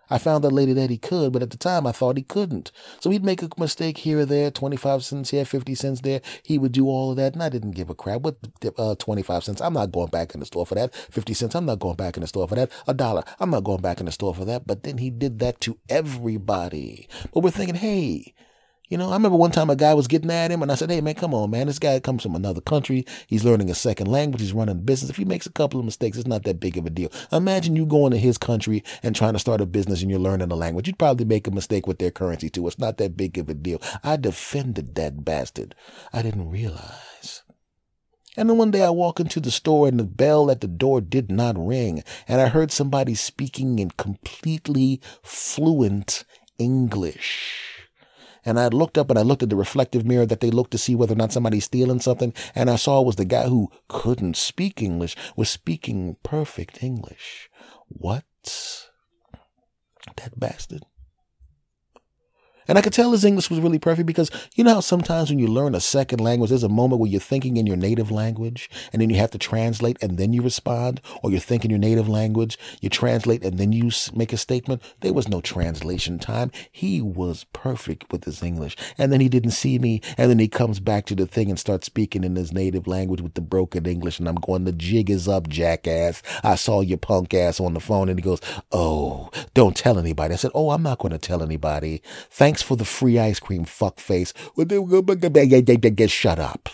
I 0.10 0.18
found 0.18 0.46
out 0.46 0.52
later 0.52 0.74
that 0.74 0.90
he 0.90 0.98
could, 0.98 1.34
but 1.34 1.42
at 1.42 1.50
the 1.50 1.58
time 1.58 1.88
I 1.88 1.92
thought 1.92 2.18
he 2.18 2.24
couldn't. 2.24 2.72
So 3.00 3.10
he'd 3.10 3.24
make 3.24 3.42
a 3.42 3.50
mistake 3.58 4.00
here 4.00 4.20
or 4.20 4.26
there, 4.26 4.52
25 4.52 5.04
cents 5.04 5.30
here, 5.32 5.46
50 5.46 5.76
cents 5.76 6.02
there. 6.02 6.22
He 6.44 6.58
would 6.58 6.72
do 6.72 6.88
all 6.88 7.12
of 7.12 7.18
that, 7.18 7.34
and 7.34 7.44
I 7.44 7.50
didn't 7.50 7.72
give 7.72 7.90
a 7.90 7.96
crap. 7.96 8.22
What, 8.22 8.38
uh, 8.78 8.96
25 8.96 9.44
cents? 9.44 9.62
I'm 9.62 9.74
not 9.74 9.92
going 9.92 10.10
back 10.10 10.34
in 10.34 10.40
the 10.40 10.46
store 10.46 10.66
for 10.66 10.76
that. 10.76 10.94
50 10.94 11.34
cents? 11.34 11.56
I'm 11.56 11.66
not 11.66 11.80
going 11.80 11.96
back 11.96 12.18
in 12.18 12.22
the 12.22 12.28
store 12.28 12.48
for 12.48 12.56
that. 12.56 12.72
A 12.88 12.94
dollar? 12.94 13.24
I'm 13.40 13.50
not 13.50 13.64
going 13.64 13.82
back 13.82 14.00
in 14.00 14.06
the 14.06 14.12
store 14.12 14.36
for 14.36 14.46
that. 14.46 14.68
But 14.68 14.84
then 14.84 14.98
he 14.98 15.10
did 15.10 15.40
that 15.40 15.62
to 15.62 15.78
everybody. 15.90 17.08
But 17.34 17.42
we're 17.42 17.52
thinking, 17.52 17.76
hey, 17.76 18.34
you 18.94 19.00
know, 19.00 19.10
I 19.10 19.14
remember 19.14 19.40
one 19.40 19.50
time 19.50 19.72
a 19.72 19.76
guy 19.76 19.96
was 19.96 20.08
getting 20.08 20.30
at 20.30 20.52
him, 20.52 20.62
and 20.62 20.72
I 20.72 20.76
said, 20.76 20.92
"Hey, 20.92 21.02
man, 21.02 21.16
come 21.16 21.34
on, 21.34 21.50
man. 21.50 21.66
This 21.66 21.80
guy 21.80 22.00
comes 22.00 22.22
from 22.22 22.36
another 22.36 22.62
country. 22.62 23.08
He's 23.26 23.44
learning 23.44 23.72
a 23.72 23.74
second 23.74 24.06
language. 24.06 24.40
He's 24.40 24.54
running 24.54 24.76
a 24.76 24.80
business. 24.80 25.10
If 25.10 25.18
he 25.18 25.26
makes 25.26 25.48
a 25.48 25.52
couple 25.52 25.80
of 25.80 25.86
mistakes, 25.86 26.16
it's 26.16 26.28
not 26.28 26.44
that 26.44 26.60
big 26.60 26.78
of 26.78 26.86
a 26.86 26.92
deal. 26.92 27.12
Imagine 27.32 27.76
you 27.76 27.88
going 27.88 28.12
to 28.12 28.20
his 28.20 28.38
country 28.38 28.84
and 29.02 29.16
trying 29.16 29.34
to 29.34 29.40
start 29.40 29.62
a 29.62 29.66
business, 29.66 30.04
and 30.04 30.12
you're 30.12 30.20
learning 30.20 30.50
the 30.50 30.56
language. 30.56 30.86
You'd 30.86 31.00
probably 31.00 31.26
make 31.26 31.48
a 31.48 31.52
mistake 31.52 31.88
with 31.88 31.98
their 31.98 32.12
currency 32.12 32.52
too. 32.52 32.68
It's 32.68 32.78
not 32.78 32.98
that 32.98 33.18
big 33.18 33.40
of 33.40 33.50
a 33.50 33.56
deal." 33.56 33.82
I 34.04 34.16
defended 34.16 34.94
that 34.94 35.26
bastard. 35.26 35.74
I 36.14 36.22
didn't 36.22 36.52
realize. 36.52 37.42
And 38.38 38.48
then 38.48 38.60
one 38.60 38.70
day 38.70 38.84
I 38.84 38.92
walk 38.92 39.20
into 39.20 39.40
the 39.40 39.50
store 39.50 39.88
and 39.88 40.00
the 40.00 40.04
bell 40.04 40.52
at 40.52 40.62
the 40.62 40.68
door 40.68 41.02
did 41.02 41.32
not 41.32 41.58
ring. 41.58 42.04
And 42.28 42.40
I 42.40 42.48
heard 42.48 42.72
somebody 42.72 43.16
speaking 43.16 43.80
in 43.80 43.90
completely 43.90 45.02
fluent 45.24 46.26
English. 46.60 47.73
And 48.46 48.60
I 48.60 48.68
looked 48.68 48.98
up 48.98 49.10
and 49.10 49.18
I 49.18 49.22
looked 49.22 49.44
at 49.44 49.50
the 49.50 49.56
reflective 49.56 50.06
mirror 50.06 50.26
that 50.26 50.40
they 50.40 50.52
looked 50.52 50.72
to 50.72 50.78
see 50.78 50.96
whether 50.96 51.14
or 51.14 51.18
not 51.18 51.32
somebody's 51.32 51.66
stealing 51.66 52.00
something. 52.00 52.34
And 52.56 52.70
I 52.70 52.76
saw 52.76 53.02
it 53.02 53.06
was 53.06 53.16
the 53.16 53.26
guy 53.26 53.48
who 53.48 53.70
couldn't 53.88 54.38
speak 54.38 54.82
English 54.82 55.16
was 55.36 55.50
speaking 55.50 56.18
perfect 56.24 56.84
English. 56.84 57.50
What? 57.88 58.24
That 60.18 60.40
bastard. 60.40 60.84
And 62.68 62.78
I 62.78 62.82
could 62.82 62.94
tell 62.94 63.12
his 63.12 63.26
English 63.26 63.50
was 63.50 63.60
really 63.60 63.80
perfect 63.80 64.06
because 64.06 64.32
you 64.56 64.64
know 64.64 64.76
how 64.76 64.80
sometimes 64.80 65.30
when 65.30 65.40
you 65.40 65.48
learn 65.48 65.76
a 65.76 65.80
second 65.80 66.20
language, 66.20 66.50
there's 66.50 66.64
a 66.64 66.70
moment 66.70 67.02
where 67.02 67.10
you're 67.10 67.20
thinking 67.20 67.58
in 67.58 67.68
your 67.68 67.78
native 67.78 68.12
language 68.12 68.70
and 68.92 69.02
then 69.02 69.10
you 69.10 69.18
have 69.18 69.32
to 69.32 69.38
translate 69.38 69.98
and 70.02 70.18
then 70.18 70.34
you 70.34 70.42
respond, 70.42 71.02
or 71.22 71.32
you're 71.32 71.40
thinking 71.40 71.72
your 71.72 71.80
native 71.80 72.08
language, 72.08 72.58
you 72.82 72.90
translate 72.90 73.44
and 73.44 73.58
then 73.58 73.72
you 73.72 73.92
make 74.14 74.34
a 74.34 74.38
statement. 74.38 74.82
There 75.02 75.14
was 75.14 75.28
no 75.28 75.42
translation 75.42 76.20
time. 76.20 76.52
He 76.72 77.02
was 77.02 77.46
perfect 77.54 78.12
with 78.12 78.24
his 78.26 78.42
English. 78.42 78.78
And 78.98 79.12
then 79.12 79.20
he 79.20 79.30
didn't 79.30 79.52
see 79.52 79.80
me. 79.80 80.02
And 80.18 80.30
then 80.30 80.40
he 80.40 80.48
comes 80.48 80.80
back 80.80 81.06
to 81.08 81.16
the 81.16 81.28
thing 81.28 81.50
and 81.50 81.60
starts 81.60 81.86
speaking 81.86 82.24
in 82.24 82.36
his 82.36 82.54
native 82.54 82.88
language 82.88 83.22
with 83.22 83.34
the 83.34 83.42
broken 83.42 83.86
English. 83.86 84.20
And 84.20 84.28
I'm 84.28 84.36
going, 84.36 84.64
the 84.64 84.72
jig 84.72 85.10
is 85.10 85.28
up, 85.28 85.48
jackass. 85.48 86.22
I 86.44 86.56
saw 86.56 86.82
your 86.82 86.98
punk 86.98 87.34
ass 87.34 87.60
on 87.60 87.74
the 87.74 87.80
phone. 87.80 88.10
And 88.10 88.20
he 88.20 88.24
goes, 88.24 88.40
Oh, 88.72 89.30
don't 89.54 89.76
tell 89.76 90.00
anybody. 90.00 90.34
I 90.34 90.38
said, 90.38 90.52
Oh, 90.54 90.70
I'm 90.70 90.84
not 90.84 91.00
going 91.00 91.12
to 91.12 91.18
tell 91.18 91.44
anybody. 91.44 92.02
Thank 92.30 92.53
Thanks 92.54 92.62
for 92.62 92.78
the 92.78 92.86
free 92.86 93.18
ice 93.18 93.40
cream, 93.40 93.66
fuckface. 93.66 94.32
Shut 96.12 96.38
up. 96.38 96.70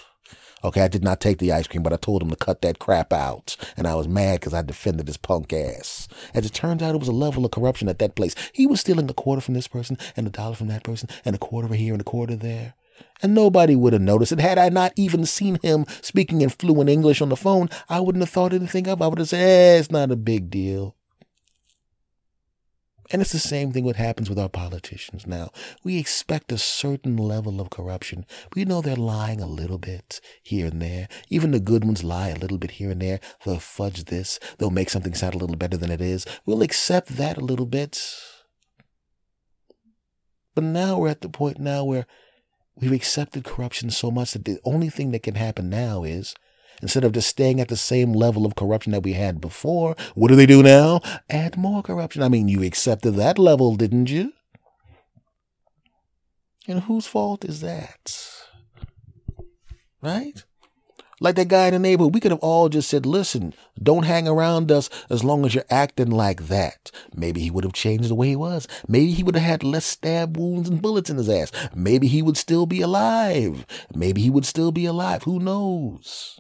Okay, 0.62 0.82
I 0.82 0.90
did 0.90 1.06
not 1.06 1.22
take 1.22 1.38
the 1.38 1.54
ice 1.54 1.68
cream, 1.68 1.84
but 1.84 1.94
I 1.94 1.96
told 1.96 2.22
him 2.22 2.30
to 2.32 2.36
cut 2.36 2.62
that 2.64 2.80
crap 2.80 3.14
out. 3.14 3.56
And 3.78 3.88
I 3.88 3.96
was 3.96 4.10
mad 4.10 4.42
because 4.42 4.54
I 4.54 4.62
defended 4.62 5.08
his 5.08 5.16
punk 5.16 5.54
ass. 5.54 6.10
As 6.34 6.46
it 6.46 6.54
turns 6.54 6.84
out, 6.84 6.96
it 6.96 7.00
was 7.00 7.08
a 7.08 7.14
level 7.14 7.46
of 7.46 7.52
corruption 7.52 7.88
at 7.88 7.98
that 8.00 8.16
place. 8.16 8.36
He 8.52 8.68
was 8.68 8.82
stealing 8.82 9.10
a 9.10 9.14
quarter 9.14 9.40
from 9.40 9.54
this 9.54 9.70
person, 9.70 9.98
and 10.18 10.28
a 10.28 10.30
dollar 10.30 10.56
from 10.56 10.68
that 10.68 10.84
person, 10.84 11.08
and 11.24 11.34
a 11.34 11.40
quarter 11.40 11.74
here 11.74 11.94
and 11.94 12.02
a 12.02 12.04
quarter 12.04 12.36
there. 12.36 12.74
And 13.24 13.34
nobody 13.34 13.74
would 13.74 13.94
have 13.94 14.02
noticed 14.02 14.34
it. 14.34 14.42
Had 14.42 14.58
I 14.58 14.68
not 14.68 14.92
even 14.98 15.26
seen 15.26 15.60
him 15.62 15.86
speaking 16.02 16.42
in 16.42 16.50
fluent 16.50 16.90
English 16.90 17.22
on 17.22 17.30
the 17.30 17.38
phone, 17.38 17.70
I 17.88 18.02
wouldn't 18.02 18.22
have 18.22 18.32
thought 18.32 18.52
anything 18.52 18.90
of 18.90 19.00
it. 19.00 19.04
I 19.06 19.08
would 19.08 19.20
have 19.20 19.30
said, 19.30 19.78
eh, 19.78 19.80
it's 19.80 19.92
not 19.92 20.12
a 20.12 20.18
big 20.18 20.50
deal. 20.50 20.98
And 23.12 23.22
it's 23.22 23.32
the 23.32 23.40
same 23.40 23.72
thing 23.72 23.86
what 23.86 23.96
happens 23.96 24.30
with 24.30 24.38
our 24.38 24.50
politicians 24.50 25.26
now. 25.26 25.50
We 25.84 25.98
expect 25.98 26.52
a 26.52 26.60
certain 26.60 27.18
level 27.18 27.60
of 27.60 27.72
corruption. 27.72 28.26
We 28.56 28.66
know 28.66 28.82
they're 28.82 28.96
lying 28.96 29.42
a 29.42 29.48
little 29.48 29.80
bit 29.80 30.22
here 30.44 30.68
and 30.68 30.80
there. 30.80 31.08
Even 31.30 31.50
the 31.52 31.60
good 31.60 31.84
ones 31.84 32.04
lie 32.04 32.30
a 32.30 32.36
little 32.36 32.60
bit 32.60 32.72
here 32.72 32.92
and 32.92 33.02
there. 33.02 33.20
They'll 33.46 33.60
fudge 33.60 34.06
this. 34.06 34.40
They'll 34.58 34.70
make 34.70 34.92
something 34.92 35.16
sound 35.16 35.34
a 35.34 35.40
little 35.40 35.56
better 35.56 35.78
than 35.78 35.90
it 35.90 36.02
is. 36.02 36.26
We'll 36.46 36.62
accept 36.62 37.18
that 37.18 37.38
a 37.38 37.44
little 37.44 37.66
bit. 37.66 38.00
But 40.54 40.66
now 40.66 41.00
we're 41.00 41.10
at 41.10 41.22
the 41.22 41.30
point 41.30 41.58
now 41.58 41.84
where 41.84 42.06
we've 42.76 42.92
accepted 42.92 43.44
corruption 43.44 43.90
so 43.90 44.12
much 44.12 44.34
that 44.34 44.46
the 44.46 44.60
only 44.64 44.90
thing 44.90 45.12
that 45.12 45.24
can 45.24 45.36
happen 45.36 45.70
now 45.70 46.04
is 46.04 46.36
Instead 46.82 47.04
of 47.04 47.12
just 47.12 47.30
staying 47.30 47.60
at 47.60 47.68
the 47.68 47.78
same 47.78 48.14
level 48.14 48.46
of 48.46 48.56
corruption 48.56 48.92
that 48.92 49.04
we 49.04 49.14
had 49.14 49.42
before, 49.42 49.96
what 50.16 50.30
do 50.30 50.36
they 50.36 50.46
do 50.46 50.64
now? 50.64 51.02
Add 51.30 51.58
more 51.58 51.84
corruption. 51.84 52.24
I 52.24 52.30
mean, 52.30 52.48
you 52.48 52.64
accepted 52.64 53.12
that 53.16 53.38
level, 53.38 53.76
didn't 53.76 54.10
you? 54.10 54.34
And 56.68 56.82
whose 56.82 57.08
fault 57.08 57.44
is 57.44 57.62
that? 57.62 58.14
Right? 60.02 60.44
Like 61.22 61.36
that 61.36 61.50
guy 61.50 61.68
in 61.68 61.74
the 61.74 61.80
neighborhood, 61.80 62.14
we 62.14 62.22
could 62.22 62.32
have 62.32 62.40
all 62.40 62.70
just 62.70 62.90
said, 62.90 63.06
listen, 63.06 63.54
don't 63.82 64.04
hang 64.04 64.28
around 64.28 64.72
us 64.72 64.90
as 65.10 65.24
long 65.24 65.46
as 65.46 65.54
you're 65.54 65.66
acting 65.70 66.10
like 66.10 66.48
that. 66.48 66.92
Maybe 67.14 67.42
he 67.42 67.52
would 67.52 67.66
have 67.66 67.74
changed 67.74 68.10
the 68.10 68.16
way 68.16 68.30
he 68.30 68.36
was. 68.38 68.68
Maybe 68.88 69.12
he 69.12 69.24
would 69.24 69.36
have 69.36 69.44
had 69.44 69.64
less 69.64 69.86
stab 69.86 70.38
wounds 70.38 70.70
and 70.70 70.82
bullets 70.82 71.10
in 71.10 71.18
his 71.18 71.28
ass. 71.28 71.52
Maybe 71.76 72.08
he 72.08 72.22
would 72.22 72.38
still 72.38 72.66
be 72.66 72.82
alive. 72.82 73.66
Maybe 73.94 74.22
he 74.22 74.30
would 74.30 74.46
still 74.46 74.72
be 74.72 74.86
alive. 74.86 75.24
Who 75.24 75.40
knows? 75.40 76.40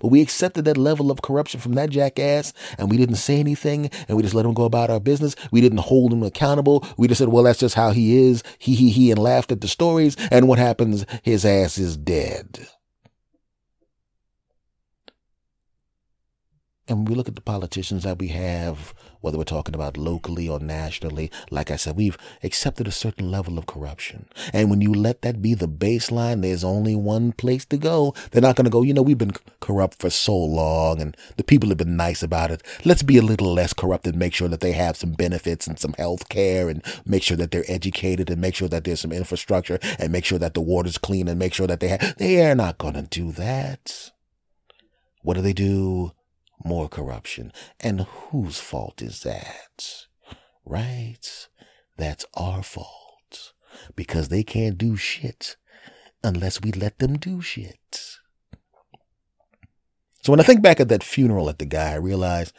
But 0.00 0.08
we 0.08 0.20
accepted 0.20 0.64
that 0.64 0.76
level 0.76 1.10
of 1.10 1.22
corruption 1.22 1.60
from 1.60 1.74
that 1.74 1.90
jackass 1.90 2.52
and 2.78 2.90
we 2.90 2.96
didn't 2.96 3.16
say 3.16 3.38
anything 3.40 3.90
and 4.08 4.16
we 4.16 4.22
just 4.22 4.34
let 4.34 4.46
him 4.46 4.54
go 4.54 4.64
about 4.64 4.90
our 4.90 5.00
business. 5.00 5.34
We 5.50 5.60
didn't 5.60 5.78
hold 5.78 6.12
him 6.12 6.22
accountable. 6.22 6.86
We 6.96 7.08
just 7.08 7.18
said, 7.18 7.28
well, 7.28 7.44
that's 7.44 7.58
just 7.58 7.74
how 7.74 7.90
he 7.90 8.16
is. 8.28 8.42
He, 8.58 8.74
he, 8.74 8.90
he, 8.90 9.10
and 9.10 9.18
laughed 9.18 9.52
at 9.52 9.60
the 9.60 9.68
stories. 9.68 10.16
And 10.30 10.48
what 10.48 10.58
happens? 10.58 11.04
His 11.22 11.44
ass 11.44 11.78
is 11.78 11.96
dead. 11.96 12.66
And 16.88 17.08
we 17.08 17.14
look 17.14 17.28
at 17.28 17.36
the 17.36 17.40
politicians 17.40 18.02
that 18.02 18.18
we 18.18 18.28
have, 18.28 18.92
whether 19.22 19.38
we're 19.38 19.44
talking 19.44 19.74
about 19.74 19.96
locally 19.96 20.48
or 20.48 20.60
nationally, 20.60 21.30
like 21.50 21.70
I 21.70 21.76
said, 21.76 21.96
we've 21.96 22.18
accepted 22.42 22.86
a 22.86 22.92
certain 22.92 23.30
level 23.30 23.56
of 23.56 23.66
corruption. 23.66 24.26
And 24.52 24.68
when 24.68 24.80
you 24.80 24.92
let 24.92 25.22
that 25.22 25.40
be 25.40 25.54
the 25.54 25.68
baseline, 25.68 26.42
there's 26.42 26.64
only 26.64 26.94
one 26.94 27.32
place 27.32 27.64
to 27.66 27.78
go. 27.78 28.14
They're 28.30 28.42
not 28.42 28.56
going 28.56 28.64
to 28.64 28.70
go, 28.70 28.82
you 28.82 28.92
know, 28.92 29.00
we've 29.00 29.16
been 29.16 29.32
corrupt 29.60 30.00
for 30.00 30.10
so 30.10 30.36
long 30.36 31.00
and 31.00 31.16
the 31.36 31.44
people 31.44 31.68
have 31.70 31.78
been 31.78 31.96
nice 31.96 32.22
about 32.22 32.50
it. 32.50 32.62
Let's 32.84 33.02
be 33.02 33.16
a 33.16 33.22
little 33.22 33.52
less 33.54 33.72
corrupt 33.72 34.06
and 34.06 34.18
make 34.18 34.34
sure 34.34 34.48
that 34.48 34.60
they 34.60 34.72
have 34.72 34.96
some 34.96 35.12
benefits 35.12 35.66
and 35.66 35.78
some 35.78 35.94
health 35.94 36.28
care 36.28 36.68
and 36.68 36.82
make 37.06 37.22
sure 37.22 37.36
that 37.36 37.52
they're 37.52 37.64
educated 37.68 38.28
and 38.28 38.40
make 38.40 38.56
sure 38.56 38.68
that 38.68 38.84
there's 38.84 39.00
some 39.00 39.12
infrastructure 39.12 39.78
and 39.98 40.12
make 40.12 40.24
sure 40.24 40.38
that 40.38 40.54
the 40.54 40.60
water's 40.60 40.98
clean 40.98 41.28
and 41.28 41.38
make 41.38 41.54
sure 41.54 41.68
that 41.68 41.80
they 41.80 41.88
have, 41.88 42.16
they 42.18 42.44
are 42.44 42.56
not 42.56 42.78
going 42.78 42.94
to 42.94 43.02
do 43.02 43.30
that. 43.32 44.10
What 45.22 45.34
do 45.34 45.40
they 45.40 45.52
do? 45.52 46.12
More 46.64 46.88
corruption. 46.88 47.52
And 47.80 48.02
whose 48.02 48.58
fault 48.58 49.02
is 49.02 49.22
that? 49.22 50.06
Right? 50.64 51.48
That's 51.96 52.24
our 52.34 52.62
fault. 52.62 53.52
Because 53.96 54.28
they 54.28 54.42
can't 54.42 54.78
do 54.78 54.96
shit 54.96 55.56
unless 56.22 56.60
we 56.60 56.72
let 56.72 56.98
them 56.98 57.18
do 57.18 57.40
shit. 57.40 58.18
So 60.22 60.32
when 60.32 60.40
I 60.40 60.44
think 60.44 60.62
back 60.62 60.78
at 60.78 60.88
that 60.88 61.02
funeral 61.02 61.48
at 61.48 61.58
the 61.58 61.66
guy, 61.66 61.92
I 61.92 61.96
realize 61.96 62.52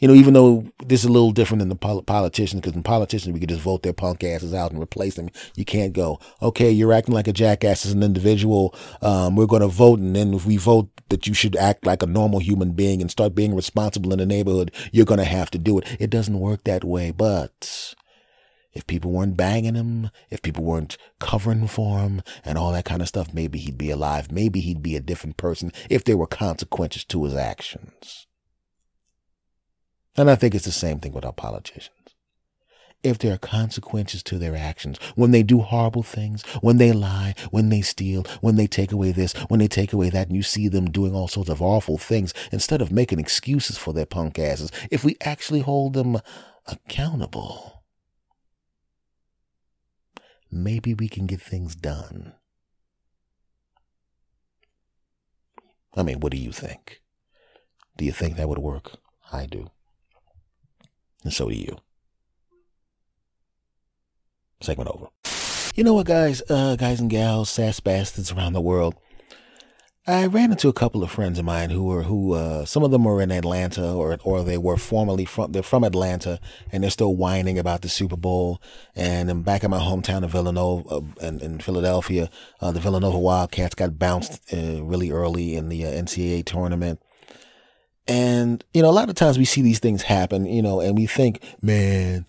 you 0.00 0.08
know, 0.08 0.14
even 0.14 0.32
though 0.32 0.64
this 0.84 1.00
is 1.00 1.08
a 1.08 1.12
little 1.12 1.30
different 1.30 1.60
than 1.60 1.68
the 1.68 1.76
pol- 1.76 2.02
politicians, 2.02 2.60
because 2.60 2.74
in 2.74 2.82
politicians 2.82 3.32
we 3.32 3.38
could 3.38 3.50
just 3.50 3.60
vote 3.60 3.82
their 3.82 3.92
punk 3.92 4.24
asses 4.24 4.54
out 4.54 4.72
and 4.72 4.82
replace 4.82 5.14
them. 5.14 5.28
You 5.54 5.66
can't 5.66 5.92
go, 5.92 6.18
okay, 6.40 6.70
you're 6.70 6.92
acting 6.92 7.14
like 7.14 7.28
a 7.28 7.32
jackass 7.34 7.84
as 7.84 7.92
an 7.92 8.02
individual. 8.02 8.74
Um, 9.02 9.36
we're 9.36 9.46
going 9.46 9.62
to 9.62 9.68
vote, 9.68 10.00
and 10.00 10.16
then 10.16 10.32
if 10.32 10.46
we 10.46 10.56
vote 10.56 10.88
that 11.10 11.26
you 11.26 11.34
should 11.34 11.54
act 11.54 11.84
like 11.84 12.02
a 12.02 12.06
normal 12.06 12.38
human 12.38 12.72
being 12.72 13.02
and 13.02 13.10
start 13.10 13.34
being 13.34 13.54
responsible 13.54 14.12
in 14.12 14.18
the 14.18 14.26
neighborhood, 14.26 14.72
you're 14.90 15.04
going 15.04 15.18
to 15.18 15.24
have 15.24 15.50
to 15.50 15.58
do 15.58 15.78
it. 15.78 15.96
It 16.00 16.10
doesn't 16.10 16.40
work 16.40 16.64
that 16.64 16.82
way, 16.82 17.10
but. 17.10 17.94
If 18.72 18.86
people 18.86 19.10
weren't 19.10 19.36
banging 19.36 19.74
him, 19.74 20.10
if 20.30 20.42
people 20.42 20.62
weren't 20.62 20.96
covering 21.18 21.66
for 21.66 21.98
him 21.98 22.22
and 22.44 22.56
all 22.56 22.70
that 22.70 22.84
kind 22.84 23.02
of 23.02 23.08
stuff, 23.08 23.34
maybe 23.34 23.58
he'd 23.58 23.76
be 23.76 23.90
alive. 23.90 24.30
Maybe 24.30 24.60
he'd 24.60 24.80
be 24.80 24.94
a 24.94 25.00
different 25.00 25.36
person 25.36 25.72
if 25.90 26.04
there 26.04 26.16
were 26.16 26.28
consequences 26.28 27.02
to 27.06 27.24
his 27.24 27.34
actions. 27.34 28.28
And 30.20 30.28
I 30.28 30.34
think 30.34 30.54
it's 30.54 30.66
the 30.66 30.70
same 30.70 30.98
thing 31.00 31.12
with 31.12 31.24
our 31.24 31.32
politicians. 31.32 31.96
if 33.02 33.18
there 33.18 33.32
are 33.32 33.38
consequences 33.38 34.22
to 34.24 34.38
their 34.38 34.56
actions. 34.56 34.98
When 35.14 35.30
they 35.30 35.42
do 35.42 35.60
horrible 35.60 36.02
things, 36.02 36.42
when 36.60 36.76
they 36.76 36.92
lie, 36.92 37.34
when 37.50 37.70
they 37.70 37.80
steal, 37.80 38.24
when 38.40 38.56
they 38.56 38.66
take 38.66 38.92
away 38.92 39.12
this, 39.12 39.32
when 39.48 39.60
they 39.60 39.68
take 39.68 39.92
away 39.92 40.10
that, 40.10 40.28
and 40.28 40.36
you 40.36 40.42
see 40.42 40.68
them 40.68 40.90
doing 40.90 41.14
all 41.14 41.28
sorts 41.28 41.50
of 41.50 41.62
awful 41.62 41.98
things, 41.98 42.34
instead 42.52 42.82
of 42.82 42.92
making 42.92 43.18
excuses 43.18 43.78
for 43.78 43.92
their 43.94 44.06
punk 44.06 44.38
asses, 44.38 44.70
if 44.90 45.04
we 45.04 45.16
actually 45.22 45.60
hold 45.60 45.94
them 45.94 46.18
accountable, 46.66 47.84
maybe 50.50 50.94
we 50.94 51.08
can 51.08 51.26
get 51.26 51.40
things 51.40 51.74
done. 51.74 52.34
I 55.96 56.02
mean, 56.02 56.20
what 56.20 56.32
do 56.32 56.38
you 56.38 56.52
think? 56.52 57.00
Do 57.96 58.04
you 58.04 58.12
think 58.12 58.36
that 58.36 58.48
would 58.48 58.58
work? 58.58 58.98
I 59.32 59.46
do. 59.46 59.70
And 61.24 61.32
so 61.32 61.48
do 61.48 61.54
you. 61.54 61.76
Segment 64.60 64.90
over. 64.90 65.06
You 65.74 65.84
know 65.84 65.94
what, 65.94 66.06
guys, 66.06 66.42
uh, 66.50 66.76
guys 66.76 67.00
and 67.00 67.08
gals, 67.08 67.48
sass 67.48 67.80
bastards 67.80 68.32
around 68.32 68.52
the 68.52 68.60
world. 68.60 68.94
I 70.06 70.26
ran 70.26 70.50
into 70.50 70.68
a 70.68 70.72
couple 70.72 71.02
of 71.02 71.10
friends 71.10 71.38
of 71.38 71.44
mine 71.44 71.70
who 71.70 71.84
were 71.84 72.02
who 72.02 72.32
uh, 72.32 72.64
some 72.64 72.82
of 72.82 72.90
them 72.90 73.04
were 73.04 73.20
in 73.20 73.30
Atlanta 73.30 73.92
or 73.92 74.18
or 74.24 74.42
they 74.42 74.56
were 74.56 74.78
formerly 74.78 75.26
from 75.26 75.52
they're 75.52 75.62
from 75.62 75.84
Atlanta 75.84 76.40
and 76.72 76.82
they're 76.82 76.90
still 76.90 77.14
whining 77.14 77.58
about 77.58 77.82
the 77.82 77.88
Super 77.88 78.16
Bowl. 78.16 78.62
And 78.96 79.30
I'm 79.30 79.42
back 79.42 79.62
in 79.62 79.70
my 79.70 79.78
hometown 79.78 80.24
of 80.24 80.32
Villanova 80.32 80.88
uh, 80.88 81.00
in, 81.20 81.40
in 81.40 81.60
Philadelphia, 81.60 82.30
uh, 82.60 82.72
the 82.72 82.80
Villanova 82.80 83.18
Wildcats 83.18 83.74
got 83.74 83.98
bounced 83.98 84.40
uh, 84.52 84.82
really 84.82 85.10
early 85.10 85.54
in 85.54 85.68
the 85.68 85.84
uh, 85.84 85.90
NCAA 85.90 86.46
tournament. 86.46 87.00
And 88.10 88.64
you 88.74 88.82
know, 88.82 88.90
a 88.90 88.92
lot 88.92 89.08
of 89.08 89.14
times 89.14 89.38
we 89.38 89.44
see 89.44 89.62
these 89.62 89.78
things 89.78 90.02
happen, 90.02 90.44
you 90.44 90.62
know, 90.62 90.80
and 90.80 90.98
we 90.98 91.06
think, 91.06 91.40
man, 91.62 92.26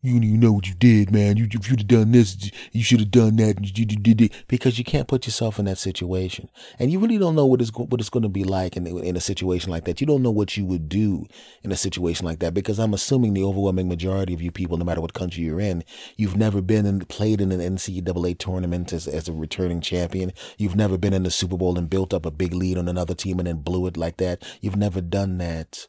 you, 0.00 0.20
you 0.20 0.36
know 0.36 0.52
what 0.52 0.68
you 0.68 0.74
did, 0.74 1.10
man. 1.10 1.36
You, 1.36 1.48
if 1.50 1.68
you'd 1.68 1.80
have 1.80 1.88
done 1.88 2.12
this, 2.12 2.50
you 2.70 2.84
should 2.84 3.00
have 3.00 3.10
done 3.10 3.34
that. 3.36 3.76
You, 3.76 3.84
did 3.84 4.20
it 4.20 4.32
because 4.46 4.78
you 4.78 4.84
can't 4.84 5.08
put 5.08 5.26
yourself 5.26 5.58
in 5.58 5.64
that 5.64 5.78
situation, 5.78 6.50
and 6.78 6.92
you 6.92 7.00
really 7.00 7.18
don't 7.18 7.34
know 7.34 7.46
what 7.46 7.60
it's 7.60 7.72
what 7.74 8.00
it's 8.00 8.10
going 8.10 8.22
to 8.22 8.28
be 8.28 8.44
like 8.44 8.76
in 8.76 8.86
in 8.86 9.16
a 9.16 9.20
situation 9.20 9.72
like 9.72 9.84
that. 9.84 10.00
You 10.00 10.06
don't 10.06 10.22
know 10.22 10.30
what 10.30 10.56
you 10.56 10.64
would 10.66 10.88
do 10.88 11.26
in 11.64 11.72
a 11.72 11.76
situation 11.76 12.26
like 12.26 12.38
that 12.38 12.54
because 12.54 12.78
I'm 12.78 12.94
assuming 12.94 13.34
the 13.34 13.42
overwhelming 13.42 13.88
majority 13.88 14.34
of 14.34 14.40
you 14.40 14.52
people, 14.52 14.76
no 14.76 14.84
matter 14.84 15.00
what 15.00 15.14
country 15.14 15.42
you're 15.42 15.60
in, 15.60 15.82
you've 16.16 16.36
never 16.36 16.62
been 16.62 16.86
and 16.86 17.08
played 17.08 17.40
in 17.40 17.50
an 17.50 17.60
NCAA 17.60 18.38
tournament 18.38 18.92
as 18.92 19.08
as 19.08 19.28
a 19.28 19.32
returning 19.32 19.80
champion. 19.80 20.32
You've 20.58 20.76
never 20.76 20.96
been 20.96 21.12
in 21.12 21.24
the 21.24 21.30
Super 21.32 21.56
Bowl 21.56 21.76
and 21.76 21.90
built 21.90 22.14
up 22.14 22.24
a 22.24 22.30
big 22.30 22.54
lead 22.54 22.78
on 22.78 22.88
another 22.88 23.14
team 23.14 23.40
and 23.40 23.48
then 23.48 23.62
blew 23.62 23.88
it 23.88 23.96
like 23.96 24.18
that. 24.18 24.44
You've 24.60 24.76
never 24.76 25.00
done 25.00 25.38
that 25.38 25.88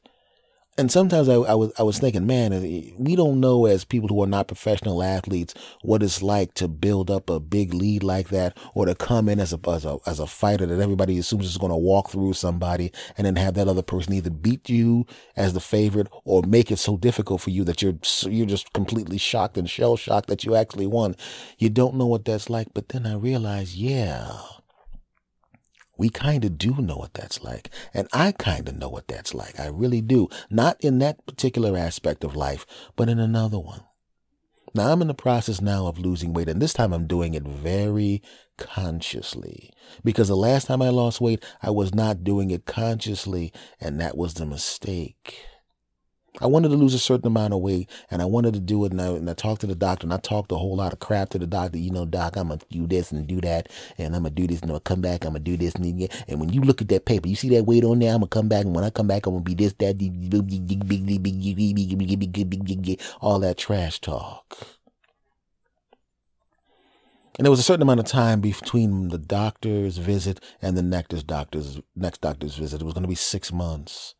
and 0.80 0.90
sometimes 0.90 1.28
I, 1.28 1.34
I, 1.34 1.56
was 1.56 1.74
I 1.78 1.84
was 1.84 2.00
thinking, 2.00 2.26
man, 2.26 2.52
we 2.98 3.16
don't 3.18 3.42
know 3.42 3.66
as 3.66 3.84
people 3.84 4.08
who 4.08 4.24
are 4.24 4.28
not 4.28 4.48
professional 4.48 5.04
athletes 5.04 5.54
what 5.82 6.02
it's 6.02 6.24
like 6.24 6.54
to 6.54 6.70
build 6.70 7.12
up 7.12 7.30
a 7.30 7.42
big 7.42 7.74
lead 7.74 8.02
like 8.02 8.30
that, 8.30 8.58
or 8.74 8.86
to 8.86 8.96
come 8.96 9.28
in 9.28 9.42
as 9.42 9.52
a 9.52 9.60
as 9.70 9.84
a, 9.84 9.98
as 10.06 10.20
a 10.22 10.26
fighter 10.26 10.66
that 10.66 10.82
everybody 10.82 11.20
assumes 11.20 11.46
is 11.46 11.58
going 11.58 11.72
to 11.72 11.76
walk 11.76 12.10
through 12.10 12.32
somebody, 12.32 12.94
and 13.18 13.28
then 13.28 13.36
have 13.36 13.56
that 13.56 13.68
other 13.68 13.82
person 13.82 14.14
either 14.14 14.30
beat 14.30 14.70
you 14.70 15.06
as 15.36 15.54
the 15.54 15.60
favorite 15.60 16.08
or 16.24 16.44
make 16.44 16.72
it 16.72 16.78
so 16.78 16.96
difficult 16.96 17.42
for 17.42 17.50
you 17.50 17.66
that 17.66 17.82
you're 17.82 17.98
you're 18.24 18.46
just 18.46 18.72
completely 18.72 19.18
shocked 19.18 19.58
and 19.58 19.70
shell 19.70 19.98
shocked 19.98 20.30
that 20.30 20.46
you 20.46 20.56
actually 20.56 20.88
won. 20.88 21.14
You 21.58 21.70
don't 21.70 21.96
know 21.96 22.08
what 22.08 22.24
that's 22.24 22.50
like, 22.50 22.70
but 22.74 22.88
then 22.88 23.06
I 23.06 23.16
realized, 23.16 23.76
yeah 23.76 24.40
we 26.00 26.10
kind 26.10 26.46
of 26.46 26.58
do 26.58 26.76
know 26.78 26.96
what 26.96 27.14
that's 27.14 27.44
like. 27.44 27.70
And 27.94 28.08
I 28.14 28.32
kind 28.32 28.70
of 28.70 28.78
know 28.78 28.88
what 28.88 29.10
that's 29.10 29.34
like. 29.34 29.60
I 29.60 29.68
really 29.68 30.02
do. 30.02 30.30
Not 30.50 30.78
in 30.80 31.00
that 31.00 31.26
particular 31.28 31.78
aspect 31.78 32.24
of 32.24 32.38
life, 32.38 32.66
but 32.96 33.10
in 33.10 33.20
another 33.20 33.60
one. 33.60 33.82
Now, 34.74 34.92
I'm 34.92 35.02
in 35.02 35.08
the 35.10 35.14
process 35.14 35.62
now 35.62 35.88
of 35.88 36.00
losing 36.00 36.32
weight, 36.32 36.48
and 36.48 36.62
this 36.62 36.74
time 36.74 36.94
I'm 36.94 37.06
doing 37.06 37.34
it 37.34 37.44
very 37.44 38.22
consciously. 38.58 39.72
Because 40.04 40.30
the 40.30 40.38
last 40.38 40.68
time 40.68 40.82
I 40.82 40.90
lost 40.90 41.20
weight, 41.20 41.44
I 41.62 41.72
was 41.72 41.94
not 41.94 42.24
doing 42.24 42.50
it 42.50 42.66
consciously, 42.66 43.52
and 43.82 44.00
that 44.00 44.16
was 44.16 44.36
the 44.36 44.46
mistake. 44.46 45.44
I 46.42 46.48
wanted 46.48 46.70
to 46.70 46.76
lose 46.76 46.94
a 46.94 47.00
certain 47.00 47.28
amount 47.28 47.54
of 47.54 47.60
weight 47.60 47.90
and 48.10 48.22
I 48.22 48.26
wanted 48.26 48.54
to 48.54 48.60
do 48.60 48.86
it. 48.86 48.92
And 48.92 49.02
I, 49.02 49.08
and 49.08 49.30
I 49.30 49.34
talked 49.34 49.62
to 49.62 49.68
the 49.68 49.76
doctor 49.76 50.06
and 50.06 50.14
I 50.14 50.18
talked 50.18 50.52
a 50.52 50.56
whole 50.56 50.76
lot 50.76 50.94
of 50.94 51.00
crap 51.00 51.30
to 51.30 51.40
the 51.40 51.48
doctor. 51.48 51.78
You 51.78 51.92
know, 51.92 52.06
doc, 52.06 52.38
I'm 52.38 52.48
going 52.48 52.60
to 52.60 52.66
do 52.70 52.88
this 52.88 53.12
and 53.12 53.28
do 53.28 53.42
that. 53.42 53.70
And 53.98 54.16
I'm 54.16 54.24
going 54.24 54.36
to 54.36 54.42
do 54.42 54.48
this 54.48 54.62
and 54.62 54.72
I'm 54.72 54.74
going 54.74 54.82
to 54.82 54.84
come 54.84 55.02
back. 55.02 55.26
I'm 55.26 55.32
going 55.32 55.44
to 55.44 55.52
do 55.52 55.58
this. 55.58 55.76
And, 55.76 56.10
and 56.28 56.40
when 56.40 56.50
you 56.50 56.62
look 56.62 56.82
at 56.82 56.90
that 56.90 57.06
paper, 57.06 57.28
you 57.28 57.36
see 57.36 57.50
that 57.50 57.66
weight 57.66 57.84
on 57.84 58.00
there, 58.00 58.14
I'm 58.14 58.20
going 58.20 58.30
to 58.30 58.36
come 58.36 58.50
back. 58.50 58.66
And 58.66 58.76
when 58.76 58.84
I 58.84 58.90
come 58.90 59.08
back, 59.08 59.26
I'm 59.26 59.34
going 59.34 59.44
to 59.44 59.50
be 59.50 59.56
this, 59.56 59.74
that, 59.80 59.98
all 63.22 63.40
that 63.40 63.58
trash 63.58 64.00
talk. 64.00 64.58
And 67.40 67.46
there 67.46 67.52
was 67.52 67.62
a 67.62 67.64
certain 67.64 67.84
amount 67.84 68.02
of 68.02 68.06
time 68.06 68.42
between 68.42 69.08
the 69.08 69.18
doctor's 69.18 69.98
visit 69.98 70.42
and 70.62 70.78
the 70.78 70.82
next 70.82 71.26
doctor's 71.26 71.80
next 71.96 72.20
doctor's 72.20 72.58
visit. 72.58 72.82
It 72.82 72.84
was 72.84 72.94
going 72.94 73.04
to 73.04 73.08
be 73.08 73.16
six 73.16 73.54
months. 73.54 74.14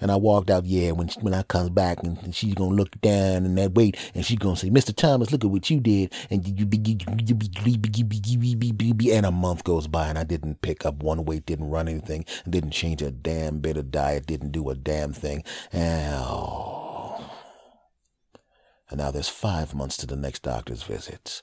And 0.00 0.10
I 0.10 0.16
walked 0.16 0.50
out, 0.50 0.64
yeah, 0.64 0.92
when 0.92 1.08
when 1.20 1.34
I 1.34 1.42
comes 1.42 1.70
back 1.70 2.02
and, 2.02 2.18
and 2.22 2.34
she's 2.34 2.54
going 2.54 2.70
to 2.70 2.76
look 2.76 3.00
down 3.00 3.44
and 3.44 3.58
that 3.58 3.74
weight 3.74 3.96
and 4.14 4.24
she's 4.24 4.38
going 4.38 4.54
to 4.54 4.60
say, 4.60 4.70
Mr. 4.70 4.94
Thomas, 4.94 5.30
look 5.30 5.44
at 5.44 5.50
what 5.50 5.68
you 5.70 5.80
did. 5.80 6.12
And 6.30 6.44
and 9.12 9.26
a 9.26 9.30
month 9.30 9.64
goes 9.64 9.86
by 9.86 10.08
and 10.08 10.18
I 10.18 10.24
didn't 10.24 10.62
pick 10.62 10.86
up 10.86 11.02
one 11.02 11.24
weight, 11.24 11.46
didn't 11.46 11.70
run 11.70 11.88
anything, 11.88 12.24
didn't 12.48 12.70
change 12.70 13.02
a 13.02 13.10
damn 13.10 13.60
bit 13.60 13.76
of 13.76 13.90
diet, 13.90 14.26
didn't 14.26 14.52
do 14.52 14.70
a 14.70 14.74
damn 14.74 15.12
thing. 15.12 15.44
And, 15.72 16.14
oh. 16.16 17.24
and 18.88 18.98
now 18.98 19.10
there's 19.10 19.28
five 19.28 19.74
months 19.74 19.96
to 19.98 20.06
the 20.06 20.16
next 20.16 20.42
doctor's 20.42 20.82
visit. 20.82 21.42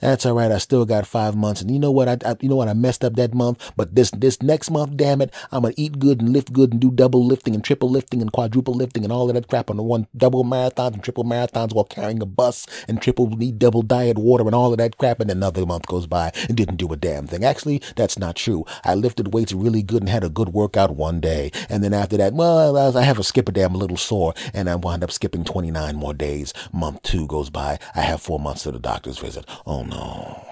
That's 0.00 0.26
all 0.26 0.34
right. 0.34 0.50
I 0.50 0.58
still 0.58 0.84
got 0.84 1.06
five 1.06 1.36
months, 1.36 1.60
and 1.60 1.70
you 1.70 1.78
know 1.78 1.90
what? 1.90 2.08
I, 2.08 2.18
I, 2.26 2.36
you 2.40 2.48
know 2.48 2.56
what? 2.56 2.68
I 2.68 2.74
messed 2.74 3.04
up 3.04 3.14
that 3.14 3.32
month, 3.32 3.72
but 3.76 3.94
this 3.94 4.10
this 4.10 4.42
next 4.42 4.70
month, 4.70 4.96
damn 4.96 5.22
it, 5.22 5.32
I'm 5.52 5.62
gonna 5.62 5.74
eat 5.76 5.98
good 5.98 6.20
and 6.20 6.32
lift 6.32 6.52
good 6.52 6.72
and 6.72 6.80
do 6.80 6.90
double 6.90 7.24
lifting 7.24 7.54
and 7.54 7.62
triple 7.62 7.88
lifting 7.88 8.20
and 8.20 8.32
quadruple 8.32 8.74
lifting 8.74 9.04
and 9.04 9.12
all 9.12 9.28
of 9.30 9.34
that 9.34 9.48
crap 9.48 9.70
on 9.70 9.76
the 9.76 9.82
one 9.82 10.08
double 10.16 10.44
marathons 10.44 10.94
and 10.94 11.04
triple 11.04 11.24
marathons 11.24 11.72
while 11.72 11.84
carrying 11.84 12.20
a 12.20 12.26
bus 12.26 12.66
and 12.88 13.00
triple 13.00 13.28
need 13.30 13.58
double 13.58 13.82
diet 13.82 14.18
water 14.18 14.44
and 14.44 14.54
all 14.54 14.72
of 14.72 14.78
that 14.78 14.98
crap. 14.98 15.20
And 15.20 15.30
another 15.30 15.64
month 15.64 15.86
goes 15.86 16.06
by 16.06 16.32
and 16.48 16.56
didn't 16.56 16.76
do 16.76 16.92
a 16.92 16.96
damn 16.96 17.26
thing. 17.26 17.44
Actually, 17.44 17.80
that's 17.96 18.18
not 18.18 18.36
true. 18.36 18.64
I 18.84 18.94
lifted 18.94 19.32
weights 19.32 19.52
really 19.52 19.82
good 19.82 20.02
and 20.02 20.08
had 20.08 20.24
a 20.24 20.28
good 20.28 20.50
workout 20.50 20.96
one 20.96 21.20
day, 21.20 21.52
and 21.68 21.84
then 21.84 21.94
after 21.94 22.16
that, 22.16 22.34
well, 22.34 22.76
I 22.76 23.02
have 23.02 23.18
a 23.18 23.24
skip 23.24 23.48
a 23.48 23.52
damn 23.52 23.74
a 23.74 23.78
little 23.78 23.96
sore, 23.96 24.34
and 24.52 24.68
I 24.68 24.74
wind 24.74 25.04
up 25.04 25.12
skipping 25.12 25.44
29 25.44 25.94
more 25.96 26.14
days. 26.14 26.52
Month 26.72 27.02
two 27.02 27.26
goes 27.26 27.48
by. 27.48 27.78
I 27.94 28.00
have 28.00 28.20
four 28.20 28.40
months 28.40 28.64
to 28.64 28.72
the 28.72 28.78
doctor's 28.78 29.18
visit. 29.18 29.46
Oh 29.66 29.83
no. 29.84 30.44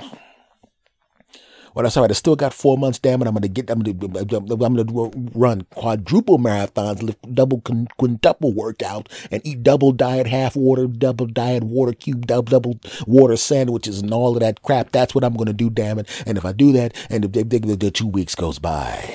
Well, 1.74 1.84
that's 1.84 1.96
all 1.96 2.02
right. 2.02 2.10
I 2.10 2.14
still 2.14 2.36
got 2.36 2.52
four 2.52 2.76
months. 2.76 2.98
Damn 2.98 3.22
it! 3.22 3.28
I'm 3.28 3.34
gonna 3.34 3.48
get. 3.48 3.70
I'm 3.70 3.80
gonna. 3.80 4.64
I'm 4.64 4.76
gonna 4.76 5.10
run 5.34 5.62
quadruple 5.74 6.38
marathons, 6.38 7.02
lift 7.02 7.34
double, 7.34 7.62
quintuple 7.96 8.52
workout, 8.52 9.08
and 9.30 9.40
eat 9.46 9.62
double 9.62 9.92
diet, 9.92 10.26
half 10.26 10.54
water, 10.54 10.86
double 10.86 11.26
diet, 11.26 11.64
water 11.64 11.92
cube, 11.92 12.26
double 12.26 12.50
double 12.50 12.80
water 13.06 13.36
sandwiches, 13.36 14.02
and 14.02 14.12
all 14.12 14.34
of 14.34 14.40
that 14.40 14.62
crap. 14.62 14.92
That's 14.92 15.14
what 15.14 15.24
I'm 15.24 15.34
gonna 15.34 15.54
do. 15.54 15.70
Damn 15.70 15.98
it! 15.98 16.24
And 16.26 16.36
if 16.36 16.44
I 16.44 16.52
do 16.52 16.72
that, 16.72 16.94
and 17.08 17.24
if 17.24 17.32
the 17.32 17.90
two 17.90 18.06
weeks 18.06 18.34
goes 18.34 18.58
by, 18.58 19.14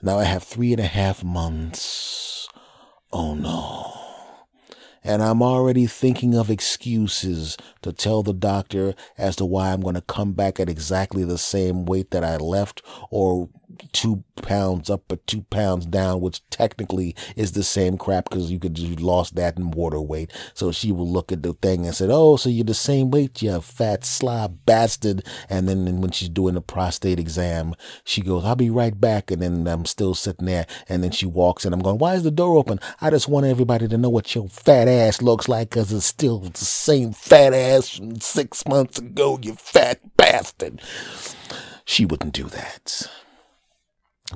now 0.00 0.18
I 0.18 0.24
have 0.24 0.42
three 0.42 0.72
and 0.72 0.80
a 0.80 0.86
half 0.86 1.22
months. 1.22 2.48
Oh 3.12 3.34
no 3.34 4.01
and 5.04 5.22
I'm 5.22 5.42
already 5.42 5.86
thinking 5.86 6.34
of 6.34 6.50
excuses 6.50 7.56
to 7.82 7.92
tell 7.92 8.22
the 8.22 8.32
doctor 8.32 8.94
as 9.18 9.36
to 9.36 9.44
why 9.44 9.72
I'm 9.72 9.80
going 9.80 9.94
to 9.94 10.00
come 10.00 10.32
back 10.32 10.60
at 10.60 10.68
exactly 10.68 11.24
the 11.24 11.38
same 11.38 11.84
weight 11.84 12.10
that 12.10 12.24
I 12.24 12.36
left 12.36 12.82
or 13.10 13.48
two 13.92 14.22
pounds 14.36 14.90
up 14.90 15.10
or 15.10 15.16
two 15.16 15.42
pounds 15.42 15.86
down, 15.86 16.20
which 16.20 16.48
technically 16.50 17.14
is 17.36 17.52
the 17.52 17.62
same 17.62 17.96
crap 17.96 18.28
because 18.28 18.50
you 18.50 18.58
could 18.58 18.78
you 18.78 18.96
lost 18.96 19.34
that 19.36 19.56
in 19.56 19.70
water 19.70 20.00
weight. 20.00 20.32
So 20.54 20.72
she 20.72 20.92
will 20.92 21.08
look 21.08 21.32
at 21.32 21.42
the 21.42 21.52
thing 21.54 21.86
and 21.86 21.94
said, 21.94 22.10
"Oh, 22.10 22.36
so 22.36 22.48
you're 22.48 22.64
the 22.64 22.74
same 22.74 23.10
weight, 23.10 23.42
you 23.42 23.60
fat 23.60 24.04
slob 24.04 24.58
bastard." 24.66 25.24
And 25.48 25.68
then 25.68 26.00
when 26.00 26.10
she's 26.10 26.28
doing 26.28 26.54
the 26.54 26.60
prostate 26.60 27.18
exam, 27.18 27.74
she 28.04 28.20
goes, 28.20 28.44
"I'll 28.44 28.56
be 28.56 28.70
right 28.70 28.98
back." 28.98 29.30
And 29.30 29.42
then 29.42 29.66
I'm 29.66 29.86
still 29.86 30.14
sitting 30.14 30.46
there, 30.46 30.66
and 30.88 31.02
then 31.02 31.10
she 31.10 31.26
walks 31.26 31.64
in. 31.64 31.72
I'm 31.72 31.80
going, 31.80 31.98
"Why 31.98 32.14
is 32.14 32.22
the 32.22 32.30
door 32.30 32.56
open?" 32.56 32.80
I 33.00 33.10
just 33.10 33.28
want 33.28 33.46
everybody 33.46 33.88
to 33.88 33.98
know 33.98 34.10
what 34.10 34.34
your 34.34 34.48
fat 34.48 34.88
ass 34.92 35.22
looks 35.22 35.48
like 35.48 35.70
because 35.70 35.92
it's 35.92 36.06
still 36.06 36.38
the 36.38 36.58
same 36.58 37.12
fat 37.12 37.54
ass 37.54 37.96
from 37.96 38.20
six 38.20 38.66
months 38.66 38.98
ago. 38.98 39.38
You 39.42 39.54
fat 39.54 40.00
bastard. 40.16 40.80
She 41.84 42.04
wouldn't 42.04 42.34
do 42.34 42.44
that. 42.44 43.08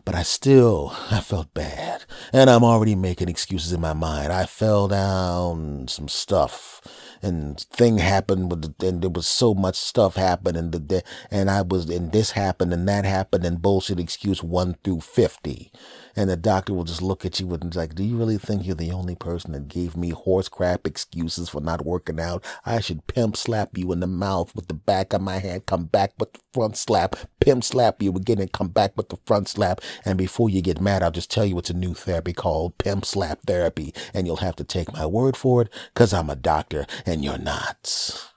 But 0.04 0.14
I 0.14 0.22
still, 0.22 0.94
I 1.10 1.20
felt 1.20 1.54
bad. 1.54 2.04
And 2.32 2.50
I'm 2.50 2.64
already 2.64 2.94
making 2.94 3.28
excuses 3.28 3.72
in 3.72 3.80
my 3.80 3.94
mind. 3.94 4.32
I 4.32 4.46
fell 4.46 4.88
down 4.88 5.88
some 5.88 6.08
stuff 6.08 6.80
and 7.22 7.58
thing 7.58 7.98
happened 7.98 8.50
with 8.50 8.78
the, 8.78 8.86
and 8.86 9.02
there 9.02 9.10
was 9.10 9.26
so 9.26 9.54
much 9.54 9.76
stuff 9.76 10.16
happened 10.16 10.56
and 10.56 10.72
the, 10.72 11.02
and 11.30 11.50
I 11.50 11.62
was, 11.62 11.88
and 11.88 12.12
this 12.12 12.32
happened 12.32 12.72
and 12.72 12.86
that 12.88 13.04
happened 13.04 13.44
and 13.44 13.62
bullshit 13.62 13.98
excuse 13.98 14.42
one 14.42 14.76
through 14.84 15.00
50. 15.00 15.72
And 16.16 16.30
the 16.30 16.36
doctor 16.36 16.72
will 16.72 16.84
just 16.84 17.02
look 17.02 17.26
at 17.26 17.38
you 17.38 17.52
and 17.52 17.74
like, 17.76 17.94
do 17.94 18.02
you 18.02 18.16
really 18.16 18.38
think 18.38 18.66
you're 18.66 18.74
the 18.74 18.90
only 18.90 19.14
person 19.14 19.52
that 19.52 19.68
gave 19.68 19.96
me 19.96 20.10
horse 20.10 20.48
crap 20.48 20.86
excuses 20.86 21.50
for 21.50 21.60
not 21.60 21.84
working 21.84 22.18
out? 22.18 22.42
I 22.64 22.80
should 22.80 23.06
pimp 23.06 23.36
slap 23.36 23.76
you 23.76 23.92
in 23.92 24.00
the 24.00 24.06
mouth 24.06 24.54
with 24.54 24.68
the 24.68 24.74
back 24.74 25.12
of 25.12 25.20
my 25.20 25.38
hand, 25.38 25.66
come 25.66 25.84
back 25.84 26.14
with 26.18 26.32
the 26.32 26.40
front 26.54 26.78
slap, 26.78 27.16
pimp 27.40 27.64
slap 27.64 28.02
you 28.02 28.10
again 28.16 28.40
and 28.40 28.50
come 28.50 28.68
back 28.68 28.96
with 28.96 29.10
the 29.10 29.18
front 29.26 29.48
slap. 29.48 29.82
And 30.04 30.16
before 30.16 30.48
you 30.48 30.62
get 30.62 30.80
mad, 30.80 31.02
I'll 31.02 31.10
just 31.10 31.30
tell 31.30 31.44
you 31.44 31.58
it's 31.58 31.70
a 31.70 31.74
new 31.74 31.92
therapy 31.92 32.32
called 32.32 32.78
pimp 32.78 33.04
slap 33.04 33.40
therapy. 33.46 33.92
And 34.14 34.26
you'll 34.26 34.36
have 34.36 34.56
to 34.56 34.64
take 34.64 34.92
my 34.92 35.04
word 35.04 35.36
for 35.36 35.62
it 35.62 35.68
because 35.92 36.14
I'm 36.14 36.30
a 36.30 36.36
doctor 36.36 36.86
and 37.04 37.22
you're 37.22 37.38
not. 37.38 38.32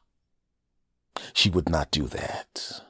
She 1.34 1.50
would 1.50 1.70
not 1.70 1.92
do 1.92 2.04
that. 2.08 2.82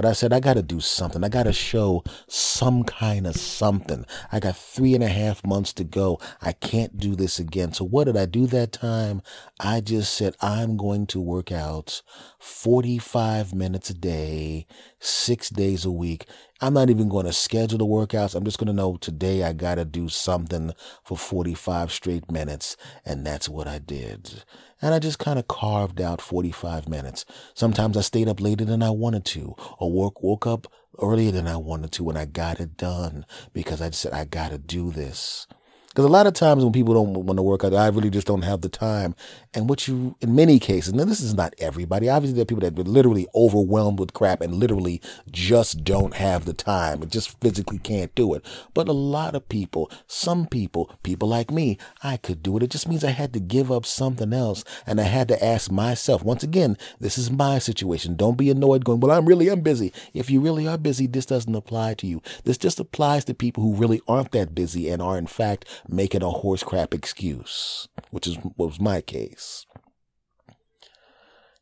But 0.00 0.08
I 0.08 0.12
said, 0.14 0.32
I 0.32 0.40
got 0.40 0.54
to 0.54 0.62
do 0.62 0.80
something. 0.80 1.22
I 1.22 1.28
got 1.28 1.42
to 1.42 1.52
show 1.52 2.02
some 2.26 2.84
kind 2.84 3.26
of 3.26 3.36
something. 3.36 4.06
I 4.32 4.40
got 4.40 4.56
three 4.56 4.94
and 4.94 5.04
a 5.04 5.08
half 5.08 5.44
months 5.44 5.74
to 5.74 5.84
go. 5.84 6.18
I 6.40 6.52
can't 6.52 6.96
do 6.96 7.14
this 7.14 7.38
again. 7.38 7.74
So 7.74 7.84
what 7.84 8.04
did 8.04 8.16
I 8.16 8.24
do 8.24 8.46
that 8.46 8.72
time? 8.72 9.20
I 9.60 9.82
just 9.82 10.14
said, 10.14 10.36
I'm 10.40 10.78
going 10.78 11.06
to 11.08 11.20
work 11.20 11.52
out 11.52 12.00
45 12.38 13.52
minutes 13.52 13.90
a 13.90 13.94
day, 13.94 14.66
six 15.00 15.50
days 15.50 15.84
a 15.84 15.90
week. 15.90 16.24
I'm 16.62 16.72
not 16.72 16.88
even 16.88 17.10
going 17.10 17.26
to 17.26 17.32
schedule 17.34 17.76
the 17.76 17.84
workouts. 17.84 18.34
I'm 18.34 18.44
just 18.44 18.56
going 18.56 18.68
to 18.68 18.72
know 18.72 18.96
today 18.96 19.42
I 19.42 19.52
got 19.52 19.74
to 19.74 19.84
do 19.84 20.08
something 20.08 20.72
for 21.04 21.18
45 21.18 21.92
straight 21.92 22.30
minutes. 22.30 22.78
And 23.04 23.26
that's 23.26 23.50
what 23.50 23.68
I 23.68 23.78
did 23.78 24.44
and 24.82 24.94
I 24.94 24.98
just 24.98 25.18
kind 25.18 25.38
of 25.38 25.48
carved 25.48 26.00
out 26.00 26.20
45 26.20 26.88
minutes. 26.88 27.24
Sometimes 27.54 27.96
I 27.96 28.00
stayed 28.00 28.28
up 28.28 28.40
later 28.40 28.64
than 28.64 28.82
I 28.82 28.90
wanted 28.90 29.24
to, 29.26 29.54
or 29.78 29.90
woke, 29.90 30.22
woke 30.22 30.46
up 30.46 30.66
earlier 31.00 31.30
than 31.30 31.46
I 31.46 31.56
wanted 31.56 31.92
to, 31.92 32.08
and 32.08 32.18
I 32.18 32.24
got 32.26 32.60
it 32.60 32.76
done 32.76 33.26
because 33.52 33.80
I 33.80 33.90
said, 33.90 34.12
I 34.12 34.24
got 34.24 34.50
to 34.50 34.58
do 34.58 34.90
this. 34.90 35.46
Because 35.90 36.04
a 36.04 36.08
lot 36.08 36.28
of 36.28 36.34
times 36.34 36.62
when 36.62 36.72
people 36.72 36.94
don't 36.94 37.12
want 37.14 37.36
to 37.36 37.42
work 37.42 37.64
out, 37.64 37.74
I 37.74 37.88
really 37.88 38.10
just 38.10 38.28
don't 38.28 38.42
have 38.42 38.60
the 38.60 38.68
time. 38.68 39.16
And 39.52 39.68
what 39.68 39.88
you, 39.88 40.14
in 40.20 40.36
many 40.36 40.60
cases, 40.60 40.94
now 40.94 41.04
this 41.04 41.20
is 41.20 41.34
not 41.34 41.52
everybody, 41.58 42.08
obviously 42.08 42.36
there 42.36 42.42
are 42.42 42.46
people 42.46 42.60
that 42.60 42.78
are 42.78 42.88
literally 42.88 43.26
overwhelmed 43.34 43.98
with 43.98 44.12
crap 44.12 44.40
and 44.40 44.54
literally 44.54 45.02
just 45.32 45.82
don't 45.82 46.14
have 46.14 46.44
the 46.44 46.52
time 46.52 47.02
and 47.02 47.10
just 47.10 47.40
physically 47.40 47.78
can't 47.78 48.14
do 48.14 48.34
it. 48.34 48.44
But 48.72 48.86
a 48.86 48.92
lot 48.92 49.34
of 49.34 49.48
people, 49.48 49.90
some 50.06 50.46
people, 50.46 50.96
people 51.02 51.28
like 51.28 51.50
me, 51.50 51.76
I 52.04 52.18
could 52.18 52.40
do 52.40 52.56
it. 52.56 52.62
It 52.62 52.70
just 52.70 52.86
means 52.86 53.02
I 53.02 53.10
had 53.10 53.32
to 53.32 53.40
give 53.40 53.72
up 53.72 53.84
something 53.84 54.32
else. 54.32 54.62
And 54.86 55.00
I 55.00 55.04
had 55.04 55.26
to 55.26 55.44
ask 55.44 55.72
myself, 55.72 56.22
once 56.22 56.44
again, 56.44 56.78
this 57.00 57.18
is 57.18 57.32
my 57.32 57.58
situation. 57.58 58.14
Don't 58.14 58.38
be 58.38 58.48
annoyed 58.48 58.84
going, 58.84 59.00
well, 59.00 59.10
I'm 59.10 59.26
really, 59.26 59.48
I'm 59.48 59.62
busy. 59.62 59.92
If 60.14 60.30
you 60.30 60.40
really 60.40 60.68
are 60.68 60.78
busy, 60.78 61.08
this 61.08 61.26
doesn't 61.26 61.52
apply 61.52 61.94
to 61.94 62.06
you. 62.06 62.22
This 62.44 62.58
just 62.58 62.78
applies 62.78 63.24
to 63.24 63.34
people 63.34 63.64
who 63.64 63.74
really 63.74 64.00
aren't 64.06 64.30
that 64.30 64.54
busy 64.54 64.88
and 64.88 65.02
are 65.02 65.18
in 65.18 65.26
fact 65.26 65.64
making 65.88 66.22
a 66.22 66.30
horse 66.30 66.62
crap 66.62 66.94
excuse, 66.94 67.88
which 68.10 68.26
is 68.26 68.36
what 68.36 68.58
was 68.58 68.80
my 68.80 69.00
case. 69.00 69.66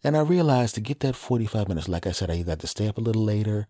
And 0.05 0.17
I 0.17 0.21
realized 0.21 0.75
to 0.77 0.81
get 0.81 1.01
that 1.01 1.17
45 1.17 1.69
minutes, 1.69 1.89
like 1.89 2.07
I 2.07 2.13
said, 2.13 2.31
I 2.31 2.35
either 2.35 2.53
had 2.53 2.61
to 2.61 2.67
stay 2.67 2.89
up 2.89 2.99
a 2.99 3.03
little 3.03 3.25
later 3.25 3.67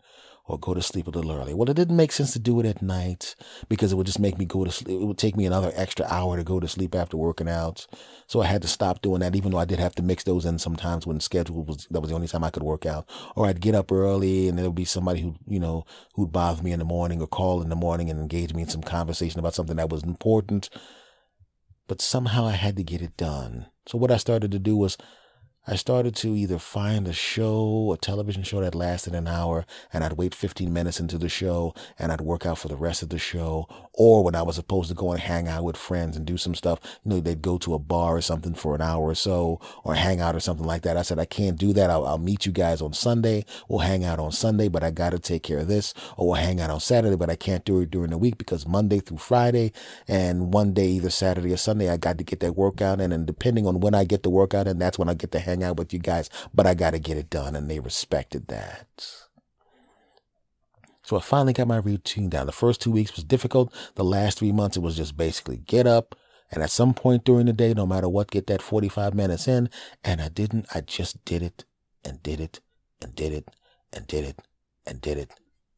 or 0.48 0.58
go 0.58 0.72
to 0.72 0.80
sleep 0.80 1.06
a 1.06 1.10
little 1.10 1.30
early. 1.30 1.52
Well, 1.52 1.68
it 1.68 1.76
didn't 1.76 1.96
make 1.96 2.10
sense 2.10 2.32
to 2.32 2.38
do 2.38 2.58
it 2.58 2.66
at 2.66 2.80
night 2.80 3.36
because 3.68 3.92
it 3.92 3.96
would 3.96 4.06
just 4.06 4.18
make 4.18 4.38
me 4.38 4.46
go 4.46 4.64
to 4.64 4.70
sleep. 4.70 5.00
It 5.00 5.04
would 5.04 5.18
take 5.18 5.36
me 5.36 5.44
another 5.44 5.70
extra 5.74 6.06
hour 6.06 6.36
to 6.38 6.42
go 6.42 6.58
to 6.58 6.66
sleep 6.66 6.94
after 6.94 7.18
working 7.18 7.48
out. 7.48 7.86
So 8.26 8.40
I 8.40 8.46
had 8.46 8.62
to 8.62 8.68
stop 8.68 9.02
doing 9.02 9.20
that, 9.20 9.36
even 9.36 9.52
though 9.52 9.58
I 9.58 9.66
did 9.66 9.78
have 9.78 9.94
to 9.96 10.02
mix 10.02 10.24
those 10.24 10.46
in 10.46 10.58
sometimes 10.58 11.06
when 11.06 11.20
schedule 11.20 11.64
was, 11.64 11.86
that 11.90 12.00
was 12.00 12.08
the 12.08 12.16
only 12.16 12.28
time 12.28 12.44
I 12.44 12.50
could 12.50 12.62
work 12.62 12.86
out. 12.86 13.08
Or 13.36 13.46
I'd 13.46 13.60
get 13.60 13.74
up 13.74 13.92
early 13.92 14.48
and 14.48 14.56
there 14.56 14.64
would 14.64 14.74
be 14.74 14.86
somebody 14.86 15.20
who, 15.20 15.36
you 15.46 15.60
know, 15.60 15.84
who'd 16.14 16.32
bother 16.32 16.62
me 16.62 16.72
in 16.72 16.78
the 16.78 16.84
morning 16.84 17.20
or 17.20 17.26
call 17.26 17.60
in 17.60 17.68
the 17.68 17.76
morning 17.76 18.08
and 18.08 18.18
engage 18.18 18.54
me 18.54 18.62
in 18.62 18.68
some 18.68 18.82
conversation 18.82 19.38
about 19.38 19.54
something 19.54 19.76
that 19.76 19.90
was 19.90 20.02
important. 20.02 20.70
But 21.86 22.00
somehow 22.00 22.46
I 22.46 22.52
had 22.52 22.76
to 22.76 22.82
get 22.82 23.02
it 23.02 23.16
done. 23.16 23.66
So 23.86 23.98
what 23.98 24.10
I 24.10 24.16
started 24.18 24.50
to 24.52 24.58
do 24.58 24.76
was 24.76 24.98
I 25.70 25.76
started 25.76 26.16
to 26.16 26.34
either 26.34 26.58
find 26.58 27.06
a 27.06 27.12
show, 27.12 27.92
a 27.92 27.98
television 27.98 28.42
show 28.42 28.62
that 28.62 28.74
lasted 28.74 29.14
an 29.14 29.28
hour, 29.28 29.66
and 29.92 30.02
I'd 30.02 30.14
wait 30.14 30.34
15 30.34 30.72
minutes 30.72 30.98
into 30.98 31.18
the 31.18 31.28
show 31.28 31.74
and 31.98 32.10
I'd 32.10 32.22
work 32.22 32.46
out 32.46 32.56
for 32.56 32.68
the 32.68 32.76
rest 32.76 33.02
of 33.02 33.10
the 33.10 33.18
show. 33.18 33.68
Or 33.92 34.24
when 34.24 34.34
I 34.34 34.40
was 34.40 34.56
supposed 34.56 34.88
to 34.88 34.94
go 34.94 35.12
and 35.12 35.20
hang 35.20 35.46
out 35.46 35.64
with 35.64 35.76
friends 35.76 36.16
and 36.16 36.24
do 36.24 36.38
some 36.38 36.54
stuff, 36.54 36.80
you 37.04 37.10
know, 37.10 37.20
they'd 37.20 37.42
go 37.42 37.58
to 37.58 37.74
a 37.74 37.78
bar 37.78 38.16
or 38.16 38.22
something 38.22 38.54
for 38.54 38.74
an 38.74 38.80
hour 38.80 39.02
or 39.02 39.14
so 39.14 39.60
or 39.84 39.94
hang 39.94 40.22
out 40.22 40.34
or 40.34 40.40
something 40.40 40.64
like 40.64 40.82
that. 40.82 40.96
I 40.96 41.02
said, 41.02 41.18
I 41.18 41.26
can't 41.26 41.58
do 41.58 41.74
that. 41.74 41.90
I'll, 41.90 42.06
I'll 42.06 42.16
meet 42.16 42.46
you 42.46 42.52
guys 42.52 42.80
on 42.80 42.94
Sunday. 42.94 43.44
We'll 43.68 43.80
hang 43.80 44.04
out 44.04 44.18
on 44.18 44.32
Sunday, 44.32 44.68
but 44.68 44.82
I 44.82 44.90
got 44.90 45.10
to 45.10 45.18
take 45.18 45.42
care 45.42 45.58
of 45.58 45.68
this. 45.68 45.92
Or 46.16 46.28
we'll 46.28 46.36
hang 46.36 46.62
out 46.62 46.70
on 46.70 46.80
Saturday, 46.80 47.16
but 47.16 47.28
I 47.28 47.36
can't 47.36 47.66
do 47.66 47.80
it 47.80 47.90
during 47.90 48.10
the 48.10 48.16
week 48.16 48.38
because 48.38 48.66
Monday 48.66 49.00
through 49.00 49.18
Friday 49.18 49.72
and 50.06 50.54
one 50.54 50.72
day, 50.72 50.86
either 50.92 51.10
Saturday 51.10 51.52
or 51.52 51.58
Sunday, 51.58 51.90
I 51.90 51.98
got 51.98 52.16
to 52.16 52.24
get 52.24 52.40
that 52.40 52.56
workout 52.56 53.02
in. 53.02 53.12
And 53.12 53.26
depending 53.26 53.66
on 53.66 53.80
when 53.80 53.94
I 53.94 54.04
get 54.04 54.22
the 54.22 54.30
workout 54.30 54.66
in, 54.66 54.78
that's 54.78 54.98
when 54.98 55.10
I 55.10 55.14
get 55.14 55.30
to 55.32 55.38
hang 55.40 55.57
hang 55.58 55.68
out 55.68 55.76
with 55.76 55.92
you 55.92 55.98
guys, 55.98 56.30
but 56.54 56.66
I 56.66 56.74
got 56.74 56.92
to 56.92 56.98
get 56.98 57.16
it 57.16 57.30
done. 57.30 57.56
And 57.56 57.70
they 57.70 57.80
respected 57.80 58.48
that. 58.48 58.86
So 61.02 61.16
I 61.16 61.20
finally 61.20 61.54
got 61.54 61.68
my 61.68 61.78
routine 61.78 62.28
down. 62.28 62.46
The 62.46 62.52
first 62.52 62.82
two 62.82 62.90
weeks 62.90 63.16
was 63.16 63.24
difficult. 63.24 63.74
The 63.94 64.04
last 64.04 64.38
three 64.38 64.52
months, 64.52 64.76
it 64.76 64.82
was 64.82 64.96
just 64.96 65.16
basically 65.16 65.58
get 65.58 65.86
up. 65.86 66.14
And 66.50 66.62
at 66.62 66.70
some 66.70 66.94
point 66.94 67.24
during 67.24 67.46
the 67.46 67.52
day, 67.52 67.74
no 67.74 67.86
matter 67.86 68.08
what, 68.08 68.30
get 68.30 68.46
that 68.46 68.62
45 68.62 69.14
minutes 69.14 69.48
in. 69.48 69.70
And 70.04 70.20
I 70.20 70.28
didn't. 70.28 70.66
I 70.74 70.80
just 70.80 71.24
did 71.24 71.42
it 71.42 71.64
and 72.04 72.22
did 72.22 72.40
it 72.40 72.60
and 73.02 73.14
did 73.14 73.32
it 73.32 73.48
and 73.92 74.06
did 74.06 74.24
it 74.24 74.40
and 74.86 75.00
did 75.00 75.18
it 75.18 75.30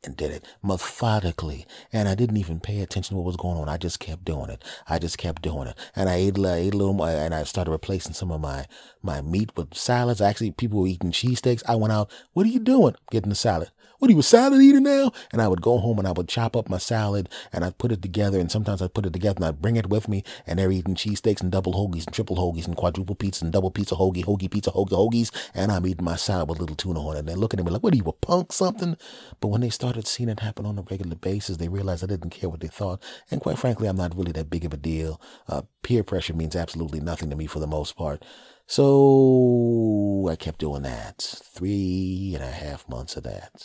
and 0.05 0.17
did 0.17 0.31
it 0.31 0.45
methodically. 0.63 1.67
And 1.93 2.09
I 2.09 2.15
didn't 2.15 2.39
even 2.39 2.61
pay 2.61 2.81
attention 2.81 3.15
to 3.15 3.17
what 3.19 3.27
was 3.27 3.37
going 3.37 3.59
on. 3.59 3.69
I 3.69 3.77
just 3.77 4.01
kept 4.01 4.25
doing 4.25 4.51
it. 4.51 4.63
I 4.89 4.99
just 4.99 5.19
kept 5.19 5.43
doing 5.43 5.69
it. 5.69 5.77
And 5.95 6.09
I 6.09 6.15
ate, 6.15 6.39
I 6.39 6.55
ate 6.55 6.75
a 6.75 6.77
little 6.77 6.95
more 6.95 7.09
and 7.09 7.35
I 7.35 7.45
started 7.45 7.71
replacing 7.71 8.15
some 8.15 8.31
of 8.31 8.41
my, 8.41 8.67
my 9.03 9.21
meat 9.21 9.51
with 9.57 9.75
salads. 9.75 10.21
Actually, 10.21 10.53
people 10.53 10.81
were 10.81 10.87
eating 10.87 11.13
cheesesteaks. 11.13 11.63
I 11.69 11.75
went 11.75 11.93
out, 11.93 12.11
what 12.33 12.47
are 12.47 12.51
you 12.51 12.61
doing? 12.61 12.95
Getting 13.11 13.31
the 13.31 13.37
salad. 13.37 13.71
What 14.01 14.09
are 14.09 14.13
you, 14.13 14.21
a 14.21 14.23
salad 14.23 14.63
eater 14.63 14.81
now? 14.81 15.13
And 15.31 15.43
I 15.43 15.49
would 15.49 15.61
go 15.61 15.77
home 15.77 15.99
and 15.99 16.09
I 16.09 16.13
would 16.13 16.27
chop 16.27 16.57
up 16.57 16.71
my 16.71 16.79
salad 16.79 17.29
and 17.53 17.63
I'd 17.63 17.77
put 17.77 17.93
it 17.93 18.01
together. 18.01 18.41
And 18.41 18.51
sometimes 18.51 18.81
I'd 18.81 18.95
put 18.95 19.05
it 19.05 19.13
together 19.13 19.37
and 19.37 19.45
I'd 19.45 19.61
bring 19.61 19.77
it 19.77 19.91
with 19.91 20.09
me. 20.09 20.25
And 20.47 20.59
they're 20.59 20.73
eating 20.73 20.95
cheesesteaks 20.95 21.43
and 21.43 21.53
double 21.53 21.75
hoagies 21.75 22.07
and 22.07 22.15
triple 22.15 22.37
hoagies 22.37 22.67
and 22.67 22.75
quadruple 22.75 23.15
pizza 23.15 23.45
and 23.45 23.53
double 23.53 23.71
pizza 23.71 23.97
hoagie, 23.97 24.25
hoagie 24.25 24.51
pizza, 24.51 24.71
hoagie 24.71 24.93
hoagies. 24.93 25.31
And 25.55 25.71
I'm 25.71 25.87
eating 25.87 26.03
my 26.03 26.17
salad 26.17 26.49
with 26.49 26.61
little 26.61 26.77
tuna 26.77 26.99
on 26.99 27.17
it. 27.17 27.19
And 27.19 27.29
they're 27.29 27.37
looking 27.37 27.61
at 27.61 27.67
me 27.67 27.73
like, 27.73 27.83
what 27.83 27.93
are 27.93 27.97
you, 27.99 28.05
a 28.05 28.13
punk 28.15 28.55
something? 28.55 28.97
But 29.39 29.49
when 29.49 29.61
they 29.61 29.69
started 29.91 30.07
seeing 30.07 30.29
it 30.29 30.39
happen 30.39 30.67
on 30.67 30.79
a 30.79 30.83
regular 30.83 31.17
basis, 31.17 31.57
they 31.57 31.67
realized 31.67 32.05
I 32.05 32.07
didn't 32.07 32.31
care 32.31 32.49
what 32.49 32.61
they 32.61 32.69
thought. 32.69 33.03
And 33.29 33.41
quite 33.41 33.59
frankly, 33.59 33.89
I'm 33.89 33.97
not 33.97 34.17
really 34.17 34.31
that 34.33 34.49
big 34.49 34.65
of 34.65 34.73
a 34.73 34.77
deal. 34.77 35.21
Uh, 35.49 35.63
peer 35.83 36.05
pressure 36.05 36.33
means 36.33 36.55
absolutely 36.55 37.01
nothing 37.01 37.29
to 37.29 37.35
me 37.35 37.47
for 37.47 37.59
the 37.59 37.67
most 37.67 37.97
part. 37.97 38.25
So 38.69 40.29
I 40.31 40.37
kept 40.37 40.61
doing 40.61 40.83
that. 40.83 41.17
Three 41.19 42.31
and 42.37 42.45
a 42.45 42.53
half 42.53 42.89
months 42.89 43.17
of 43.17 43.25
that. 43.25 43.65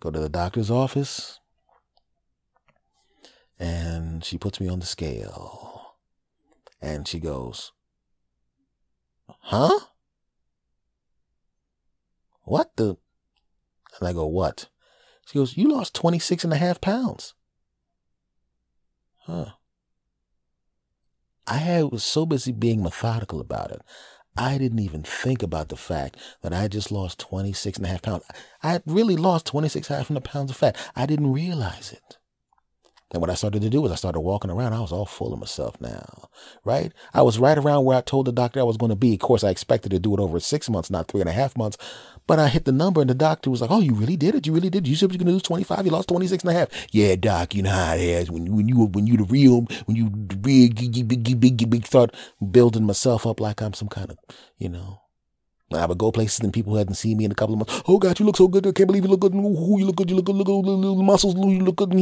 Go 0.00 0.10
to 0.10 0.18
the 0.18 0.28
doctor's 0.28 0.68
office, 0.68 1.38
and 3.60 4.24
she 4.24 4.38
puts 4.38 4.60
me 4.60 4.66
on 4.66 4.80
the 4.80 4.86
scale. 4.86 5.94
And 6.80 7.06
she 7.06 7.20
goes, 7.20 7.70
Huh? 9.28 9.78
What 12.42 12.74
the? 12.74 12.96
And 13.98 14.08
I 14.08 14.12
go, 14.12 14.26
What? 14.26 14.68
She 15.26 15.38
goes, 15.38 15.56
You 15.56 15.68
lost 15.68 15.94
26 15.94 16.44
and 16.44 16.52
a 16.52 16.56
half 16.56 16.80
pounds. 16.80 17.34
Huh. 19.18 19.52
I 21.46 21.56
had, 21.56 21.90
was 21.90 22.04
so 22.04 22.24
busy 22.26 22.52
being 22.52 22.82
methodical 22.82 23.40
about 23.40 23.70
it. 23.70 23.82
I 24.36 24.56
didn't 24.56 24.78
even 24.78 25.02
think 25.02 25.42
about 25.42 25.68
the 25.68 25.76
fact 25.76 26.16
that 26.40 26.54
I 26.54 26.68
just 26.68 26.90
lost 26.90 27.18
26 27.18 27.78
and 27.78 27.86
a 27.86 27.90
half 27.90 28.02
pounds. 28.02 28.24
I 28.62 28.72
had 28.72 28.82
really 28.86 29.16
lost 29.16 29.46
26 29.46 29.90
and 29.90 29.94
a 29.94 30.14
half 30.14 30.24
pounds 30.24 30.50
of 30.50 30.56
fat. 30.56 30.76
I 30.96 31.06
didn't 31.06 31.32
realize 31.32 31.92
it. 31.92 32.18
And 33.12 33.20
what 33.20 33.28
I 33.28 33.34
started 33.34 33.60
to 33.60 33.68
do 33.68 33.82
was 33.82 33.92
I 33.92 33.96
started 33.96 34.20
walking 34.20 34.50
around. 34.50 34.72
I 34.72 34.80
was 34.80 34.90
all 34.90 35.04
full 35.04 35.34
of 35.34 35.38
myself 35.38 35.78
now, 35.80 36.30
right? 36.64 36.92
I 37.12 37.20
was 37.20 37.38
right 37.38 37.58
around 37.58 37.84
where 37.84 37.98
I 37.98 38.00
told 38.00 38.26
the 38.26 38.32
doctor 38.32 38.58
I 38.58 38.64
was 38.64 38.78
going 38.78 38.90
to 38.90 38.96
be. 38.96 39.12
Of 39.14 39.20
course, 39.20 39.44
I 39.44 39.50
expected 39.50 39.90
to 39.90 39.98
do 39.98 40.14
it 40.14 40.20
over 40.20 40.40
six 40.40 40.70
months, 40.70 40.90
not 40.90 41.08
three 41.08 41.20
and 41.20 41.28
a 41.28 41.34
half 41.34 41.54
months. 41.54 41.76
But 42.26 42.38
I 42.38 42.48
hit 42.48 42.64
the 42.64 42.72
number 42.72 43.02
and 43.02 43.10
the 43.10 43.14
doctor 43.14 43.50
was 43.50 43.60
like, 43.60 43.70
Oh, 43.70 43.80
you 43.80 43.92
really 43.92 44.16
did 44.16 44.34
it? 44.34 44.46
You 44.46 44.54
really 44.54 44.70
did? 44.70 44.88
You 44.88 44.96
said 44.96 45.10
you're 45.10 45.18
going 45.18 45.26
to 45.26 45.32
lose 45.32 45.42
25. 45.42 45.84
You 45.84 45.92
lost 45.92 46.08
26 46.08 46.44
and 46.44 46.50
a 46.50 46.54
half. 46.54 46.68
Yeah, 46.90 47.16
doc, 47.16 47.54
you 47.54 47.62
know 47.62 47.70
how 47.70 47.94
it 47.94 48.00
is. 48.00 48.30
When, 48.30 48.56
when 48.56 48.68
you, 48.68 48.86
when 48.86 49.06
you 49.06 49.18
the 49.18 49.24
real, 49.24 49.66
when 49.84 49.96
you 49.96 50.08
big, 50.08 50.76
big, 50.76 51.08
big, 51.08 51.40
big, 51.40 51.70
big, 51.70 51.86
start 51.86 52.14
building 52.50 52.86
myself 52.86 53.26
up 53.26 53.40
like 53.40 53.60
I'm 53.60 53.74
some 53.74 53.88
kind 53.88 54.10
of, 54.10 54.18
you 54.56 54.70
know, 54.70 55.01
I 55.74 55.86
would 55.86 55.98
go 55.98 56.12
places 56.12 56.40
and 56.40 56.52
people 56.52 56.72
who 56.72 56.78
hadn't 56.78 56.94
seen 56.94 57.18
me 57.18 57.24
in 57.24 57.32
a 57.32 57.34
couple 57.34 57.54
of 57.54 57.58
months. 57.60 57.82
Oh 57.88 57.98
God, 57.98 58.18
you 58.18 58.26
look 58.26 58.36
so 58.36 58.48
good. 58.48 58.66
I 58.66 58.72
can't 58.72 58.86
believe 58.86 59.04
you 59.04 59.10
look 59.10 59.20
good. 59.20 59.34
Ooh, 59.34 59.76
you 59.78 59.86
look 59.86 59.96
good. 59.96 60.10
You 60.10 60.16
look 60.16 60.26
good. 60.26 60.36
Look 60.36 60.46
good. 60.46 60.64
Little 60.64 61.02
muscles. 61.02 61.34
You 61.34 61.64
look 61.64 61.76
good. 61.76 61.92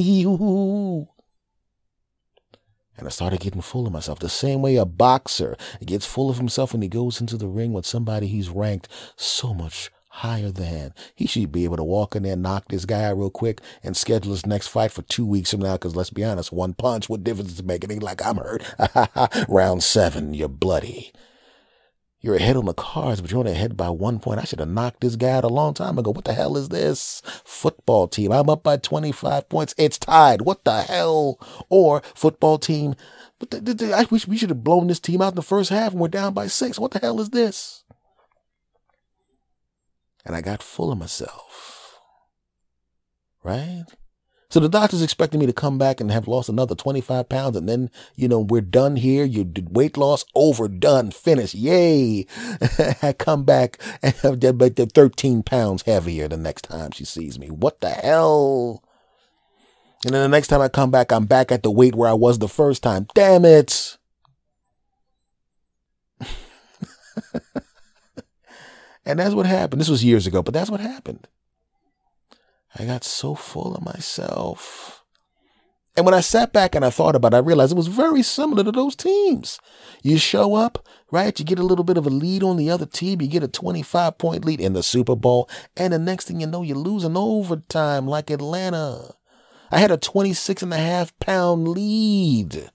And 3.00 3.06
I 3.06 3.10
started 3.10 3.40
getting 3.40 3.62
full 3.62 3.86
of 3.86 3.92
myself. 3.92 4.18
The 4.18 4.28
same 4.28 4.60
way 4.60 4.76
a 4.76 4.84
boxer 4.84 5.56
gets 5.84 6.04
full 6.04 6.28
of 6.28 6.36
himself 6.36 6.72
when 6.72 6.82
he 6.82 6.88
goes 6.88 7.20
into 7.20 7.38
the 7.38 7.48
ring 7.48 7.72
with 7.72 7.86
somebody 7.86 8.26
he's 8.26 8.50
ranked 8.50 8.88
so 9.16 9.54
much 9.54 9.90
higher 10.10 10.50
than. 10.50 10.92
He 11.14 11.26
should 11.26 11.50
be 11.50 11.64
able 11.64 11.78
to 11.78 11.84
walk 11.84 12.14
in 12.14 12.24
there, 12.24 12.36
knock 12.36 12.66
this 12.68 12.84
guy 12.84 13.04
out 13.04 13.16
real 13.16 13.30
quick, 13.30 13.62
and 13.82 13.96
schedule 13.96 14.32
his 14.32 14.44
next 14.44 14.68
fight 14.68 14.92
for 14.92 15.02
two 15.02 15.24
weeks 15.24 15.50
from 15.50 15.60
now. 15.60 15.74
Because 15.74 15.96
let's 15.96 16.10
be 16.10 16.24
honest, 16.24 16.52
one 16.52 16.74
punch, 16.74 17.08
what 17.08 17.24
difference 17.24 17.50
does 17.50 17.60
it 17.60 17.66
make? 17.66 17.84
It 17.84 17.90
ain't 17.90 18.02
like 18.02 18.24
I'm 18.24 18.36
hurt. 18.36 18.62
Round 19.48 19.82
seven, 19.82 20.34
you're 20.34 20.48
bloody. 20.48 21.12
You're 22.22 22.36
ahead 22.36 22.56
on 22.56 22.66
the 22.66 22.74
cards, 22.74 23.22
but 23.22 23.30
you're 23.30 23.40
only 23.40 23.52
ahead 23.52 23.78
by 23.78 23.88
one 23.88 24.18
point. 24.20 24.40
I 24.40 24.44
should 24.44 24.58
have 24.58 24.68
knocked 24.68 25.00
this 25.00 25.16
guy 25.16 25.30
out 25.30 25.44
a 25.44 25.48
long 25.48 25.72
time 25.72 25.98
ago. 25.98 26.10
What 26.10 26.26
the 26.26 26.34
hell 26.34 26.56
is 26.56 26.68
this? 26.68 27.22
Football 27.44 28.08
team. 28.08 28.30
I'm 28.30 28.50
up 28.50 28.62
by 28.62 28.76
25 28.76 29.48
points. 29.48 29.74
It's 29.78 29.98
tied. 29.98 30.42
What 30.42 30.64
the 30.64 30.82
hell? 30.82 31.38
Or 31.70 32.02
football 32.14 32.58
team. 32.58 32.94
But 33.38 33.50
the, 33.50 33.60
the, 33.60 33.74
the, 33.74 33.92
I 33.94 34.04
wish 34.10 34.28
we 34.28 34.36
should 34.36 34.50
have 34.50 34.62
blown 34.62 34.88
this 34.88 35.00
team 35.00 35.22
out 35.22 35.32
in 35.32 35.36
the 35.36 35.42
first 35.42 35.70
half 35.70 35.92
and 35.92 36.00
we're 36.00 36.08
down 36.08 36.34
by 36.34 36.46
six. 36.46 36.78
What 36.78 36.90
the 36.90 36.98
hell 36.98 37.20
is 37.20 37.30
this? 37.30 37.84
And 40.26 40.36
I 40.36 40.42
got 40.42 40.62
full 40.62 40.92
of 40.92 40.98
myself. 40.98 41.98
Right? 43.42 43.86
So 44.51 44.59
the 44.59 44.68
doctor's 44.68 45.03
expecting 45.03 45.38
me 45.38 45.46
to 45.46 45.53
come 45.53 45.78
back 45.78 46.01
and 46.01 46.11
have 46.11 46.26
lost 46.26 46.48
another 46.48 46.74
25 46.74 47.28
pounds. 47.28 47.57
And 47.57 47.68
then, 47.68 47.88
you 48.16 48.26
know, 48.26 48.40
we're 48.40 48.61
done 48.61 48.96
here. 48.96 49.24
You 49.24 49.44
did 49.44 49.76
weight 49.76 49.96
loss 49.96 50.24
over, 50.34 50.66
done, 50.66 51.12
finished. 51.12 51.55
Yay. 51.55 52.26
I 53.03 53.14
come 53.16 53.44
back 53.44 53.80
and 54.03 54.12
have 54.16 54.40
13 54.40 55.44
pounds 55.44 55.82
heavier 55.82 56.26
the 56.26 56.36
next 56.36 56.62
time 56.62 56.90
she 56.90 57.05
sees 57.05 57.38
me. 57.38 57.48
What 57.48 57.80
the 57.80 57.90
hell? 57.90 58.82
And 60.05 60.14
then 60.14 60.22
the 60.22 60.28
next 60.28 60.48
time 60.48 60.61
I 60.61 60.68
come 60.68 60.90
back, 60.90 61.12
I'm 61.12 61.26
back 61.26 61.53
at 61.53 61.62
the 61.62 61.70
weight 61.70 61.94
where 61.94 62.11
I 62.11 62.14
was 62.14 62.40
the 62.40 62.48
first 62.48 62.82
time. 62.82 63.07
Damn 63.14 63.44
it. 63.44 63.98
and 69.05 69.20
that's 69.20 69.34
what 69.34 69.46
happened. 69.46 69.80
This 69.80 69.88
was 69.88 70.03
years 70.03 70.26
ago, 70.26 70.42
but 70.42 70.55
that's 70.55 70.70
what 70.70 70.80
happened. 70.80 71.28
I 72.76 72.84
got 72.84 73.04
so 73.04 73.34
full 73.34 73.74
of 73.74 73.84
myself. 73.84 75.04
And 75.96 76.06
when 76.06 76.14
I 76.14 76.20
sat 76.20 76.52
back 76.52 76.74
and 76.74 76.84
I 76.84 76.90
thought 76.90 77.16
about 77.16 77.34
it, 77.34 77.38
I 77.38 77.40
realized 77.40 77.72
it 77.72 77.76
was 77.76 77.88
very 77.88 78.22
similar 78.22 78.62
to 78.62 78.72
those 78.72 78.94
teams. 78.94 79.58
You 80.02 80.18
show 80.18 80.54
up, 80.54 80.86
right? 81.10 81.36
You 81.38 81.44
get 81.44 81.58
a 81.58 81.64
little 81.64 81.84
bit 81.84 81.96
of 81.96 82.06
a 82.06 82.10
lead 82.10 82.42
on 82.42 82.56
the 82.56 82.70
other 82.70 82.86
team. 82.86 83.20
You 83.20 83.28
get 83.28 83.42
a 83.42 83.48
25 83.48 84.16
point 84.16 84.44
lead 84.44 84.60
in 84.60 84.72
the 84.72 84.82
Super 84.82 85.16
Bowl. 85.16 85.50
And 85.76 85.92
the 85.92 85.98
next 85.98 86.26
thing 86.26 86.40
you 86.40 86.46
know, 86.46 86.62
you're 86.62 86.76
losing 86.76 87.16
overtime 87.16 88.06
like 88.06 88.30
Atlanta. 88.30 89.14
I 89.72 89.78
had 89.78 89.90
a 89.90 89.96
26 89.96 90.62
and 90.62 90.72
a 90.72 90.78
half 90.78 91.16
pound 91.18 91.68
lead 91.68 92.70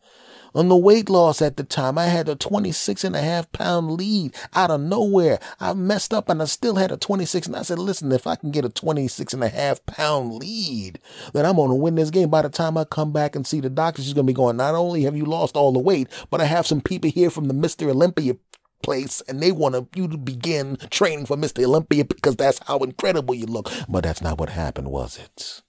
on 0.56 0.70
the 0.70 0.78
weight 0.78 1.10
loss 1.10 1.42
at 1.42 1.58
the 1.58 1.64
time. 1.64 1.98
I 1.98 2.06
had 2.06 2.30
a 2.30 2.36
26 2.36 3.04
and 3.04 3.16
a 3.16 3.22
half 3.22 3.52
pound 3.52 3.92
lead 3.92 4.34
out 4.54 4.72
of 4.72 4.82
nowhere. 4.82 5.40
I 5.60 5.74
messed 5.74 6.14
up 6.14 6.30
and 6.30 6.42
I 6.42 6.46
still 6.46 6.76
had 6.76 6.92
a 6.92 6.98
26. 6.98 7.48
And 7.48 7.56
I 7.56 7.62
said, 7.62 7.78
listen, 7.78 8.12
if 8.12 8.26
I 8.26 8.36
can 8.36 8.52
get 8.52 8.66
a 8.66 8.70
26 8.70 9.34
and 9.34 9.44
a 9.44 9.50
half 9.50 9.86
pound 9.86 10.34
lead, 10.34 11.00
then 11.34 11.46
I'm 11.46 11.58
going 11.58 11.70
to 11.70 11.76
win 11.76 11.96
this 11.96 12.10
game. 12.10 12.30
By 12.30 12.42
the 12.42 12.50
time 12.50 12.78
I 12.78 12.86
come 12.86 13.12
back 13.12 13.36
and 13.36 13.46
see 13.46 13.60
the 13.60 13.70
doctor, 13.70 14.02
she's 14.02 14.14
going 14.14 14.26
to 14.26 14.32
be 14.32 14.36
going, 14.36 14.58
not 14.58 14.76
only 14.76 15.04
have 15.04 15.18
you 15.18 15.26
lost 15.26 15.56
all 15.56 15.74
the 15.74 15.80
weight, 15.80 16.08
but 16.32 16.42
I 16.42 16.46
have 16.46 16.66
some 16.66 16.82
people 16.82 17.10
here 17.10 17.30
from 17.30 17.48
the 17.48 17.54
Mr. 17.54 17.90
Olympia 17.90 18.36
place 18.82 19.22
and 19.28 19.42
they 19.42 19.52
want 19.52 19.76
you 19.96 20.08
to 20.08 20.18
begin 20.18 20.78
training 20.90 21.26
for 21.26 21.36
Mr. 21.36 21.64
Olympia 21.64 22.06
because 22.06 22.36
that's 22.36 22.60
how 22.68 22.78
incredible 22.80 23.34
you 23.34 23.46
look. 23.46 23.70
But 23.90 24.04
that's 24.04 24.22
not 24.22 24.40
what 24.40 24.50
happened, 24.50 24.90
was 24.90 25.18
it? 25.18 25.62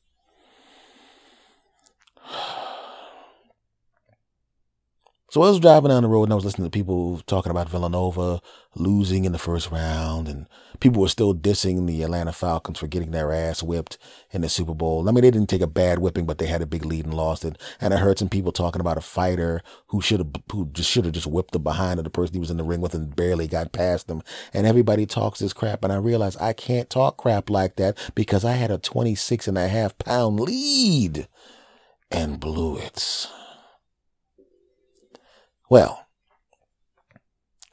So 5.37 5.43
I 5.43 5.51
was 5.51 5.61
driving 5.61 5.91
down 5.91 6.03
the 6.03 6.09
road 6.09 6.23
and 6.23 6.33
I 6.33 6.35
was 6.35 6.47
listening 6.47 6.67
to 6.67 6.71
people 6.71 7.21
talking 7.27 7.51
about 7.51 7.69
Villanova 7.69 8.41
losing 8.75 9.27
in 9.27 9.33
the 9.33 9.39
first 9.39 9.71
round, 9.71 10.29
and 10.29 10.47
people 10.81 11.03
were 11.03 11.09
still 11.09 11.35
dissing 11.35 11.87
the 11.87 12.03
Atlanta 12.03 12.33
Falcons 12.33 12.79
for 12.79 12.87
getting 12.87 13.11
their 13.11 13.31
ass 13.31 13.63
whipped 13.63 13.99
in 14.31 14.41
the 14.41 14.49
Super 14.49 14.73
Bowl. 14.73 15.07
I 15.07 15.13
mean, 15.13 15.21
they 15.21 15.31
didn't 15.31 15.51
take 15.51 15.61
a 15.61 15.67
bad 15.67 15.99
whipping, 15.99 16.25
but 16.25 16.39
they 16.39 16.47
had 16.47 16.63
a 16.63 16.67
big 16.67 16.87
lead 16.87 17.05
and 17.05 17.13
lost 17.13 17.45
it. 17.45 17.59
And 17.83 17.93
I 17.93 17.99
heard 17.99 18.19
some 18.19 18.31
people 18.31 18.51
talking 18.51 18.81
about 18.81 18.97
a 18.97 19.03
fighter 19.03 19.61
who 19.89 20.01
should 20.01 20.21
have 20.21 20.31
who 20.51 20.71
just 20.73 20.91
should 20.91 21.05
have 21.05 21.13
just 21.13 21.27
whipped 21.27 21.53
the 21.53 21.59
behind 21.59 22.01
of 22.01 22.05
the 22.05 22.11
person 22.11 22.33
he 22.33 22.41
was 22.41 22.51
in 22.51 22.57
the 22.57 22.65
ring 22.65 22.81
with 22.81 22.95
and 22.95 23.15
barely 23.15 23.47
got 23.47 23.73
past 23.73 24.09
them. 24.09 24.23
And 24.55 24.67
everybody 24.67 25.05
talks 25.05 25.41
this 25.41 25.53
crap, 25.53 25.85
and 25.85 25.93
I 25.93 25.97
realized 25.97 26.41
I 26.41 26.55
can't 26.55 26.89
talk 26.89 27.19
crap 27.19 27.51
like 27.51 27.77
that 27.77 27.99
because 28.15 28.43
I 28.43 28.53
had 28.53 28.71
a 28.71 28.79
26 28.79 29.49
and 29.49 29.59
a 29.59 29.69
half 29.69 29.99
pound 29.99 30.41
lead 30.41 31.29
and 32.11 32.41
blew 32.41 32.79
it. 32.79 33.29
Well, 35.69 36.07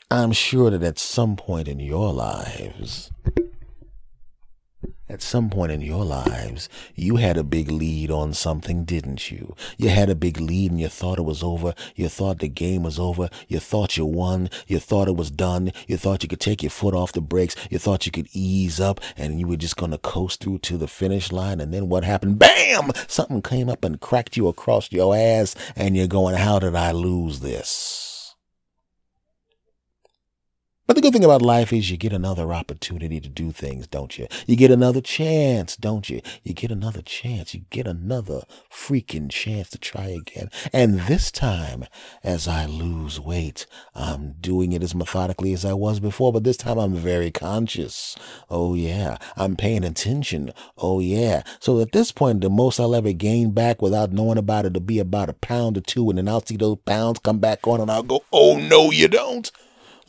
I'm 0.10 0.32
sure 0.32 0.72
that 0.72 0.82
at 0.82 0.98
some 0.98 1.36
point 1.36 1.68
in 1.68 1.80
your 1.80 2.12
lives, 2.12 3.12
at 5.10 5.22
some 5.22 5.50
point 5.50 5.72
in 5.72 5.82
your 5.82 6.06
lives, 6.06 6.70
you 6.96 7.18
had 7.18 7.38
a 7.38 7.44
big 7.44 7.70
lead 7.70 8.10
on 8.10 8.34
something, 8.34 8.86
didn't 8.86 9.30
you? 9.30 9.56
You 9.78 9.90
had 9.90 10.10
a 10.10 10.16
big 10.16 10.40
lead 10.40 10.72
and 10.72 10.80
you 10.80 10.88
thought 10.88 11.20
it 11.20 11.24
was 11.24 11.44
over. 11.44 11.74
You 11.96 12.08
thought 12.08 12.40
the 12.40 12.48
game 12.48 12.84
was 12.84 12.98
over. 12.98 13.30
You 13.48 13.60
thought 13.60 13.98
you 13.98 14.06
won. 14.06 14.50
You 14.66 14.80
thought 14.80 15.10
it 15.10 15.16
was 15.16 15.30
done. 15.30 15.72
You 15.88 15.98
thought 15.98 16.24
you 16.24 16.30
could 16.30 16.40
take 16.40 16.64
your 16.64 16.70
foot 16.70 16.94
off 16.94 17.12
the 17.12 17.22
brakes. 17.22 17.56
You 17.70 17.80
thought 17.80 18.06
you 18.06 18.12
could 18.12 18.30
ease 18.32 18.80
up 18.80 19.02
and 19.18 19.40
you 19.40 19.48
were 19.48 19.58
just 19.58 19.76
going 19.76 19.92
to 19.92 19.98
coast 19.98 20.42
through 20.42 20.60
to 20.60 20.78
the 20.78 20.88
finish 20.88 21.32
line. 21.32 21.60
And 21.60 21.74
then 21.74 21.90
what 21.90 22.04
happened? 22.04 22.40
Bam! 22.40 22.92
Something 23.08 23.42
came 23.42 23.70
up 23.70 23.84
and 23.84 24.00
cracked 24.00 24.38
you 24.38 24.48
across 24.48 24.92
your 24.92 25.16
ass 25.16 25.56
and 25.76 25.98
you're 25.98 26.08
going, 26.08 26.36
how 26.36 26.60
did 26.60 26.76
I 26.76 26.92
lose 26.92 27.42
this? 27.42 28.13
But 30.86 30.98
the 30.98 31.02
good 31.02 31.14
thing 31.14 31.24
about 31.24 31.42
life 31.42 31.72
is 31.72 31.90
you 31.90 31.96
get 31.96 32.12
another 32.12 32.54
opportunity 32.54 33.22
to 33.22 33.30
do 33.30 33.54
things, 33.54 33.88
don't 33.88 34.20
you? 34.20 34.28
You 34.46 34.58
get 34.58 34.70
another 34.70 35.00
chance, 35.00 35.78
don't 35.78 36.10
you? 36.10 36.20
You 36.44 36.54
get 36.54 36.72
another 36.72 37.02
chance. 37.02 37.54
You 37.54 37.62
get 37.70 37.88
another 37.88 38.42
freaking 38.70 39.30
chance 39.30 39.70
to 39.70 39.78
try 39.78 40.08
again. 40.08 40.50
And 40.74 41.00
this 41.02 41.32
time, 41.32 41.86
as 42.22 42.50
I 42.50 42.66
lose 42.66 43.18
weight, 43.18 43.66
I'm 43.96 44.34
doing 44.42 44.74
it 44.74 44.84
as 44.84 44.94
methodically 44.94 45.54
as 45.54 45.64
I 45.64 45.72
was 45.72 46.02
before, 46.02 46.34
but 46.34 46.44
this 46.44 46.58
time 46.58 46.78
I'm 46.78 46.96
very 46.96 47.32
conscious. 47.32 48.18
Oh 48.50 48.74
yeah. 48.74 49.20
I'm 49.38 49.56
paying 49.56 49.86
attention. 49.86 50.52
Oh 50.78 51.00
yeah. 51.00 51.44
So 51.62 51.80
at 51.80 51.94
this 51.94 52.12
point, 52.12 52.42
the 52.42 52.50
most 52.50 52.78
I'll 52.78 52.94
ever 52.94 53.14
gain 53.14 53.52
back 53.52 53.82
without 53.82 54.12
knowing 54.12 54.38
about 54.38 54.66
it 54.66 54.74
will 54.74 54.82
be 54.82 55.00
about 55.00 55.30
a 55.30 55.34
pound 55.34 55.78
or 55.78 55.82
two, 55.82 56.10
and 56.10 56.18
then 56.18 56.28
I'll 56.28 56.46
see 56.46 56.58
those 56.58 56.80
pounds 56.86 57.20
come 57.20 57.40
back 57.40 57.66
on 57.66 57.80
and 57.80 57.90
I'll 57.90 58.04
go, 58.04 58.26
oh 58.34 58.58
no, 58.58 58.92
you 58.92 59.08
don't. 59.08 59.50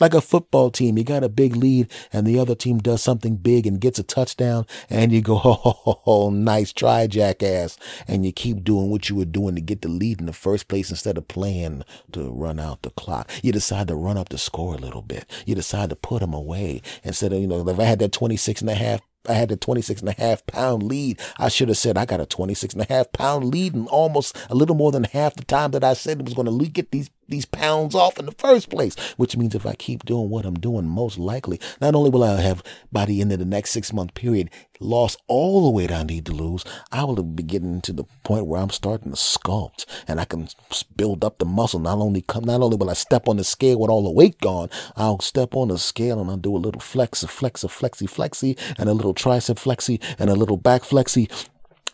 Like 0.04 0.12
a 0.12 0.20
football 0.20 0.70
team, 0.70 0.98
you 0.98 1.04
got 1.04 1.24
a 1.24 1.30
big 1.30 1.56
lead 1.56 1.90
and 2.12 2.26
the 2.26 2.38
other 2.38 2.54
team 2.54 2.76
does 2.76 3.02
something 3.02 3.36
big 3.36 3.66
and 3.66 3.80
gets 3.80 3.98
a 3.98 4.02
touchdown 4.02 4.66
and 4.90 5.10
you 5.10 5.22
go, 5.22 5.40
oh, 6.06 6.28
nice 6.30 6.74
try, 6.74 7.06
jackass. 7.06 7.78
And 8.06 8.26
you 8.26 8.30
keep 8.30 8.64
doing 8.64 8.90
what 8.90 9.08
you 9.08 9.16
were 9.16 9.24
doing 9.24 9.54
to 9.54 9.62
get 9.62 9.80
the 9.80 9.88
lead 9.88 10.20
in 10.20 10.26
the 10.26 10.34
first 10.34 10.68
place 10.68 10.90
instead 10.90 11.16
of 11.16 11.26
playing 11.26 11.84
to 12.12 12.30
run 12.30 12.60
out 12.60 12.82
the 12.82 12.90
clock. 12.90 13.30
You 13.42 13.50
decide 13.52 13.88
to 13.88 13.94
run 13.94 14.18
up 14.18 14.28
the 14.28 14.36
score 14.36 14.74
a 14.74 14.76
little 14.76 15.00
bit. 15.00 15.24
You 15.46 15.54
decide 15.54 15.88
to 15.88 15.96
put 15.96 16.20
them 16.20 16.34
away 16.34 16.82
instead 17.02 17.32
of, 17.32 17.40
you 17.40 17.46
know, 17.46 17.66
if 17.66 17.80
I 17.80 17.84
had 17.84 18.00
that 18.00 18.12
26 18.12 18.60
and 18.60 18.68
a 18.68 18.74
half 18.74 19.00
I 19.26 19.32
had 19.32 19.50
a 19.50 19.56
26 19.56 20.00
and 20.02 20.10
a 20.10 20.12
half 20.12 20.46
pound 20.46 20.82
lead. 20.82 21.18
I 21.38 21.48
should 21.48 21.68
have 21.68 21.78
said 21.78 21.96
I 21.96 22.04
got 22.04 22.20
a 22.20 22.26
26 22.26 22.74
and 22.74 22.82
a 22.82 22.92
half 22.92 23.10
pound 23.12 23.46
lead 23.46 23.74
and 23.74 23.88
almost 23.88 24.36
a 24.50 24.54
little 24.54 24.76
more 24.76 24.92
than 24.92 25.04
half 25.04 25.34
the 25.34 25.44
time 25.44 25.70
that 25.70 25.82
I 25.82 25.94
said 25.94 26.20
it 26.20 26.26
was 26.26 26.34
going 26.34 26.46
to 26.46 26.68
get 26.68 26.90
these 26.90 27.08
these 27.28 27.44
pounds 27.44 27.94
off 27.94 28.18
in 28.18 28.26
the 28.26 28.32
first 28.32 28.70
place, 28.70 28.94
which 29.16 29.36
means 29.36 29.54
if 29.54 29.66
I 29.66 29.74
keep 29.74 30.04
doing 30.04 30.30
what 30.30 30.44
I'm 30.44 30.54
doing, 30.54 30.86
most 30.86 31.18
likely, 31.18 31.60
not 31.80 31.94
only 31.94 32.10
will 32.10 32.24
I 32.24 32.40
have 32.40 32.62
by 32.92 33.04
the 33.04 33.20
end 33.20 33.32
of 33.32 33.38
the 33.38 33.44
next 33.44 33.70
six 33.70 33.92
month 33.92 34.14
period 34.14 34.50
lost 34.80 35.20
all 35.28 35.64
the 35.64 35.70
weight 35.70 35.90
I 35.90 36.02
need 36.02 36.26
to 36.26 36.32
lose, 36.32 36.64
I 36.92 37.04
will 37.04 37.22
be 37.22 37.42
getting 37.42 37.80
to 37.82 37.92
the 37.92 38.04
point 38.24 38.46
where 38.46 38.60
I'm 38.60 38.70
starting 38.70 39.12
to 39.12 39.16
sculpt 39.16 39.86
and 40.06 40.20
I 40.20 40.24
can 40.24 40.48
build 40.96 41.24
up 41.24 41.38
the 41.38 41.44
muscle. 41.44 41.80
Not 41.80 41.98
only 41.98 42.22
come, 42.22 42.44
not 42.44 42.60
only 42.60 42.76
will 42.76 42.90
I 42.90 42.94
step 42.94 43.28
on 43.28 43.36
the 43.36 43.44
scale 43.44 43.78
with 43.78 43.90
all 43.90 44.02
the 44.02 44.10
weight 44.10 44.40
gone, 44.40 44.70
I'll 44.96 45.20
step 45.20 45.54
on 45.54 45.68
the 45.68 45.78
scale 45.78 46.20
and 46.20 46.30
I'll 46.30 46.36
do 46.36 46.56
a 46.56 46.58
little 46.58 46.80
flex, 46.80 47.22
a 47.22 47.28
flex, 47.28 47.64
a 47.64 47.68
flexy, 47.68 48.06
flexy, 48.06 48.56
and 48.78 48.88
a 48.88 48.94
little 48.94 49.14
tricep 49.14 49.58
flexy 49.58 50.00
and 50.18 50.30
a 50.30 50.34
little 50.34 50.56
back 50.56 50.84
flexy 50.84 51.28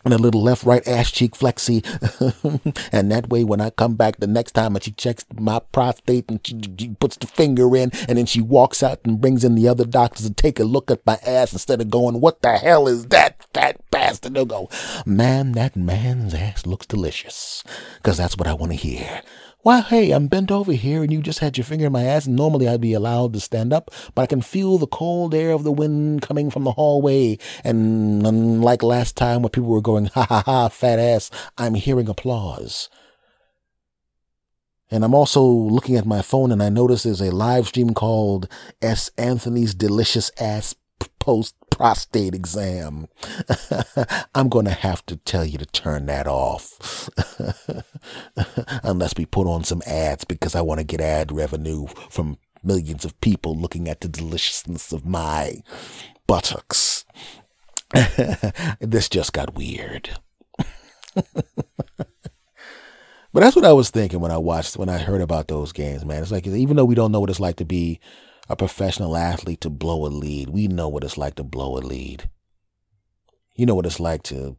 and 0.03 0.13
a 0.13 0.17
little 0.17 0.41
left 0.41 0.63
right 0.63 0.85
ass 0.87 1.11
cheek 1.11 1.35
flexy. 1.35 1.83
and 2.91 3.11
that 3.11 3.29
way, 3.29 3.43
when 3.43 3.61
I 3.61 3.69
come 3.69 3.95
back 3.95 4.17
the 4.17 4.27
next 4.27 4.53
time 4.53 4.75
and 4.75 4.83
she 4.83 4.91
checks 4.91 5.25
my 5.37 5.59
prostate 5.71 6.29
and 6.29 6.39
she, 6.45 6.59
she, 6.77 6.89
puts 6.99 7.17
the 7.17 7.27
finger 7.27 7.75
in 7.75 7.91
and 8.07 8.17
then 8.17 8.25
she 8.25 8.41
walks 8.41 8.83
out 8.83 8.99
and 9.03 9.21
brings 9.21 9.43
in 9.43 9.55
the 9.55 9.67
other 9.67 9.85
doctors 9.85 10.27
to 10.27 10.33
take 10.33 10.59
a 10.59 10.63
look 10.63 10.91
at 10.91 11.05
my 11.05 11.17
ass 11.25 11.53
instead 11.53 11.81
of 11.81 11.89
going, 11.89 12.21
What 12.21 12.41
the 12.41 12.57
hell 12.57 12.87
is 12.87 13.07
that 13.07 13.43
fat 13.53 13.79
bastard? 13.91 14.33
They'll 14.33 14.45
go, 14.45 14.69
Man, 15.05 15.53
that 15.53 15.75
man's 15.75 16.33
ass 16.33 16.65
looks 16.65 16.85
delicious. 16.85 17.63
Because 17.97 18.17
that's 18.17 18.37
what 18.37 18.47
I 18.47 18.53
want 18.53 18.71
to 18.71 18.77
hear. 18.77 19.21
Why, 19.63 19.81
hey, 19.81 20.09
I'm 20.09 20.27
bent 20.27 20.49
over 20.49 20.71
here 20.71 21.03
and 21.03 21.13
you 21.13 21.21
just 21.21 21.37
had 21.37 21.55
your 21.55 21.65
finger 21.65 21.85
in 21.85 21.91
my 21.91 22.03
ass. 22.03 22.25
And 22.25 22.35
normally 22.35 22.67
I'd 22.67 22.81
be 22.81 22.93
allowed 22.93 23.33
to 23.33 23.39
stand 23.39 23.71
up, 23.71 23.91
but 24.15 24.23
I 24.23 24.25
can 24.25 24.41
feel 24.41 24.79
the 24.79 24.87
cold 24.87 25.35
air 25.35 25.51
of 25.51 25.63
the 25.63 25.71
wind 25.71 26.23
coming 26.23 26.49
from 26.49 26.63
the 26.63 26.71
hallway. 26.71 27.37
And 27.63 28.25
unlike 28.25 28.81
last 28.81 29.15
time 29.15 29.43
where 29.43 29.49
people 29.49 29.69
were 29.69 29.81
going, 29.81 30.05
ha 30.07 30.25
ha 30.27 30.41
ha, 30.43 30.69
fat 30.69 30.97
ass, 30.97 31.29
I'm 31.59 31.75
hearing 31.75 32.09
applause. 32.09 32.89
And 34.89 35.05
I'm 35.05 35.13
also 35.13 35.43
looking 35.43 35.95
at 35.95 36.05
my 36.07 36.21
phone 36.21 36.51
and 36.51 36.61
I 36.61 36.69
notice 36.69 37.03
there's 37.03 37.21
a 37.21 37.31
live 37.31 37.67
stream 37.67 37.93
called 37.93 38.49
S. 38.81 39.11
Anthony's 39.17 39.75
Delicious 39.75 40.31
Ass 40.39 40.75
post 41.21 41.55
prostate 41.69 42.35
exam. 42.35 43.07
I'm 44.35 44.49
going 44.49 44.65
to 44.65 44.71
have 44.71 45.05
to 45.05 45.15
tell 45.15 45.45
you 45.45 45.57
to 45.57 45.65
turn 45.65 46.07
that 46.07 46.27
off. 46.27 47.09
Unless 48.83 49.13
we 49.15 49.25
put 49.25 49.47
on 49.47 49.63
some 49.63 49.81
ads 49.85 50.25
because 50.25 50.55
I 50.55 50.61
want 50.61 50.79
to 50.79 50.83
get 50.83 50.99
ad 50.99 51.31
revenue 51.31 51.87
from 52.09 52.37
millions 52.63 53.05
of 53.05 53.19
people 53.21 53.55
looking 53.55 53.87
at 53.87 54.01
the 54.01 54.09
deliciousness 54.09 54.91
of 54.91 55.05
my 55.05 55.61
buttocks. 56.27 57.05
this 58.79 59.07
just 59.07 59.31
got 59.31 59.55
weird. 59.55 60.09
But 63.33 63.41
that's 63.41 63.55
what 63.55 63.65
I 63.65 63.71
was 63.71 63.89
thinking 63.89 64.19
when 64.19 64.31
I 64.31 64.37
watched, 64.37 64.75
when 64.75 64.89
I 64.89 64.97
heard 64.97 65.21
about 65.21 65.47
those 65.47 65.71
games, 65.71 66.03
man. 66.03 66.21
It's 66.21 66.31
like, 66.31 66.45
even 66.45 66.75
though 66.75 66.83
we 66.83 66.95
don't 66.95 67.13
know 67.13 67.21
what 67.21 67.29
it's 67.29 67.39
like 67.39 67.55
to 67.57 67.65
be 67.65 67.99
a 68.51 68.55
professional 68.57 69.15
athlete 69.15 69.61
to 69.61 69.69
blow 69.69 70.05
a 70.05 70.09
lead, 70.09 70.49
we 70.49 70.67
know 70.67 70.89
what 70.89 71.05
it's 71.05 71.17
like 71.17 71.35
to 71.35 71.43
blow 71.43 71.77
a 71.77 71.79
lead. 71.79 72.29
You 73.55 73.65
know 73.65 73.75
what 73.75 73.85
it's 73.85 73.99
like 73.99 74.23
to 74.23 74.57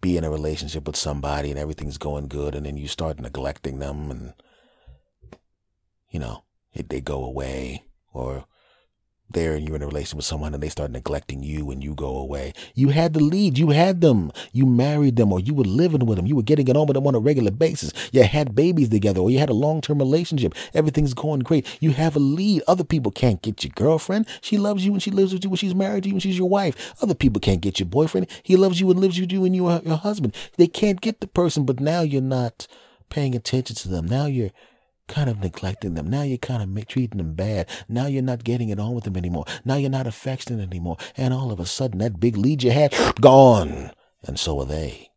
be 0.00 0.16
in 0.16 0.24
a 0.24 0.30
relationship 0.30 0.86
with 0.86 0.96
somebody 0.96 1.50
and 1.50 1.58
everything's 1.58 1.98
going 1.98 2.28
good, 2.28 2.54
and 2.54 2.64
then 2.64 2.76
you 2.76 2.88
start 2.88 3.20
neglecting 3.20 3.78
them, 3.78 4.10
and, 4.10 4.32
you 6.10 6.18
know, 6.18 6.44
they 6.74 7.00
go 7.00 7.24
away, 7.24 7.84
or 8.12 8.46
there 9.34 9.54
and 9.54 9.66
you're 9.66 9.76
in 9.76 9.82
a 9.82 9.86
relationship 9.86 10.16
with 10.16 10.24
someone 10.24 10.54
and 10.54 10.62
they 10.62 10.68
start 10.68 10.90
neglecting 10.90 11.42
you 11.42 11.70
and 11.70 11.84
you 11.84 11.94
go 11.94 12.16
away. 12.16 12.52
You 12.74 12.88
had 12.88 13.12
the 13.12 13.20
lead. 13.20 13.58
You 13.58 13.70
had 13.70 14.00
them. 14.00 14.32
You 14.52 14.66
married 14.66 15.16
them 15.16 15.32
or 15.32 15.40
you 15.40 15.54
were 15.54 15.64
living 15.64 16.06
with 16.06 16.16
them. 16.16 16.26
You 16.26 16.36
were 16.36 16.42
getting 16.42 16.68
it 16.68 16.76
on 16.76 16.86
with 16.86 16.94
them 16.94 17.06
on 17.06 17.14
a 17.14 17.18
regular 17.18 17.50
basis. 17.50 17.92
You 18.12 18.22
had 18.22 18.54
babies 18.54 18.88
together 18.88 19.20
or 19.20 19.30
you 19.30 19.38
had 19.38 19.50
a 19.50 19.54
long 19.54 19.80
term 19.80 19.98
relationship. 19.98 20.54
Everything's 20.72 21.14
going 21.14 21.40
great. 21.40 21.66
You 21.80 21.90
have 21.90 22.16
a 22.16 22.20
lead. 22.20 22.62
Other 22.66 22.84
people 22.84 23.12
can't 23.12 23.42
get 23.42 23.62
your 23.62 23.72
girlfriend. 23.74 24.26
She 24.40 24.56
loves 24.56 24.86
you 24.86 24.92
and 24.92 25.02
she 25.02 25.10
lives 25.10 25.32
with 25.32 25.44
you 25.44 25.50
when 25.50 25.58
she's 25.58 25.74
married 25.74 26.04
to 26.04 26.08
you 26.08 26.14
and 26.14 26.22
she's 26.22 26.38
your 26.38 26.48
wife. 26.48 26.94
Other 27.02 27.14
people 27.14 27.40
can't 27.40 27.60
get 27.60 27.78
your 27.78 27.88
boyfriend. 27.88 28.28
He 28.42 28.56
loves 28.56 28.80
you 28.80 28.90
and 28.90 29.00
lives 29.00 29.20
with 29.20 29.32
you 29.32 29.44
and 29.44 29.54
you 29.54 29.66
are 29.66 29.82
your 29.84 29.98
husband. 29.98 30.34
They 30.56 30.66
can't 30.66 31.00
get 31.00 31.20
the 31.20 31.26
person, 31.26 31.64
but 31.64 31.80
now 31.80 32.00
you're 32.00 32.22
not 32.22 32.66
paying 33.10 33.34
attention 33.34 33.76
to 33.76 33.88
them. 33.88 34.06
Now 34.06 34.26
you're 34.26 34.50
kind 35.08 35.28
of 35.28 35.40
neglecting 35.40 35.94
them. 35.94 36.08
Now 36.08 36.22
you're 36.22 36.38
kind 36.38 36.62
of 36.62 36.86
treating 36.86 37.18
them 37.18 37.34
bad. 37.34 37.68
Now 37.88 38.06
you're 38.06 38.22
not 38.22 38.44
getting 38.44 38.68
it 38.68 38.80
on 38.80 38.94
with 38.94 39.04
them 39.04 39.16
anymore. 39.16 39.44
Now 39.64 39.76
you're 39.76 39.90
not 39.90 40.06
affectionate 40.06 40.62
anymore. 40.62 40.96
And 41.16 41.34
all 41.34 41.52
of 41.52 41.60
a 41.60 41.66
sudden, 41.66 41.98
that 41.98 42.20
big 42.20 42.36
lead 42.36 42.62
you 42.62 42.70
had, 42.70 42.94
gone. 43.20 43.90
And 44.22 44.38
so 44.38 44.60
are 44.60 44.66
they. 44.66 45.10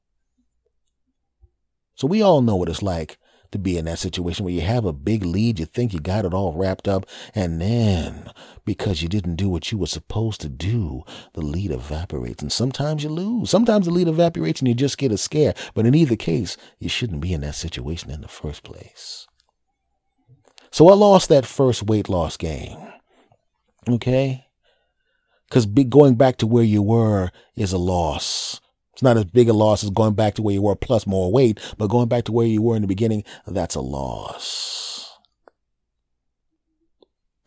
So 1.95 2.07
we 2.07 2.21
all 2.21 2.41
know 2.41 2.55
what 2.55 2.69
it's 2.69 2.83
like 2.83 3.17
to 3.51 3.57
be 3.57 3.77
in 3.77 3.85
that 3.85 3.99
situation 3.99 4.43
where 4.43 4.53
you 4.53 4.61
have 4.61 4.85
a 4.85 4.93
big 4.93 5.23
lead, 5.23 5.59
you 5.59 5.65
think 5.65 5.93
you 5.93 5.99
got 5.99 6.25
it 6.25 6.33
all 6.33 6.53
wrapped 6.53 6.87
up, 6.87 7.05
and 7.33 7.61
then 7.61 8.29
because 8.65 9.01
you 9.01 9.07
didn't 9.07 9.35
do 9.35 9.49
what 9.49 9.71
you 9.71 9.77
were 9.77 9.87
supposed 9.87 10.41
to 10.41 10.49
do, 10.49 11.03
the 11.33 11.41
lead 11.41 11.71
evaporates. 11.71 12.41
And 12.41 12.51
sometimes 12.51 13.03
you 13.03 13.09
lose. 13.09 13.49
Sometimes 13.49 13.85
the 13.85 13.93
lead 13.93 14.09
evaporates 14.09 14.59
and 14.59 14.67
you 14.67 14.73
just 14.73 14.97
get 14.97 15.11
a 15.11 15.17
scare. 15.17 15.53
But 15.73 15.85
in 15.85 15.95
either 15.95 16.17
case, 16.17 16.57
you 16.77 16.89
shouldn't 16.89 17.21
be 17.21 17.33
in 17.33 17.41
that 17.41 17.55
situation 17.55 18.11
in 18.11 18.21
the 18.21 18.27
first 18.27 18.63
place. 18.63 19.25
So 20.77 20.89
I 20.89 20.93
lost 20.93 21.29
that 21.29 21.47
first 21.47 21.87
weight 21.87 22.07
loss 22.07 22.37
game. 22.37 22.77
Okay? 23.89 24.45
Because 25.49 25.65
going 25.65 26.13
back 26.13 26.37
to 26.37 26.45
where 26.45 26.63
you 26.63 26.83
were 26.83 27.31
is 27.55 27.73
a 27.73 27.79
loss. 27.79 28.61
It's 28.93 29.01
not 29.01 29.17
as 29.17 29.25
big 29.25 29.49
a 29.49 29.53
loss 29.53 29.83
as 29.83 29.89
going 29.89 30.13
back 30.13 30.35
to 30.35 30.43
where 30.43 30.53
you 30.53 30.61
were 30.61 30.75
plus 30.75 31.07
more 31.07 31.31
weight, 31.31 31.59
but 31.79 31.87
going 31.87 32.09
back 32.09 32.25
to 32.25 32.31
where 32.31 32.45
you 32.45 32.61
were 32.61 32.75
in 32.75 32.83
the 32.83 32.87
beginning, 32.87 33.23
that's 33.47 33.73
a 33.73 33.81
loss. 33.81 35.17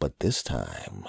But 0.00 0.18
this 0.18 0.42
time, 0.42 1.04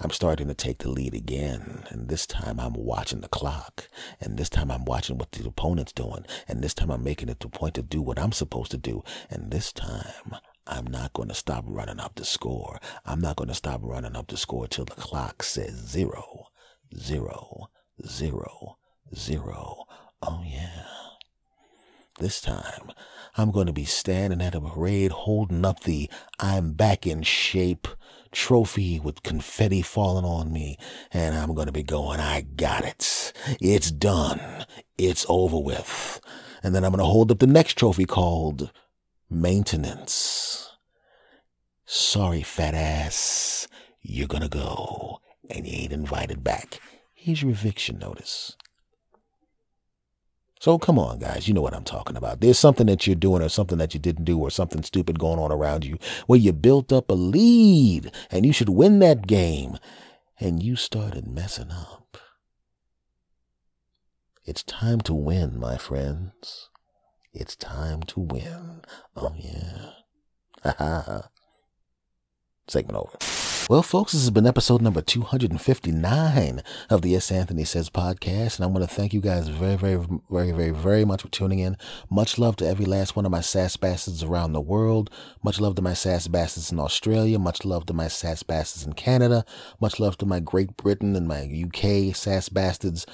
I'm 0.00 0.10
starting 0.10 0.48
to 0.48 0.54
take 0.54 0.78
the 0.78 0.90
lead 0.90 1.14
again. 1.14 1.84
And 1.90 2.08
this 2.08 2.26
time 2.26 2.58
I'm 2.58 2.72
watching 2.72 3.20
the 3.20 3.28
clock. 3.28 3.88
And 4.20 4.36
this 4.36 4.48
time 4.48 4.68
I'm 4.72 4.84
watching 4.84 5.16
what 5.16 5.30
the 5.30 5.46
opponent's 5.46 5.92
doing. 5.92 6.26
And 6.48 6.60
this 6.60 6.74
time 6.74 6.90
I'm 6.90 7.04
making 7.04 7.28
it 7.28 7.38
to 7.38 7.48
point 7.48 7.74
to 7.74 7.82
do 7.82 8.02
what 8.02 8.18
I'm 8.18 8.32
supposed 8.32 8.72
to 8.72 8.76
do. 8.76 9.04
And 9.30 9.52
this 9.52 9.72
time 9.72 10.34
I'm 10.66 10.86
not 10.86 11.12
going 11.12 11.28
to 11.28 11.34
stop 11.34 11.64
running 11.66 12.00
up 12.00 12.14
the 12.14 12.24
score. 12.24 12.78
I'm 13.04 13.20
not 13.20 13.36
going 13.36 13.48
to 13.48 13.54
stop 13.54 13.80
running 13.82 14.16
up 14.16 14.28
the 14.28 14.36
score 14.36 14.68
till 14.68 14.84
the 14.84 14.92
clock 14.92 15.42
says 15.42 15.74
zero, 15.74 16.46
zero, 16.96 17.70
zero, 18.06 18.76
zero. 19.14 19.84
Oh, 20.22 20.42
yeah. 20.46 20.84
This 22.18 22.40
time, 22.40 22.92
I'm 23.36 23.50
going 23.50 23.66
to 23.66 23.72
be 23.72 23.86
standing 23.86 24.42
at 24.42 24.54
a 24.54 24.60
parade 24.60 25.10
holding 25.10 25.64
up 25.64 25.84
the 25.84 26.10
I'm 26.38 26.74
back 26.74 27.06
in 27.06 27.22
shape 27.22 27.88
trophy 28.30 29.00
with 29.00 29.22
confetti 29.22 29.82
falling 29.82 30.24
on 30.24 30.52
me. 30.52 30.76
And 31.12 31.34
I'm 31.34 31.54
going 31.54 31.66
to 31.66 31.72
be 31.72 31.82
going, 31.82 32.20
I 32.20 32.42
got 32.42 32.84
it. 32.84 33.32
It's 33.60 33.90
done. 33.90 34.66
It's 34.98 35.24
over 35.28 35.58
with. 35.58 36.20
And 36.62 36.74
then 36.74 36.84
I'm 36.84 36.92
going 36.92 36.98
to 36.98 37.04
hold 37.04 37.30
up 37.30 37.38
the 37.38 37.46
next 37.46 37.78
trophy 37.78 38.04
called 38.04 38.70
maintenance. 39.30 40.70
Sorry, 41.86 42.42
fat 42.42 42.74
ass. 42.74 43.68
You're 44.02 44.28
gonna 44.28 44.48
go, 44.48 45.20
and 45.48 45.66
you 45.66 45.78
ain't 45.78 45.92
invited 45.92 46.42
back. 46.42 46.80
Here's 47.14 47.42
your 47.42 47.50
eviction 47.50 47.98
notice. 47.98 48.56
So 50.60 50.78
come 50.78 50.98
on, 50.98 51.18
guys. 51.18 51.48
You 51.48 51.54
know 51.54 51.62
what 51.62 51.74
I'm 51.74 51.84
talking 51.84 52.16
about. 52.16 52.40
There's 52.40 52.58
something 52.58 52.86
that 52.86 53.06
you're 53.06 53.16
doing 53.16 53.42
or 53.42 53.48
something 53.48 53.78
that 53.78 53.94
you 53.94 54.00
didn't 54.00 54.24
do 54.24 54.38
or 54.38 54.50
something 54.50 54.82
stupid 54.82 55.18
going 55.18 55.38
on 55.38 55.52
around 55.52 55.84
you 55.84 55.98
where 56.26 56.38
you 56.38 56.52
built 56.52 56.92
up 56.92 57.10
a 57.10 57.14
lead 57.14 58.12
and 58.30 58.44
you 58.44 58.52
should 58.52 58.68
win 58.68 58.98
that 58.98 59.26
game 59.26 59.78
and 60.38 60.62
you 60.62 60.76
started 60.76 61.26
messing 61.26 61.70
up. 61.70 62.18
It's 64.44 64.62
time 64.62 65.00
to 65.02 65.14
win, 65.14 65.60
my 65.60 65.76
friends. 65.76 66.69
It's 67.32 67.54
time 67.54 68.02
to 68.04 68.20
win. 68.20 68.82
Oh, 69.14 69.32
yeah. 69.38 69.90
Ha 70.64 70.74
ha. 70.78 71.28
Segment 72.66 72.98
over. 72.98 73.18
Well, 73.68 73.84
folks, 73.84 74.10
this 74.10 74.22
has 74.22 74.30
been 74.30 74.48
episode 74.48 74.82
number 74.82 75.00
259 75.00 76.62
of 76.90 77.02
the 77.02 77.14
S. 77.14 77.30
Anthony 77.30 77.62
Says 77.62 77.88
podcast. 77.88 78.56
And 78.56 78.64
I 78.64 78.66
want 78.66 78.82
to 78.82 78.92
thank 78.92 79.14
you 79.14 79.20
guys 79.20 79.46
very, 79.46 79.76
very, 79.76 80.04
very, 80.28 80.50
very, 80.50 80.70
very 80.70 81.04
much 81.04 81.22
for 81.22 81.28
tuning 81.28 81.60
in. 81.60 81.76
Much 82.10 82.36
love 82.36 82.56
to 82.56 82.66
every 82.66 82.84
last 82.84 83.14
one 83.14 83.24
of 83.24 83.30
my 83.30 83.40
sass 83.40 83.76
bastards 83.76 84.24
around 84.24 84.52
the 84.52 84.60
world. 84.60 85.08
Much 85.44 85.60
love 85.60 85.76
to 85.76 85.82
my 85.82 85.94
sass 85.94 86.26
bastards 86.26 86.72
in 86.72 86.80
Australia. 86.80 87.38
Much 87.38 87.64
love 87.64 87.86
to 87.86 87.92
my 87.92 88.08
sass 88.08 88.42
bastards 88.42 88.84
in 88.84 88.94
Canada. 88.94 89.44
Much 89.80 90.00
love 90.00 90.18
to 90.18 90.26
my 90.26 90.40
Great 90.40 90.76
Britain 90.76 91.14
and 91.14 91.28
my 91.28 91.42
UK 91.42 92.12
sass 92.16 92.48
bastards. 92.48 93.06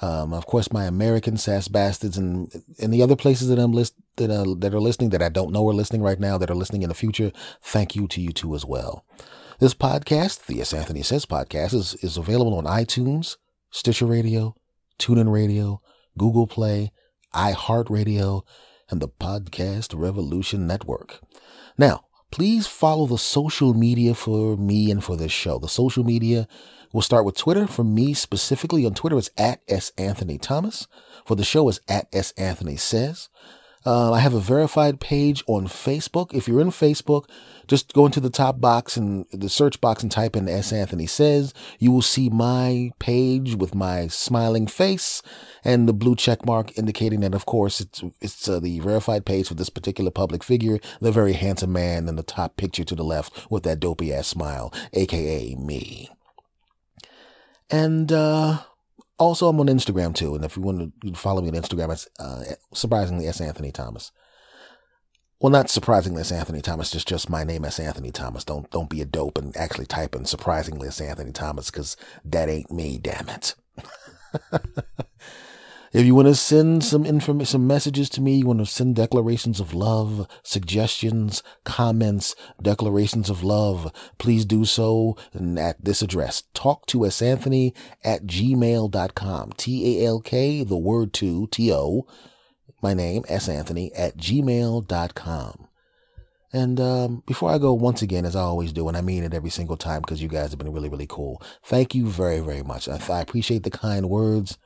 Um, 0.00 0.32
of 0.32 0.46
course, 0.46 0.72
my 0.72 0.84
American 0.84 1.36
sass 1.36 1.68
bastards 1.68 2.18
and 2.18 2.50
and 2.80 2.92
the 2.92 3.02
other 3.02 3.16
places 3.16 3.48
that 3.48 3.58
I'm 3.58 3.72
list 3.72 3.94
that 4.16 4.30
uh, 4.30 4.54
that 4.58 4.74
are 4.74 4.80
listening 4.80 5.10
that 5.10 5.22
I 5.22 5.28
don't 5.28 5.52
know 5.52 5.68
are 5.68 5.74
listening 5.74 6.02
right 6.02 6.18
now 6.18 6.36
that 6.38 6.50
are 6.50 6.56
listening 6.56 6.82
in 6.82 6.88
the 6.88 6.94
future. 6.94 7.32
Thank 7.62 7.94
you 7.94 8.08
to 8.08 8.20
you 8.20 8.32
too 8.32 8.54
as 8.54 8.64
well. 8.64 9.04
This 9.60 9.74
podcast, 9.74 10.46
the 10.46 10.60
S. 10.60 10.74
Anthony 10.74 11.02
Says 11.02 11.26
podcast, 11.26 11.74
is 11.74 11.94
is 12.02 12.16
available 12.16 12.58
on 12.58 12.64
iTunes, 12.64 13.36
Stitcher 13.70 14.06
Radio, 14.06 14.56
TuneIn 14.98 15.32
Radio, 15.32 15.80
Google 16.18 16.46
Play, 16.46 16.92
iHeartRadio, 17.34 18.42
and 18.90 19.00
the 19.00 19.08
Podcast 19.08 19.98
Revolution 19.98 20.66
Network. 20.66 21.20
Now, 21.78 22.06
please 22.30 22.66
follow 22.66 23.06
the 23.06 23.18
social 23.18 23.74
media 23.74 24.14
for 24.14 24.56
me 24.56 24.90
and 24.90 25.02
for 25.02 25.16
this 25.16 25.32
show. 25.32 25.58
The 25.58 25.68
social 25.68 26.04
media 26.04 26.48
We'll 26.94 27.02
start 27.02 27.24
with 27.24 27.36
Twitter. 27.36 27.66
For 27.66 27.82
me 27.82 28.14
specifically 28.14 28.86
on 28.86 28.94
Twitter, 28.94 29.18
it's 29.18 29.30
at 29.36 29.62
S. 29.66 29.90
Anthony 29.98 30.38
Thomas. 30.38 30.86
For 31.26 31.34
the 31.34 31.42
show, 31.42 31.68
it's 31.68 31.80
at 31.88 32.06
S. 32.12 32.30
Anthony 32.36 32.76
Says. 32.76 33.28
Uh, 33.84 34.12
I 34.12 34.20
have 34.20 34.32
a 34.32 34.38
verified 34.38 35.00
page 35.00 35.42
on 35.48 35.66
Facebook. 35.66 36.32
If 36.32 36.46
you're 36.46 36.60
in 36.60 36.68
Facebook, 36.68 37.28
just 37.66 37.92
go 37.94 38.06
into 38.06 38.20
the 38.20 38.30
top 38.30 38.60
box 38.60 38.96
and 38.96 39.26
the 39.32 39.48
search 39.48 39.80
box 39.80 40.04
and 40.04 40.12
type 40.12 40.36
in 40.36 40.48
S. 40.48 40.72
Anthony 40.72 41.06
Says. 41.06 41.52
You 41.80 41.90
will 41.90 42.00
see 42.00 42.30
my 42.30 42.92
page 43.00 43.56
with 43.56 43.74
my 43.74 44.06
smiling 44.06 44.68
face 44.68 45.20
and 45.64 45.88
the 45.88 45.92
blue 45.92 46.14
check 46.14 46.46
mark 46.46 46.78
indicating 46.78 47.18
that, 47.20 47.34
of 47.34 47.44
course, 47.44 47.80
it's 47.80 48.04
it's 48.20 48.48
uh, 48.48 48.60
the 48.60 48.78
verified 48.78 49.26
page 49.26 49.48
for 49.48 49.54
this 49.54 49.68
particular 49.68 50.12
public 50.12 50.44
figure, 50.44 50.78
the 51.00 51.10
very 51.10 51.32
handsome 51.32 51.72
man 51.72 52.08
in 52.08 52.14
the 52.14 52.22
top 52.22 52.56
picture 52.56 52.84
to 52.84 52.94
the 52.94 53.02
left 53.02 53.50
with 53.50 53.64
that 53.64 53.80
dopey 53.80 54.14
ass 54.14 54.28
smile, 54.28 54.72
aka 54.92 55.56
me. 55.56 56.08
And 57.70 58.12
uh, 58.12 58.60
also, 59.18 59.48
I'm 59.48 59.60
on 59.60 59.66
Instagram 59.66 60.14
too. 60.14 60.34
And 60.34 60.44
if 60.44 60.56
you 60.56 60.62
want 60.62 60.92
to 61.02 61.14
follow 61.14 61.40
me 61.42 61.48
on 61.48 61.54
Instagram, 61.54 61.92
it's 61.92 62.08
uh, 62.18 62.42
surprisingly 62.72 63.26
S. 63.26 63.40
Anthony 63.40 63.72
Thomas. 63.72 64.12
Well, 65.40 65.50
not 65.50 65.68
surprisingly 65.68 66.20
S. 66.20 66.32
Anthony 66.32 66.62
Thomas, 66.62 66.90
just 66.90 67.08
just 67.08 67.28
my 67.28 67.44
name 67.44 67.64
S. 67.64 67.78
Anthony 67.78 68.10
Thomas. 68.10 68.44
Don't 68.44 68.70
don't 68.70 68.88
be 68.88 69.00
a 69.00 69.04
dope 69.04 69.36
and 69.38 69.56
actually 69.56 69.86
type 69.86 70.14
in 70.14 70.24
surprisingly 70.24 70.88
S. 70.88 71.00
Anthony 71.00 71.32
Thomas 71.32 71.70
because 71.70 71.96
that 72.24 72.48
ain't 72.48 72.70
me. 72.70 72.98
Damn 72.98 73.28
it. 73.28 73.54
If 75.94 76.04
you 76.04 76.16
want 76.16 76.26
to 76.26 76.34
send 76.34 76.82
some 76.82 77.06
information, 77.06 77.46
some 77.46 77.66
messages 77.68 78.10
to 78.10 78.20
me, 78.20 78.38
you 78.38 78.46
want 78.46 78.58
to 78.58 78.66
send 78.66 78.96
declarations 78.96 79.60
of 79.60 79.72
love, 79.72 80.26
suggestions, 80.42 81.40
comments, 81.62 82.34
declarations 82.60 83.30
of 83.30 83.44
love, 83.44 83.92
please 84.18 84.44
do 84.44 84.64
so 84.64 85.16
at 85.56 85.84
this 85.84 86.02
address. 86.02 86.42
Talk 86.52 86.86
to 86.86 87.06
S. 87.06 87.22
Anthony 87.22 87.74
at 88.02 88.26
gmail.com. 88.26 89.52
T-A-L-K, 89.52 90.64
the 90.64 90.76
word 90.76 91.12
T-O, 91.12 92.06
my 92.82 92.92
name, 92.92 93.22
S. 93.28 93.48
Anthony 93.48 93.94
at 93.94 94.16
gmail.com. 94.16 95.68
And 96.52 96.80
um, 96.80 97.22
before 97.24 97.52
I 97.52 97.58
go, 97.58 97.72
once 97.72 98.02
again, 98.02 98.24
as 98.24 98.34
I 98.34 98.40
always 98.40 98.72
do, 98.72 98.88
and 98.88 98.96
I 98.96 99.00
mean 99.00 99.22
it 99.22 99.32
every 99.32 99.50
single 99.50 99.76
time 99.76 100.00
because 100.00 100.20
you 100.20 100.28
guys 100.28 100.50
have 100.50 100.58
been 100.58 100.72
really, 100.72 100.88
really 100.88 101.06
cool. 101.08 101.40
Thank 101.62 101.94
you 101.94 102.08
very, 102.08 102.40
very 102.40 102.64
much. 102.64 102.88
I, 102.88 102.98
I 103.12 103.20
appreciate 103.20 103.62
the 103.62 103.70
kind 103.70 104.10
words. 104.10 104.58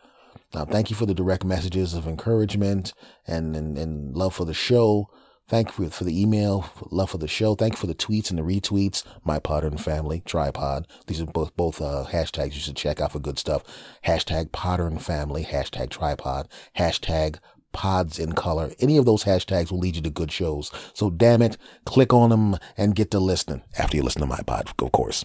Uh, 0.54 0.64
thank 0.64 0.90
you 0.90 0.96
for 0.96 1.06
the 1.06 1.14
direct 1.14 1.44
messages 1.44 1.94
of 1.94 2.06
encouragement 2.06 2.94
and, 3.26 3.54
and, 3.54 3.76
and 3.76 4.16
love 4.16 4.34
for 4.34 4.44
the 4.44 4.54
show. 4.54 5.10
Thank 5.46 5.78
you 5.78 5.88
for, 5.88 6.04
the 6.04 6.20
email, 6.20 6.70
love 6.90 7.10
for 7.10 7.18
the 7.18 7.28
show. 7.28 7.54
Thank 7.54 7.74
you 7.74 7.78
for 7.78 7.86
the 7.86 7.94
tweets 7.94 8.28
and 8.28 8.38
the 8.38 8.42
retweets. 8.42 9.02
My 9.24 9.38
Podern 9.38 9.80
family, 9.80 10.22
tripod. 10.26 10.86
These 11.06 11.22
are 11.22 11.26
both 11.26 11.56
both 11.56 11.80
uh, 11.80 12.04
hashtags 12.10 12.52
you 12.52 12.60
should 12.60 12.76
check 12.76 13.00
out 13.00 13.12
for 13.12 13.18
good 13.18 13.38
stuff. 13.38 13.62
Hashtag 14.04 14.50
Podern 14.50 15.00
family, 15.00 15.44
hashtag 15.44 15.88
tripod, 15.88 16.48
hashtag 16.76 17.38
pods 17.72 18.18
in 18.18 18.32
color. 18.32 18.72
Any 18.78 18.98
of 18.98 19.06
those 19.06 19.24
hashtags 19.24 19.70
will 19.70 19.78
lead 19.78 19.96
you 19.96 20.02
to 20.02 20.10
good 20.10 20.30
shows. 20.30 20.70
So 20.92 21.08
damn 21.08 21.40
it, 21.40 21.56
click 21.86 22.12
on 22.12 22.28
them 22.28 22.58
and 22.76 22.94
get 22.94 23.10
to 23.12 23.18
listening 23.18 23.62
after 23.78 23.96
you 23.96 24.02
listen 24.02 24.20
to 24.20 24.26
my 24.26 24.42
pod, 24.46 24.70
of 24.82 24.92
course. 24.92 25.24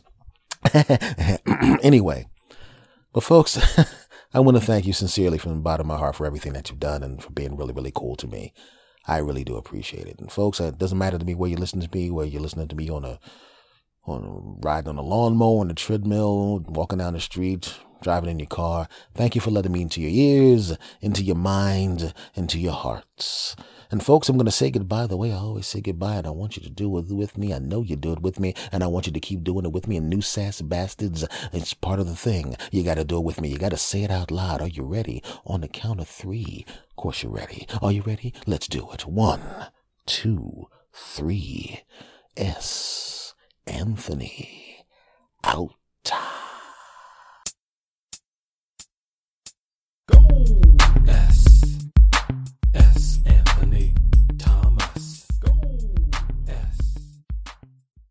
anyway, 1.84 2.28
but 3.12 3.24
folks. 3.24 3.60
I 4.36 4.40
want 4.40 4.58
to 4.58 4.66
thank 4.66 4.88
you 4.88 4.94
sincerely 4.94 5.38
from 5.38 5.54
the 5.56 5.62
bottom 5.62 5.92
of 5.92 5.96
my 5.96 6.00
heart 6.00 6.16
for 6.16 6.26
everything 6.26 6.54
that 6.54 6.70
you've 6.70 6.80
done 6.80 7.04
and 7.04 7.22
for 7.22 7.30
being 7.30 7.56
really, 7.56 7.74
really 7.74 7.92
cool 7.94 8.16
to 8.16 8.26
me. 8.26 8.52
I 9.08 9.18
really 9.18 9.44
do 9.44 9.58
appreciate 9.58 10.08
it. 10.08 10.20
And 10.20 10.32
folks, 10.32 10.60
uh, 10.60 10.66
it 10.66 10.80
doesn't 10.80 10.98
matter 10.98 11.20
to 11.20 11.26
me 11.26 11.36
where 11.36 11.52
you 11.52 11.56
listen 11.58 11.82
to 11.82 11.90
me, 11.96 12.10
where 12.10 12.26
you're 12.26 12.42
listening 12.42 12.68
to 12.70 12.76
me 12.76 12.90
on 12.90 13.06
a, 13.06 13.20
on 14.06 14.24
a, 14.24 14.66
riding 14.66 14.90
on 14.90 14.98
a 14.98 15.04
lawnmower, 15.04 15.60
on 15.60 15.70
a 15.70 15.76
treadmill, 15.76 16.62
walking 16.68 16.98
down 16.98 17.14
the 17.14 17.20
street, 17.20 17.76
driving 18.02 18.30
in 18.30 18.40
your 18.40 18.48
car. 18.48 18.88
Thank 19.14 19.36
you 19.36 19.42
for 19.42 19.52
letting 19.52 19.72
me 19.72 19.84
into 19.84 20.02
your 20.02 20.10
ears, 20.10 20.76
into 21.00 21.22
your 21.22 21.36
mind, 21.36 22.14
into 22.34 22.60
your 22.60 22.74
hearts. 22.74 23.56
And 23.94 24.04
folks, 24.04 24.28
I'm 24.28 24.38
going 24.38 24.46
to 24.46 24.52
say 24.52 24.72
goodbye 24.72 25.06
the 25.06 25.18
way 25.18 25.32
I 25.32 25.36
always 25.36 25.68
say 25.68 25.80
goodbye, 25.80 26.16
and 26.16 26.26
I 26.26 26.32
want 26.32 26.58
you 26.58 26.64
to 26.64 26.70
do 26.72 26.98
it 26.98 27.10
with 27.10 27.38
me. 27.38 27.54
I 27.54 27.60
know 27.60 27.84
you 27.84 27.96
do 27.96 28.12
it 28.12 28.22
with 28.22 28.40
me, 28.40 28.56
and 28.72 28.84
I 28.84 28.88
want 28.88 29.06
you 29.06 29.14
to 29.14 29.20
keep 29.20 29.44
doing 29.44 29.66
it 29.66 29.72
with 29.72 29.88
me. 29.88 29.98
And 29.98 30.10
new 30.10 30.20
sass 30.20 30.64
bastards, 30.64 31.24
it's 31.52 31.76
part 31.76 32.00
of 32.00 32.08
the 32.08 32.16
thing. 32.16 32.58
You 32.72 32.82
got 32.82 32.96
to 32.96 33.04
do 33.04 33.18
it 33.18 33.24
with 33.24 33.40
me. 33.40 33.50
You 33.50 33.60
got 33.60 33.70
to 33.70 33.78
say 33.78 34.02
it 34.02 34.10
out 34.10 34.32
loud. 34.32 34.62
Are 34.62 34.68
you 34.68 34.82
ready? 34.82 35.22
On 35.46 35.62
the 35.62 35.68
count 35.68 36.00
of 36.00 36.08
three. 36.08 36.66
Of 36.90 36.96
course 36.96 37.22
you're 37.22 37.32
ready. 37.32 37.68
Are 37.84 37.92
you 37.92 38.02
ready? 38.02 38.34
Let's 38.48 38.68
do 38.68 38.90
it. 38.94 39.06
One, 39.06 39.44
two, 40.08 40.70
three. 40.92 41.82
S. 42.36 43.36
Anthony. 43.68 44.88
Out. 45.44 45.76